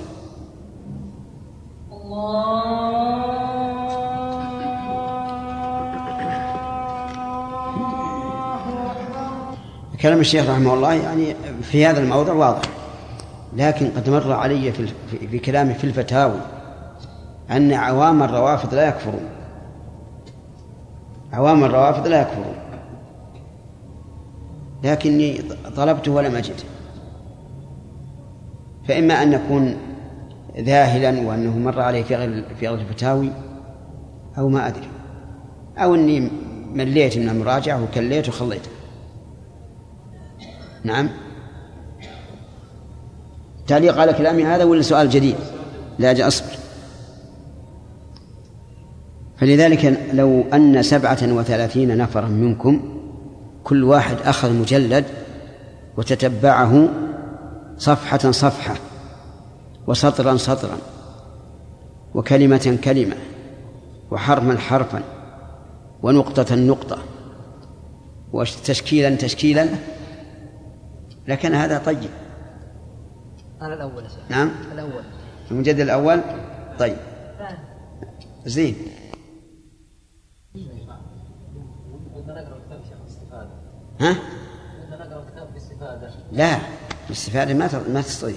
كلام 10.03 10.20
الشيخ 10.20 10.50
رحمه 10.50 10.74
الله 10.74 10.92
يعني 10.92 11.34
في 11.62 11.86
هذا 11.86 12.00
الموضع 12.00 12.32
واضح. 12.32 12.62
لكن 13.57 13.90
قد 13.96 14.11
مر 14.11 14.32
علي 14.32 14.72
في, 14.72 14.86
في, 15.30 15.38
كلامي 15.38 15.74
في 15.74 15.84
الفتاوي 15.84 16.40
أن 17.50 17.72
عوام 17.72 18.22
الروافض 18.22 18.74
لا 18.74 18.88
يكفرون. 18.88 19.28
عوام 21.32 21.64
الروافض 21.64 22.07
لا 22.07 22.20
يكفرون. 22.20 22.55
لكني 24.84 25.40
طلبته 25.76 26.12
ولم 26.12 26.36
أجده 26.36 26.64
فإما 28.88 29.22
أن 29.22 29.30
نكون 29.30 29.76
ذاهلا 30.59 31.28
وأنه 31.28 31.59
مر 31.59 31.80
عليه 31.80 32.03
في 32.03 32.16
غير 32.16 32.44
في 32.61 32.68
غير 32.68 32.78
الفتاوي 32.78 33.30
أو 34.38 34.48
ما 34.48 34.68
أدري. 34.68 34.88
أو 35.78 35.94
أني 35.94 36.30
مليت 36.72 37.18
من 37.18 37.28
المراجعة 37.28 37.82
وكليت 37.82 38.28
وخليته 38.28 38.70
نعم. 40.85 41.09
تعليق 43.66 43.99
على 43.99 44.12
كلامي 44.12 44.45
هذا 44.45 44.64
ولا 44.64 44.83
سؤال 44.83 45.11
جديد؟ 45.11 45.37
لا 45.99 46.11
أجل 46.11 46.26
أصبر. 46.26 46.57
فلذلك 49.37 50.01
لو 50.12 50.45
أن 50.53 50.83
سبعة 50.83 51.18
وثلاثين 51.22 51.97
نفرا 51.97 52.28
منكم 52.28 52.80
كل 53.64 53.85
واحد 53.85 54.16
أخذ 54.24 54.53
مجلد 54.53 55.05
وتتبعه 55.97 56.89
صفحة 57.78 58.30
صفحة 58.30 58.74
وسطرا 59.87 60.37
سطرا 60.37 60.78
وكلمة 62.14 62.78
كلمة 62.85 63.16
وحرفا 64.11 64.59
حرفا 64.59 65.03
ونقطة 66.03 66.55
نقطة 66.55 66.99
وتشكيلا 68.33 69.16
تشكيلا 69.16 69.68
لكن 71.28 71.54
هذا 71.54 71.78
طيب. 71.78 72.10
أنا 73.62 73.74
الأول 73.74 74.04
نعم. 74.28 74.50
الأول. 74.72 75.02
المجدد 75.50 75.80
الأول؟ 75.80 76.20
طيب. 76.78 76.96
زين. 78.44 78.76
ها؟ 84.00 84.16
لا 86.32 86.58
الاستفادة 87.06 87.54
ما 87.54 87.70
ما 87.88 88.00
تستطيع. 88.00 88.36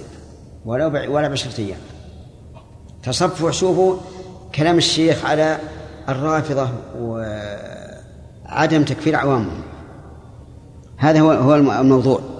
ولا 0.64 0.88
بع... 0.88 1.08
ولا 1.08 1.28
بعشرة 1.28 1.60
أيام 1.60 1.78
تصفح 3.02 3.50
شوفوا 3.50 3.96
كلام 4.54 4.76
الشيخ 4.76 5.24
على 5.24 5.58
الرافضة 6.08 6.68
وعدم 6.98 8.84
تكفير 8.84 9.16
عوامهم. 9.16 9.62
هذا 10.96 11.20
هو 11.20 11.30
هو 11.30 11.54
الموضوع. 11.54 12.35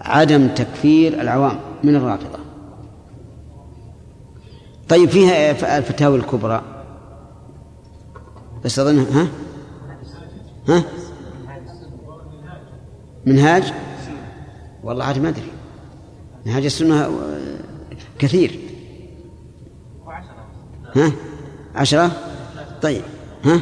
عدم 0.00 0.48
تكفير 0.48 1.20
العوام 1.20 1.60
من 1.84 1.96
الرافضة. 1.96 2.38
طيب 4.88 5.08
فيها 5.08 5.50
الفتاوي 5.78 6.18
الكبرى. 6.18 6.62
بس 8.64 8.78
أظن 8.78 8.98
ها؟ 8.98 9.28
ها؟ 10.68 10.82
منهاج؟ 13.26 13.72
والله 14.84 15.04
عاد 15.04 15.18
ما 15.18 15.28
أدري. 15.28 15.50
منهاج 16.46 16.64
السنة 16.64 17.10
كثير. 18.18 18.60
ها؟ 20.96 21.12
عشرة؟ 21.74 22.10
طيب 22.82 23.02
ها؟ 23.44 23.60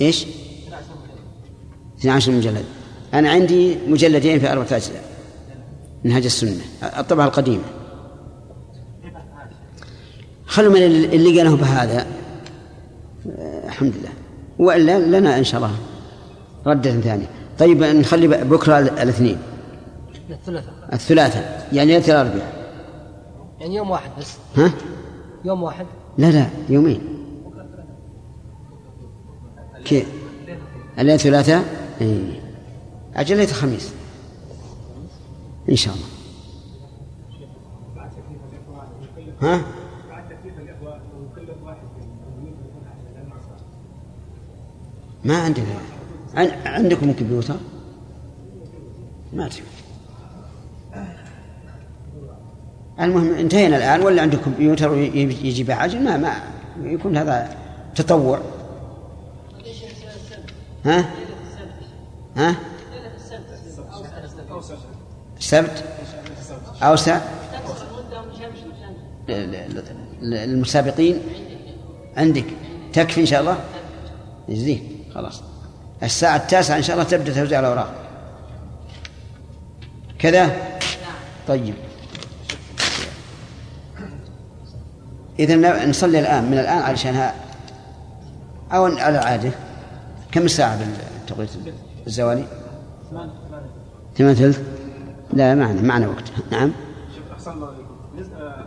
إيش؟ 0.00 0.26
12 1.98 2.32
مجلد. 2.32 2.64
أنا 3.14 3.30
عندي 3.30 3.76
مجلدين 3.88 4.38
في 4.38 4.52
أربعة 4.52 4.66
أجزاء. 4.72 5.02
منهاج 6.04 6.24
السنة 6.24 6.64
الطبعة 6.98 7.24
القديمة. 7.24 7.64
خلوا 10.46 10.72
من 10.72 10.82
اللي 10.82 11.38
قاله 11.38 11.56
بهذا. 11.56 12.06
الحمد 13.64 13.94
لله. 13.96 14.10
وإلا 14.58 15.18
لنا 15.18 15.38
إن 15.38 15.44
شاء 15.44 15.60
الله 15.60 15.72
ردة 16.66 17.00
ثانية. 17.00 17.30
طيب 17.58 17.82
نخلي 17.82 18.28
بكرة 18.28 18.78
الاثنين. 18.78 19.38
الثلاثاء 20.30 20.74
الثلاثاء 20.92 21.68
يعني 21.72 21.92
ليلة 21.92 22.06
الأربعاء 22.06 22.52
يعني 23.60 23.74
يوم 23.74 23.90
واحد 23.90 24.10
بس. 24.18 24.34
ها؟ 24.56 24.70
يوم 25.44 25.62
واحد. 25.62 25.86
لا 26.18 26.30
لا 26.30 26.46
يومين. 26.68 27.00
كيف؟ 29.84 30.06
الليلة 30.98 31.14
الثلاثاء؟ 31.14 31.64
إيه. 32.00 32.47
أجل 33.18 33.40
الخميس 33.40 33.92
إن 35.68 35.76
شاء 35.76 35.94
الله 35.94 36.06
ها؟ 39.42 39.60
ما 45.24 45.36
عندنا 45.42 45.66
عن- 46.34 46.50
عندكم 46.66 47.12
كمبيوتر؟ 47.12 47.56
ما 49.32 49.46
أدري 49.46 49.62
المهم 53.00 53.34
انتهينا 53.34 53.76
الآن 53.76 54.02
ولا 54.02 54.22
عندك 54.22 54.38
كمبيوتر 54.38 54.90
ويجي 54.90 55.64
بعجل 55.64 56.02
ما 56.04 56.16
ما 56.16 56.32
يكون 56.82 57.16
هذا 57.16 57.56
تطوع 57.94 58.40
ها؟ 60.84 61.04
ها؟ 62.36 62.54
السبت 65.38 65.84
أوسع 66.82 67.20
المسابقين 70.22 71.20
عندك. 72.16 72.44
تكفي 72.92 73.20
إن 73.20 73.26
شاء 73.26 73.40
الله؟ 73.40 73.58
زين 74.48 75.04
خلاص. 75.14 75.42
الساعة 76.02 76.36
التاسعة 76.36 76.76
إن 76.76 76.82
شاء 76.82 76.96
الله 76.96 77.08
تبدأ 77.08 77.34
توزيع 77.34 77.60
الأوراق. 77.60 77.94
كذا؟ 80.18 80.56
طيب. 81.48 81.74
إذا 85.38 85.86
نصلي 85.86 86.18
الآن. 86.18 86.44
من 86.44 86.58
الآن 86.58 86.78
علشانها 86.78 87.34
أو 88.72 88.84
على 88.84 89.18
العادة 89.18 89.50
كم 90.32 90.42
الساعة 90.42 90.78
بالتوقيت 90.78 91.50
الزوالي؟ 92.06 92.44
ثمان 94.18 94.34
ثلث 94.34 94.60
لا 95.32 95.54
معنا 95.54 95.82
معنا 95.82 96.08
وقت. 96.08 96.32
نعم. 96.52 96.72
شوف 97.16 97.32
أحسن 97.32 97.52
الله 97.52 97.74
آه، 98.36 98.66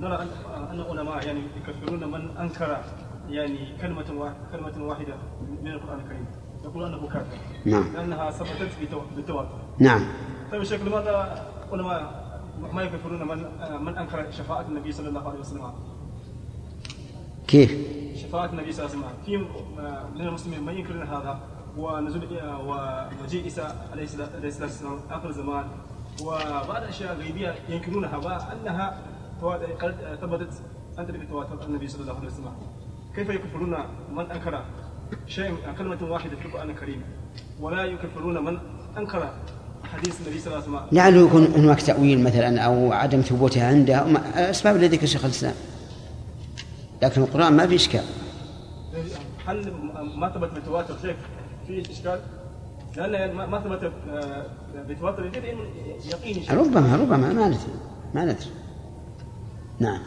نرى 0.00 0.14
ان 0.22 0.28
أن 0.70 0.80
العلماء 0.80 1.26
يعني 1.26 1.40
يكفرون 1.56 2.10
من 2.10 2.36
أنكر 2.36 2.78
يعني 3.28 3.76
كلمة 3.80 4.04
واحدة 4.20 4.36
كلمة 4.52 4.88
واحدة 4.88 5.14
من 5.62 5.70
القرآن 5.70 6.00
الكريم. 6.00 6.26
يقول 6.64 6.84
أنه 6.84 7.08
كافر. 7.08 7.36
نعم. 7.64 7.92
لأنها 7.94 8.30
ثبتت 8.30 8.70
بالتواتر 9.16 9.58
نعم. 9.78 10.00
طيب 10.52 10.60
الشيخ 10.60 10.80
لماذا 10.80 11.44
علماء 11.72 12.28
ما 12.72 12.82
يكفرون 12.82 13.28
من 13.28 13.44
آه، 13.44 13.78
من 13.78 13.96
أنكر 13.96 14.30
شفاعة 14.30 14.66
النبي 14.68 14.92
صلى 14.92 15.08
الله 15.08 15.28
عليه 15.28 15.40
وسلم؟ 15.40 15.72
كيف؟ 17.48 17.70
شفاعة 18.16 18.46
النبي 18.46 18.72
صلى 18.72 18.86
الله 18.86 18.96
عليه 18.96 19.06
وسلم. 19.06 19.24
في 19.26 19.36
آه، 19.80 20.08
من 20.14 20.20
المسلمين 20.20 20.62
من 20.62 20.74
ينكرون 20.74 21.02
هذا؟ 21.02 21.40
ونزول 21.78 22.22
ومجيء 22.66 23.42
عيسى 23.44 23.68
عليه 23.92 24.04
الصلاة 24.04 24.28
والسلام 24.62 24.98
آخر 25.10 25.28
الزمان 25.28 25.64
وبعض 26.22 26.82
الأشياء 26.82 27.16
غيبية 27.16 27.54
ينكرونها 27.68 28.20
توات- 29.40 29.62
قد 29.82 29.94
ثبتت 30.20 30.52
عن 30.98 31.06
طريق 31.06 31.20
التواتر 31.20 31.66
النبي 31.66 31.88
صلى 31.88 32.00
الله 32.02 32.16
عليه 32.16 32.26
وسلم. 32.26 32.52
كيف 33.16 33.28
يكفرون 33.28 33.74
من 34.16 34.30
أنكر 34.30 34.64
شيء؟ 35.26 35.54
كلمة 35.78 35.98
واحدة 36.02 36.36
في 36.36 36.46
القرآن 36.46 36.70
الكريم 36.70 37.02
ولا 37.60 37.84
يكفرون 37.84 38.44
من 38.44 38.58
أنكر 38.98 39.30
حديث 39.84 40.20
النبي 40.20 40.38
صلى 40.40 40.46
الله 40.54 40.64
عليه 40.66 40.76
وسلم. 40.76 40.88
لعله 40.98 41.26
يكون 41.26 41.44
هناك 41.44 41.82
تأويل 41.82 42.20
مثلا 42.24 42.60
أو 42.60 42.92
عدم 42.92 43.20
ثبوتها 43.20 43.68
عنده. 43.68 44.06
الأسباب 44.06 44.76
التي 44.76 44.86
ذكر 44.96 45.06
شيخ 45.06 45.24
الإسلام. 45.24 45.54
لكن 47.02 47.22
القرآن 47.22 47.52
ما 47.52 47.66
في 47.66 47.74
إشكال. 47.74 48.04
هل 49.46 49.72
ما 50.16 50.28
ثبت 50.28 50.50
بالتواتر 50.50 50.94
شيء؟ 51.02 51.16
في 51.66 51.92
إشكال؟ 51.92 52.20
لأن 52.96 53.32
ما- 53.32 53.60
ثبت 53.60 53.92
آه، 54.08 54.46
بالتواتر 54.86 55.26
يزيد 55.26 55.44
علم 55.44 55.60
يقيني 56.04 56.42
شيء. 56.42 56.58
ربما 56.58 56.96
ربما 56.96 57.16
ما 57.16 57.48
ندري 57.48 57.58
ما 58.14 58.24
ندري. 58.24 58.50
نعم. 59.78 60.00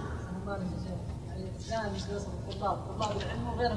يعني 1.70 1.88
يدرس 2.10 2.28
الطلاب 2.50 2.78
طلاب 2.78 3.12
العلم 3.22 3.48
وغير 3.54 3.72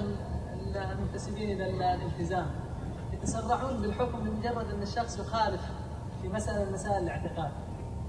المنتسبين 0.92 1.60
إلى 1.62 1.94
الالتزام 1.94 2.46
يتسرعون 3.12 3.82
بالحكم 3.82 4.18
بمجرد 4.24 4.66
ان 4.76 4.82
الشخص 4.82 5.18
يخالف 5.18 5.60
في 6.22 6.28
مساله 6.28 6.64
من 6.64 6.72
مسائل 6.72 7.02
الاعتقاد 7.02 7.50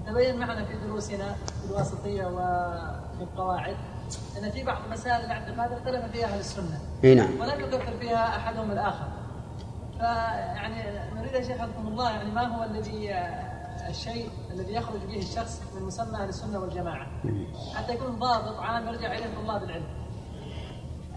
تبين 0.06 0.38
معنا 0.38 0.64
في 0.64 0.72
دروسنا 0.86 1.32
في 1.34 1.70
الواسطيه 1.70 2.24
وفي 2.26 3.22
القواعد 3.22 3.76
ان 4.38 4.50
في 4.50 4.64
بعض 4.64 4.78
مسائل 4.90 5.24
الاعتقاد 5.24 5.72
اختلف 5.72 6.12
فيها 6.12 6.26
أهل 6.26 6.40
السنة 6.40 6.78
اي 7.04 7.14
نعم. 7.14 7.40
ولم 7.40 7.60
يكفر 7.60 7.96
فيها 8.00 8.36
أحدهم 8.36 8.70
الآخر. 8.72 9.08
فيعني 9.98 10.74
نريد 11.16 11.32
يا 11.34 11.42
شيخ 11.42 11.56
حفظكم 11.58 11.88
الله 11.88 12.10
يعني 12.10 12.30
ما 12.30 12.56
هو 12.56 12.64
الذي 12.64 13.12
آه، 13.12 13.90
الشيء 13.90 14.28
الذي 14.54 14.74
يخرج 14.74 15.00
به 15.08 15.18
الشخص 15.18 15.60
من 15.74 15.86
مسمى 15.86 16.16
أهل 16.18 16.28
السنة 16.28 16.58
والجماعة؟ 16.58 17.06
حتى 17.74 17.94
يكون 17.94 18.18
ضابط 18.18 18.58
عام 18.58 18.86
يرجع 18.86 19.12
إليه 19.12 19.26
طلاب 19.44 19.62
العلم. 19.62 19.84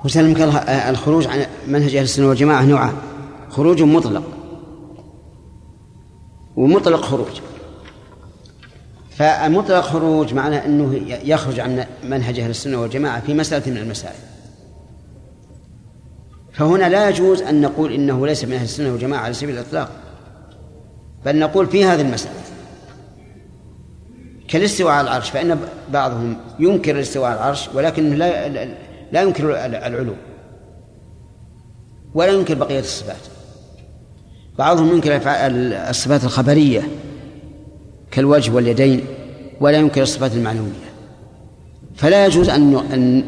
وسلمك 0.06 0.42
الله 0.42 0.58
آه، 0.58 0.90
الخروج 0.90 1.28
عن 1.28 1.46
منهج 1.68 1.96
أهل 1.96 2.04
السنة 2.04 2.28
والجماعة 2.28 2.64
نوعان 2.64 2.96
خروج 3.50 3.82
مطلق. 3.82 4.24
ومطلق 6.56 7.02
خروج. 7.02 7.42
فالمطلق 9.12 9.82
خروج 9.82 10.34
معناه 10.34 10.66
إنه 10.66 10.96
يخرج 11.24 11.60
عن 11.60 11.86
منهج 12.04 12.40
أهل 12.40 12.50
السنة 12.50 12.82
والجماعة 12.82 13.20
في 13.20 13.34
مسألة 13.34 13.72
من 13.72 13.78
المسائل. 13.78 14.29
فهنا 16.60 16.90
لا 16.90 17.10
يجوز 17.10 17.42
أن 17.42 17.62
نقول 17.62 17.94
إنه 17.94 18.28
ليس 18.28 18.46
من 18.46 18.54
أهل 18.54 18.64
السنة 18.64 18.92
والجماعة 18.92 19.22
على 19.22 19.34
سبيل 19.34 19.56
الإطلاق 19.56 19.92
بل 21.26 21.40
نقول 21.40 21.68
في 21.68 21.86
هذه 21.86 22.02
المسألة 22.02 22.34
كالاستواء 24.48 24.94
على 24.94 25.08
العرش 25.08 25.30
فإن 25.30 25.60
بعضهم 25.94 26.38
ينكر 26.60 26.96
الاستواء 26.96 27.30
على 27.30 27.38
العرش 27.38 27.70
ولكن 27.74 28.14
لا 28.14 28.48
لا 29.12 29.22
ينكر 29.22 29.66
العلو 29.66 30.14
ولا 32.14 32.32
ينكر 32.32 32.54
بقية 32.54 32.80
الصفات. 32.80 33.22
بعضهم 34.58 34.88
ينكر 34.88 35.22
الصفات 35.90 36.24
الخبرية 36.24 36.88
كالوجه 38.12 38.52
واليدين 38.52 39.06
ولا 39.62 39.78
ينكر 39.78 40.02
الصفات 40.02 40.34
المعنوية. 40.34 40.90
فلا 41.96 42.26
يجوز 42.26 42.50
أن 42.50 42.76
أن 42.94 43.24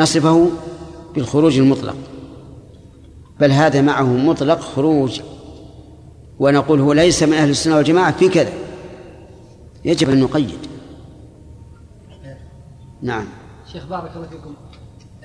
نصفه 0.00 0.50
بالخروج 1.16 1.58
المطلق. 1.58 1.96
بل 3.40 3.50
هذا 3.52 3.82
معه 3.82 4.16
مطلق 4.16 4.60
خروج. 4.60 5.20
ونقول 6.38 6.80
هو 6.80 6.92
ليس 6.92 7.22
من 7.22 7.32
أهل 7.32 7.50
السنة 7.50 7.76
والجماعة 7.76 8.18
في 8.18 8.28
كذا. 8.28 8.52
يجب 9.84 10.10
أن 10.10 10.20
نقيد. 10.20 10.58
نعم. 13.02 13.24
شيخ 13.72 13.86
بارك 13.86 14.16
الله 14.16 14.28
فيكم. 14.28 14.54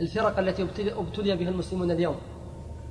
الفرق 0.02 0.40
التي 0.40 0.68
ابتلي 0.98 1.36
بها 1.36 1.50
المسلمون 1.50 1.92
اليوم 1.92 2.16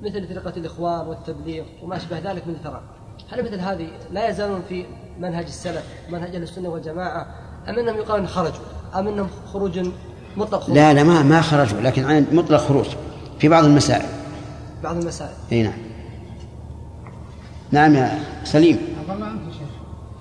مثل 0.03 0.29
فرقة 0.29 0.57
الإخوان 0.57 1.07
والتبليغ 1.07 1.65
وما 1.83 1.97
أشبه 1.97 2.19
ذلك 2.19 2.47
من 2.47 2.55
الفرق. 2.55 2.83
هل 3.31 3.45
مثل 3.45 3.61
هذه 3.61 3.89
لا 4.11 4.29
يزالون 4.29 4.63
في 4.69 4.87
منهج 5.19 5.45
السلف 5.45 5.85
منهج 6.11 6.35
أهل 6.35 6.43
السنة 6.43 6.69
والجماعة 6.69 7.27
أم 7.69 7.79
أنهم 7.79 7.97
يقال 7.97 8.29
خرجوا 8.29 8.65
أم 8.95 9.09
أنهم 9.09 9.29
خروج 9.53 9.89
مطلق 10.37 10.61
خروج. 10.61 10.77
لا 10.77 10.95
لا 10.95 11.03
ما 11.03 11.23
ما 11.23 11.41
خرجوا 11.41 11.81
لكن 11.81 12.05
عن 12.05 12.27
مطلق 12.33 12.61
خروج 12.61 12.87
في 13.39 13.49
بعض 13.49 13.65
المسائل. 13.65 14.07
بعض 14.83 14.97
المسائل. 14.97 15.35
إي 15.53 15.63
نعم. 15.63 15.79
نعم 17.71 17.95
يا 17.95 18.19
سليم. 18.45 18.79
الله 19.03 19.27
عنك 19.27 19.41
يا 19.49 19.53
شيخ. 19.53 19.69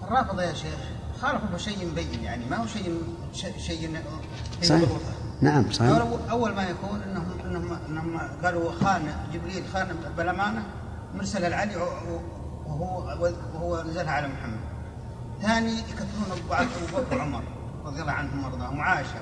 الرافضة 0.03 0.43
يا 0.43 0.53
شيخ 0.53 0.79
خالفوا 1.21 1.47
بشيء 1.53 1.87
مبين 1.91 2.23
يعني 2.23 2.45
ما 2.45 2.57
هو 2.57 2.65
شيء 2.65 3.01
شيء 3.59 3.99
صحيح. 4.63 4.89
نعم 5.41 5.71
صحيح. 5.71 6.03
أول 6.31 6.53
ما 6.53 6.63
يكون 6.63 7.01
إنهم 7.01 7.25
إنهم 7.45 7.77
إنهم 7.89 8.19
قالوا 8.43 8.71
خان 8.71 9.01
جبريل 9.33 9.63
خان 9.73 9.87
بالأمانة 10.17 10.63
مرسل 11.15 11.45
العلي 11.45 11.75
وهو 11.75 13.15
وهو 13.55 13.83
نزلها 13.83 14.11
على 14.11 14.27
محمد. 14.27 14.59
ثاني 15.41 15.71
يكفرون 15.71 16.49
بعض 16.49 16.65
أبو 16.65 16.97
بكر 16.97 17.17
وعمر 17.17 17.43
رضي 17.85 18.01
الله 18.01 18.11
عنهم 18.11 18.43
وارضاهم 18.43 18.79
وعائشه 18.79 19.19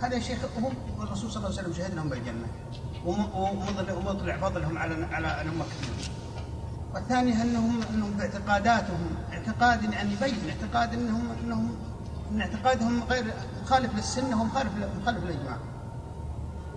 هذا 0.00 0.14
يا 0.14 0.20
شيخ 0.20 0.38
هم 0.58 0.72
الرسول 1.02 1.30
صلى 1.30 1.46
الله 1.46 1.58
عليه 1.58 1.68
وسلم 1.68 1.84
شهد 1.84 1.94
لهم 1.94 2.08
بالجنه 2.08 2.46
ومطلع 3.06 4.36
فضلهم 4.36 4.78
على 4.78 5.06
على 5.12 5.42
الامه 5.42 5.64
كثير 5.64 6.10
والثاني 6.94 7.42
انهم 7.42 7.80
أنهم 7.94 8.10
باعتقاداتهم 8.10 9.10
اعتقاد 9.32 9.92
يعني 9.92 10.12
يبين 10.12 10.34
اعتقاد 10.48 10.94
انهم 10.94 11.22
انهم 11.44 11.76
أن 12.32 12.40
اعتقادهم 12.40 13.02
غير 13.10 13.24
مخالف 13.62 13.94
للسنة 13.94 14.42
ومخالف 14.42 14.70
مخالف 15.02 15.24
للإجماع. 15.24 15.56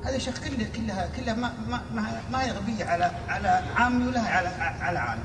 هذا 0.03 0.17
شيخ 0.17 0.39
كله 0.39 0.67
كلها 0.75 1.07
كلها 1.07 1.33
ما 1.33 1.53
ما 1.69 1.81
ما, 1.95 2.21
ما 2.31 2.43
هي 2.43 2.51
غبيه 2.51 2.85
على 2.85 3.11
على 3.27 3.47
عامي 3.75 4.07
ولا 4.07 4.21
على 4.21 4.47
على 4.81 4.99
عالم. 4.99 5.23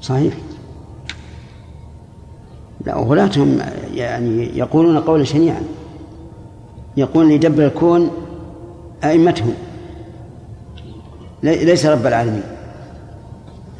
صحيح. 0.00 0.34
لا 2.80 2.96
وغلاتهم 2.96 3.58
يعني 3.92 4.58
يقولون 4.58 4.98
قولا 4.98 5.24
شنيعا 5.24 5.62
يقول 6.96 7.30
يدبر 7.30 7.66
الكون 7.66 8.10
أئمتهم 9.04 9.54
ليس 11.42 11.86
رب 11.86 12.06
العالمين. 12.06 12.42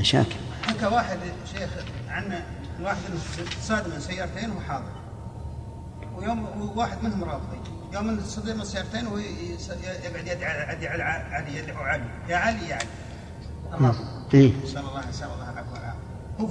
مشاكل. 0.00 0.36
حكى 0.62 0.86
واحد 0.86 1.18
شيخ 1.52 1.70
عن 2.08 2.32
واحد 2.82 2.98
صادم 3.62 3.90
من 3.90 4.00
سيارتين 4.00 4.50
وحاضر. 4.50 4.92
ويوم 6.16 6.46
واحد 6.76 6.98
منهم 7.02 7.24
رافضي. 7.24 7.56
يوم 7.94 8.06
من 8.06 8.18
السيارتين 8.60 9.06
ويقعد 9.06 10.26
يدعي 10.26 10.88
على 10.88 11.02
علي 11.02 11.58
يدعو 11.58 11.82
علي 11.82 12.04
يا 12.28 12.36
علي 12.36 12.68
يا 12.68 12.74
علي 12.74 13.94
إيه؟ 14.34 14.52
نسأل 14.64 14.78
الله 14.78 15.08
نسأل 15.08 15.28
الله 15.34 15.52
العفو 15.52 15.72
والعافية. 15.72 15.98
هو 16.40 16.46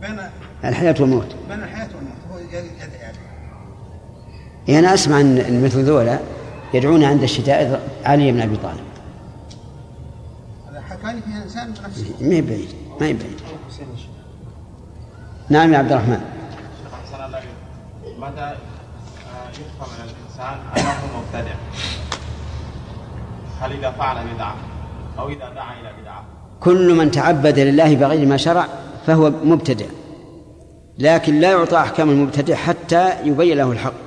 بين 0.00 0.20
الحياة 0.64 0.94
والموت. 1.00 1.36
بين 1.48 1.62
الحياة 1.62 1.88
والموت 1.96 2.16
هو 2.32 2.38
يدعي 2.38 2.60
علي 2.60 3.12
يعني. 4.66 4.78
أنا 4.78 4.94
أسمع 4.94 5.20
أن 5.20 5.64
مثل 5.64 5.84
ذولا 5.84 6.18
يدعون 6.74 7.04
عند 7.04 7.22
الشدائد 7.22 7.78
علي 8.04 8.32
بن 8.32 8.40
أبي 8.40 8.56
طالب. 8.56 8.84
هذا 10.70 10.80
حكاني 10.80 11.20
فيها 11.20 11.42
إنسان 11.44 11.72
بنفسه 11.72 12.14
ما 12.20 12.34
هي 12.34 12.42
بعيد 12.42 12.68
ما 13.00 13.06
هي 13.06 13.12
بعيد. 13.12 13.40
نعم 15.48 15.72
يا 15.72 15.78
عبد 15.78 15.92
الرحمن. 15.92 16.20
متى 18.18 18.54
يفهم 19.52 19.88
من 19.92 20.04
الإنسان 20.04 20.58
أنه 20.76 21.18
مبتدع؟ 21.18 21.54
هل 23.60 23.72
إذا 23.72 23.90
فعل 23.90 24.34
بدعة 24.34 24.56
أو 25.18 25.28
إذا 25.28 25.54
دعا 25.54 25.80
إلى 25.80 25.92
بدعة؟ 26.02 26.24
كل 26.60 26.94
من 26.94 27.10
تعبد 27.10 27.58
لله 27.58 27.96
بغير 27.96 28.26
ما 28.26 28.36
شرع 28.36 28.66
فهو 29.06 29.30
مبتدع. 29.30 29.86
لكن 30.98 31.40
لا 31.40 31.50
يعطى 31.50 31.76
أحكام 31.76 32.10
المبتدع 32.10 32.54
حتى 32.54 33.26
يبين 33.26 33.56
له 33.56 33.72
الحق. 33.72 34.06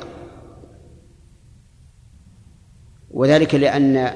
وذلك 3.12 3.56
لأن 3.56 4.14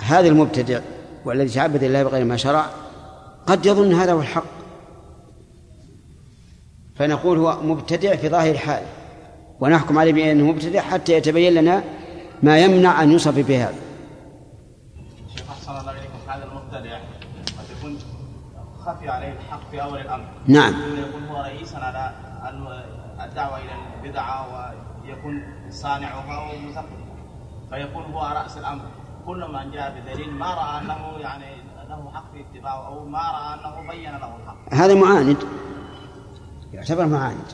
هذا 0.00 0.28
المبتدع 0.28 0.80
والذي 1.24 1.48
تعبد 1.48 1.84
لله 1.84 2.02
بغير 2.02 2.24
ما 2.24 2.36
شرع 2.36 2.66
قد 3.46 3.66
يظن 3.66 3.94
هذا 3.94 4.12
هو 4.12 4.20
الحق. 4.20 4.44
فنقول 6.94 7.38
هو 7.38 7.62
مبتدع 7.62 8.16
في 8.16 8.28
ظاهر 8.28 8.58
حاله. 8.58 8.86
ونحكم 9.60 9.98
عليه 9.98 10.12
بأنه 10.12 10.44
مبتدع 10.44 10.80
حتى 10.80 11.12
يتبين 11.12 11.54
لنا 11.54 11.84
ما 12.42 12.58
يمنع 12.58 13.02
أن 13.02 13.12
يوصف 13.12 13.38
بهذا 13.38 13.74
أحسن 15.50 15.70
الله 15.70 15.90
إليكم 15.90 16.18
هذا 16.28 16.44
المبتدع 16.44 16.98
قد 17.58 17.64
يكون 17.78 17.98
خفي 18.86 19.08
عليه 19.08 19.38
في 19.72 19.82
أول 19.82 20.00
الأمر. 20.00 20.24
نعم. 20.46 20.74
يكون 20.96 21.24
هو 21.30 21.42
رئيسا 21.42 21.76
على 21.76 22.12
الدعوة 23.24 23.58
إلى 23.58 23.70
البدعة 23.96 24.46
ويكون 25.04 25.42
صانعها 25.70 26.34
أو 26.34 26.58
مسببها 26.58 26.86
فيكون 27.70 28.04
هو 28.04 28.20
رأس 28.20 28.58
الأمر. 28.58 28.84
كل 29.26 29.52
من 29.52 29.70
جاء 29.70 30.00
بدليل 30.00 30.30
ما 30.30 30.54
رأى 30.54 30.80
أنه 30.80 31.18
يعني 31.20 31.44
له 31.88 32.10
حق 32.14 32.32
في 32.32 32.40
اتباعه 32.40 32.86
أو 32.86 33.04
ما 33.04 33.18
رأى 33.18 33.60
أنه 33.60 33.92
بين 33.92 34.10
له 34.10 34.36
الحق. 34.36 34.74
هذا 34.74 34.94
معاند. 34.94 35.36
يعتبر 36.72 37.06
معاند. 37.06 37.52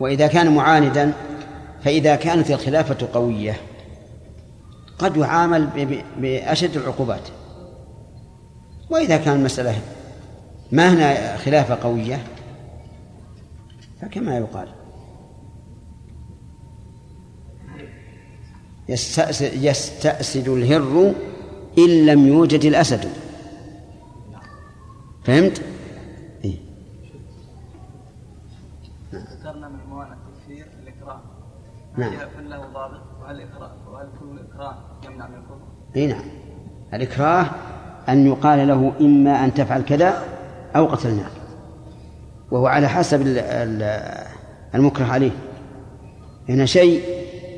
وإذا 0.00 0.26
كان 0.26 0.54
معاندا 0.54 1.12
فإذا 1.84 2.16
كانت 2.16 2.50
الخلافة 2.50 3.08
قوية 3.14 3.56
قد 4.98 5.16
يعامل 5.16 5.66
بأشد 6.16 6.76
العقوبات. 6.76 7.28
وإذا 8.90 9.16
كان 9.16 9.36
المسألة 9.36 9.80
ما 10.72 10.92
هنا 10.92 11.36
خلافة 11.36 11.74
قوية 11.74 12.26
فكما 14.00 14.38
يقال. 14.38 14.68
يستأسد, 18.88 20.48
الهر 20.48 21.14
إن 21.78 22.06
لم 22.06 22.26
يوجد 22.26 22.64
الأسد. 22.64 23.08
فهمت؟ 25.24 25.62
نعم 31.96 32.12
هل 32.12 32.50
له 32.50 32.66
ضابط 32.66 33.00
وهل 33.22 33.36
الإكراه 33.36 33.72
وهل 33.92 34.08
كل 34.20 34.26
الإكراه 34.26 34.78
يمنع 35.04 35.28
من 35.28 35.34
الكفر؟ 35.34 35.58
اي 35.96 36.06
نعم. 36.06 36.24
الإكراه 36.94 37.46
أن 38.10 38.26
يقال 38.26 38.68
له 38.68 38.92
إما 39.00 39.44
أن 39.44 39.54
تفعل 39.54 39.82
كذا 39.82 40.24
أو 40.76 40.86
قتلناك 40.86 41.32
وهو 42.50 42.66
على 42.66 42.88
حسب 42.88 43.22
المكره 44.74 45.04
عليه. 45.04 45.30
هنا 46.48 46.66
شيء 46.66 47.02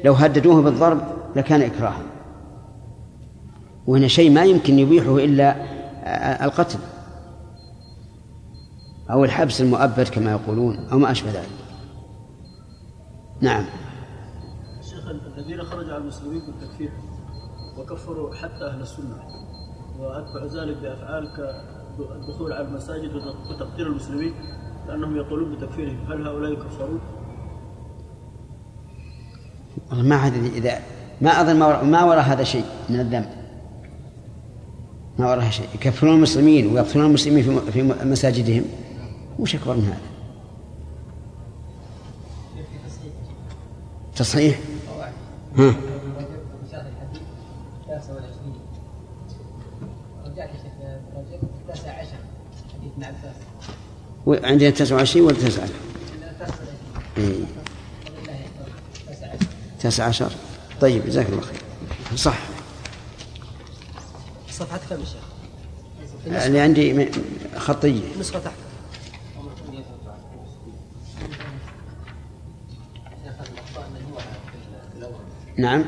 لو 0.04 0.12
هددوه 0.12 0.62
بالضرب 0.62 1.00
لكان 1.36 1.62
إكراها. 1.62 2.02
وهنا 3.86 4.08
شيء 4.08 4.30
ما 4.30 4.44
يمكن 4.44 4.78
يبيحه 4.78 5.16
إلا 5.16 5.56
القتل. 6.44 6.78
أو 9.10 9.24
الحبس 9.24 9.60
المؤبد 9.60 10.08
كما 10.08 10.30
يقولون 10.30 10.88
أو 10.92 10.98
ما 10.98 11.10
أشبه 11.10 11.30
ذلك. 11.30 11.48
نعم. 13.40 13.64
شيخ 14.80 15.08
الذين 15.36 15.62
خرجوا 15.62 15.92
على 15.92 16.02
المسلمين 16.02 16.42
بالتكفير 16.46 16.90
وكفروا 17.78 18.34
حتى 18.34 18.64
أهل 18.70 18.80
السنة. 18.80 19.16
وأتبعوا 19.98 20.48
ذلك 20.48 20.76
بأفعال 20.82 21.28
كالدخول 21.36 22.52
على 22.52 22.68
المساجد 22.68 23.14
وتقتيل 23.50 23.86
المسلمين 23.86 24.34
لأنهم 24.88 25.16
يقولون 25.16 25.54
بتكفيرهم. 25.54 26.12
هل 26.12 26.26
هؤلاء 26.26 26.52
يكفرون؟ 26.52 27.00
والله 29.90 30.04
ما 30.04 30.26
أدري 30.26 30.46
إذا 30.46 30.78
ما 31.20 31.30
أظن 31.40 31.56
ما 31.56 31.66
وراء, 31.66 31.84
ما 31.84 32.04
وراء 32.04 32.24
هذا 32.24 32.44
شيء 32.44 32.64
من 32.90 33.00
الذنب. 33.00 33.28
ما 35.18 35.30
وراء 35.30 35.50
شيء. 35.50 35.68
يكفرون 35.74 36.16
المسلمين 36.16 36.66
ويقتلون 36.66 37.06
المسلمين 37.06 37.42
في 37.42 37.72
في 37.72 37.82
مساجدهم. 37.82 38.64
وش 39.38 39.54
أكبر 39.54 39.76
من 39.76 39.84
هذا؟ 39.84 40.12
تصحيح؟ 44.16 44.60
ها؟ 45.58 45.74
عندنا 54.26 54.70
29 54.70 55.26
ولا 55.26 55.36
9 55.36 55.68
إيه. 57.18 57.44
19 59.80 60.32
طيب 60.80 61.06
جزاك 61.06 61.26
الله 61.28 61.40
خير. 61.40 61.60
صح. 62.16 62.38
صفحة 64.50 64.80
كم 64.90 65.00
يا 65.00 65.04
شيخ؟ 65.04 66.36
اللي 66.46 66.60
عندي 66.60 67.08
خطية. 67.56 68.00
نسخة 68.20 68.38
تحت. 68.38 68.54
نعم. 75.56 75.84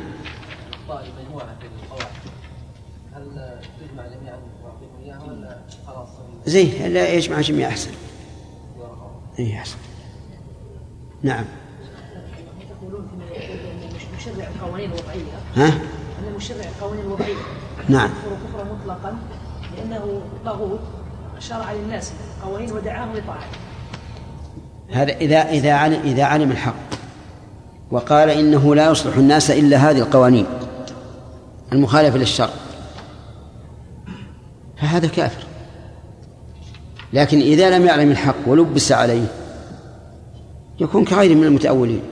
زين 6.46 6.92
لا 6.94 7.08
يجمع 7.08 7.40
جميع 7.40 7.68
أحسن. 7.68 7.90
إيه 9.38 9.58
أحسن 9.58 9.76
نعم. 11.22 11.44
تقولون 12.80 13.08
في 13.98 14.06
مشرع 14.16 14.48
القوانين 14.56 14.90
الوضعيه 14.90 15.22
ها؟ 15.56 15.68
ان 15.68 16.34
مشرع 16.36 16.64
القوانين 16.64 17.04
الوضعيه 17.04 17.34
نعم. 17.88 18.10
يكفر 18.10 18.36
كفرا 18.46 18.74
مطلقا؟ 18.74 19.18
لأنه 19.76 20.22
طاغوت 20.44 20.80
شرع 21.38 21.72
للناس 21.72 22.12
قوانين 22.44 22.72
ودعاهم 22.72 23.12
لطاعته. 23.12 23.46
هذا 24.90 25.12
إذا 25.12 25.50
إذا 25.50 25.72
علم 25.72 26.00
إذا 26.04 26.24
علم 26.24 26.50
الحق. 26.50 26.74
وقال 27.90 28.30
إنه 28.30 28.74
لا 28.74 28.90
يصلح 28.90 29.16
الناس 29.16 29.50
إلا 29.50 29.76
هذه 29.76 29.98
القوانين 29.98 30.46
المخالفة 31.72 32.18
للشرع. 32.18 32.50
فهذا 34.76 35.06
كافر. 35.08 35.43
لكن 37.14 37.40
إذا 37.40 37.78
لم 37.78 37.86
يعلم 37.86 38.10
الحق 38.10 38.34
ولبس 38.46 38.92
عليه 38.92 39.26
يكون 40.80 41.04
كغيره 41.04 41.34
من 41.34 41.44
المتأولين. 41.44 42.02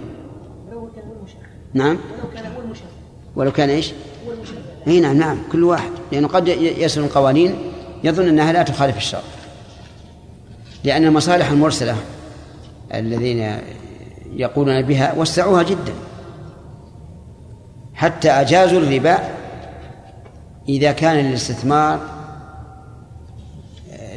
نعم. 1.74 1.98
ولو 3.36 3.52
كان 3.52 3.70
إيش؟ 3.70 3.92
إي 4.86 5.00
نعم 5.00 5.16
نعم 5.16 5.38
كل 5.52 5.64
واحد. 5.64 5.90
لأنه 6.12 6.28
قد 6.28 6.48
يسر 6.48 7.00
القوانين 7.00 7.54
يظن 8.04 8.28
أنها 8.28 8.52
لا 8.52 8.62
تخالف 8.62 8.96
الشرع. 8.96 9.22
لأن 10.84 11.04
المصالح 11.04 11.50
المرسلة 11.50 11.96
الذين 12.94 13.58
يقولون 14.32 14.82
بها 14.82 15.14
وسعوها 15.18 15.62
جدا. 15.62 15.94
حتى 17.94 18.30
أجازوا 18.30 18.80
الربا 18.80 19.18
إذا 20.68 20.92
كان 20.92 21.16
للاستثمار 21.16 22.21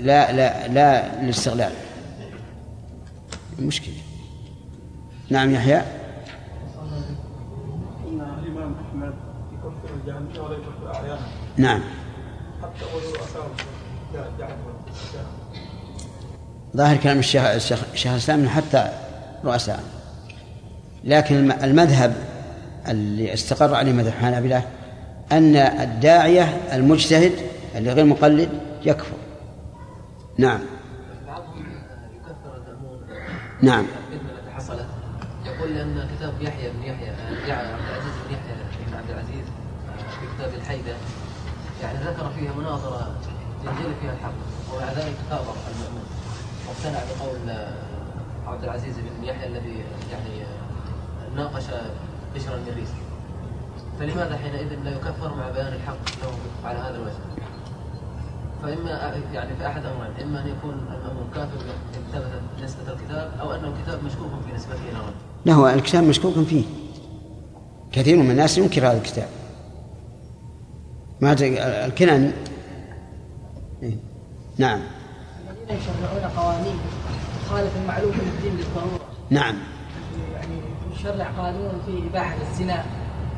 لا 0.06 0.32
لا 0.32 0.68
لا 0.68 1.22
للاستغلال. 1.24 1.72
مشكلة. 3.60 3.94
نعم 5.30 5.52
يحيى. 5.54 5.78
ان 8.08 8.22
الامام 8.44 8.76
احمد 8.90 9.14
يكفر 9.54 9.96
الجهميه 9.96 10.40
ولا 10.40 10.54
يكفر 10.58 11.20
نعم. 11.58 11.82
حتى 12.64 12.86
ولو 12.96 13.16
ظاهر 16.78 16.98
كلام 16.98 17.20
الشيخ 17.20 17.44
الشيخ 17.46 17.80
إنه 18.30 18.50
حتى 18.50 18.90
رؤساء. 19.46 19.84
لكن 21.04 21.36
الم- 21.36 21.64
المذهب 21.64 22.16
اللي 22.88 23.34
استقر 23.34 23.76
عليه 23.76 23.92
مذهب 23.92 24.08
الحنابلة 24.08 24.64
أن 25.32 25.56
الداعية 25.56 26.58
المجتهد 26.74 27.32
اللي 27.76 27.94
غير 27.94 28.06
مقلد 28.06 28.50
يكفر. 28.86 29.16
نعم. 30.38 30.60
بعضهم 31.28 31.66
يكفر 32.16 32.56
المأمون 32.56 33.02
نعم. 33.62 33.86
الفتنة 33.86 34.32
التي 34.40 34.52
حصلت 34.52 34.86
يقول 35.46 35.74
لأن 35.74 36.10
كتاب 36.18 36.42
يحيى 36.42 36.72
بن 36.72 36.84
يحيى 36.84 37.10
آه، 37.10 37.74
عبد 37.74 37.88
العزيز 37.90 38.14
بن 38.28 38.34
يحيى 38.34 38.56
بن 38.88 38.98
عبد 38.98 39.10
العزيز 39.10 39.46
آه، 39.90 40.10
في 40.20 40.36
كتاب 40.36 40.54
الحيدة. 40.54 40.96
يعني 41.82 41.98
ذكر 41.98 42.30
فيها 42.30 42.54
مناظرة 42.54 43.16
ينجلي 43.66 43.96
فيها 44.02 44.14
الحق 44.14 44.34
ومع 44.74 44.92
ذلك 44.92 45.16
كابر 45.30 45.54
المأمون. 45.76 46.06
واقتنع 46.68 47.00
بقول 47.00 47.50
آه، 47.50 47.74
عبد 48.48 48.64
العزيز 48.64 48.96
بن 48.98 49.24
يحيى 49.24 49.48
الذي 49.48 49.84
يعني 50.12 50.46
ناقش 51.36 51.64
بشر 52.36 52.56
المريسي 52.56 53.06
فلماذا 54.00 54.38
حينئذ 54.38 54.84
لا 54.84 54.92
يكفر 54.92 55.36
مع 55.36 55.50
بيان 55.50 55.74
الحق 55.74 56.24
له 56.24 56.38
على 56.70 56.80
هذا 56.80 56.96
الوجه؟ 56.96 57.35
فإما 58.64 58.90
يعني 59.34 59.56
في 59.56 59.68
أحد 59.68 59.82
أمرين 59.86 60.28
إما 60.30 60.42
أن 60.42 60.48
يكون 60.48 60.74
المأمون 60.74 61.30
كافر 61.36 61.58
ثبتت 62.14 62.64
نسبة 62.64 62.94
الكتاب 62.94 63.32
أو 63.40 63.52
أن 63.52 63.66
الكتاب 63.66 64.04
مشكوك 64.04 64.30
في 64.48 64.56
نسبته 64.56 64.90
الرجل 64.92 65.14
لا 65.46 65.54
هو 65.54 65.68
الكتاب 65.68 66.04
مشكوك 66.04 66.34
فيه. 66.34 66.64
كثير 67.92 68.18
من 68.18 68.32
الناس 68.32 68.58
ينكر 68.58 68.88
هذا 68.88 68.98
الكتاب. 68.98 69.28
ما 71.22 71.32
أدري 71.32 71.64
الكناني 71.64 72.32
إيه. 73.84 73.96
نعم. 74.58 74.80
الذين 75.50 75.78
يشرعون 75.78 76.32
قوانين 76.38 76.80
تخالف 77.46 77.78
المعلوم 77.84 78.12
من 78.12 78.34
الدين 78.38 78.56
بالضروره 78.56 79.06
نعم. 79.30 79.56
يعني 80.34 80.56
يشرع 80.96 81.28
قانون 81.38 81.82
في 81.86 82.08
إباحة 82.10 82.36
الزنا 82.52 82.84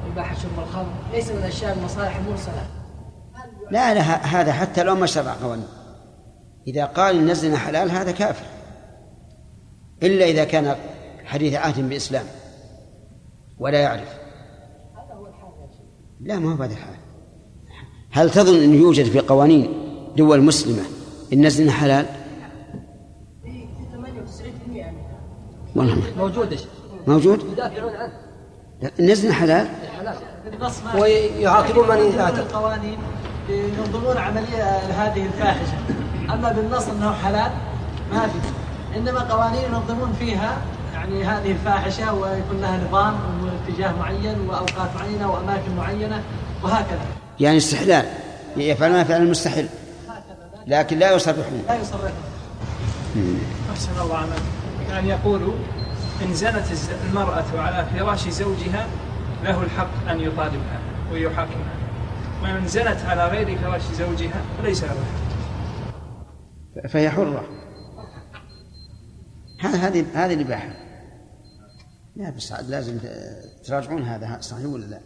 واباحه 0.05 0.35
شرب 0.35 0.59
الخمر 0.59 0.93
ليس 1.13 1.31
من 1.31 1.43
أشياء 1.43 1.77
المصالح 1.77 2.15
المرسلة. 2.15 2.67
لا 3.71 3.93
لا 3.93 4.01
هذا 4.01 4.51
حتى 4.51 4.83
لو 4.83 4.95
ما 4.95 5.05
شرع 5.05 5.33
قوانين. 5.33 5.67
إذا 6.67 6.85
قال 6.85 7.15
إن 7.15 7.29
الزنا 7.29 7.57
حلال 7.57 7.91
هذا 7.91 8.11
كافر. 8.11 8.45
إلا 10.03 10.25
إذا 10.25 10.43
كان 10.43 10.75
حديث 11.25 11.53
عهد 11.53 11.89
بإسلام. 11.89 12.25
ولا 13.59 13.79
يعرف. 13.79 14.17
لا 16.21 16.39
ما 16.39 16.51
هو 16.51 16.55
بهذا 16.55 16.73
الحال. 16.73 16.95
هل 18.11 18.29
تظن 18.29 18.63
أنه 18.63 18.75
يوجد 18.75 19.05
في 19.05 19.19
قوانين 19.19 19.69
دول 20.15 20.41
مسلمة 20.41 20.83
إن 21.33 21.45
الزنا 21.45 21.71
حلال؟ 21.71 22.05
في 23.43 23.67
98% 23.93 24.67
منها 24.67 24.91
والله 25.75 25.95
ما. 25.95 26.01
موجود؟ 26.17 26.59
موجود؟ 27.07 27.51
يدافعون 27.51 27.95
عنه. 27.95 28.13
الزنا 28.99 29.33
حلال؟ 29.33 29.67
ويعاقبون 30.95 31.87
من 31.87 32.19
القوانين 32.19 32.97
ينظمون 33.49 34.17
عملية 34.17 34.63
هذه 34.77 35.25
الفاحشة. 35.25 35.77
أما 36.33 36.51
بالنص 36.51 36.87
أنه 36.87 37.13
حلال 37.13 37.51
ما 38.13 38.27
في. 38.27 38.39
إنما 38.97 39.19
قوانين 39.19 39.63
ينظمون 39.63 40.15
فيها 40.19 40.57
يعني 40.93 41.23
هذه 41.23 41.51
الفاحشة 41.51 42.13
ويكون 42.13 42.61
لها 42.61 42.79
نظام 42.87 43.15
واتجاه 43.43 43.91
معين 43.99 44.39
وأوقات 44.47 44.89
معينة 44.95 45.31
وأماكن 45.31 45.75
معينة 45.77 46.23
وهكذا. 46.63 47.05
يعني 47.39 47.57
استحلال. 47.57 48.05
يفعلون 48.57 49.03
فعل 49.03 49.21
المستحيل. 49.21 49.67
لكن 50.67 50.99
لا 50.99 51.11
يصرحون. 51.11 51.63
لا 51.67 51.75
يصرفون 51.75 52.11
أحسن 53.71 54.01
الله 54.01 54.17
عمل 54.17 54.39
يعني 54.89 55.09
يقول 55.09 55.41
إن 56.25 56.33
زنت 56.33 56.65
المرأة 57.09 57.45
على 57.55 57.85
فراش 57.85 58.27
زوجها 58.29 58.87
له 59.43 59.63
الحق 59.63 60.11
أن 60.11 60.19
يطالبها 60.19 60.79
ويحاكمها. 61.11 61.76
وإن 62.43 62.67
زنت 62.67 62.99
على 63.05 63.27
غير 63.27 63.57
فراش 63.57 63.81
زوجها 63.81 64.41
فليس 64.57 64.83
له 64.83 64.91
الحق 66.77 66.87
فهي 66.87 67.09
حرة. 67.09 67.47
هذه 69.59 70.05
هذه 70.13 70.33
الإباحة 70.33 70.69
لا 72.15 72.29
بس 72.29 72.51
لازم 72.51 72.99
تراجعون 73.65 74.03
هذا 74.03 74.37
صحيح 74.41 74.65
ولا 74.65 74.85
لا؟ 74.85 74.99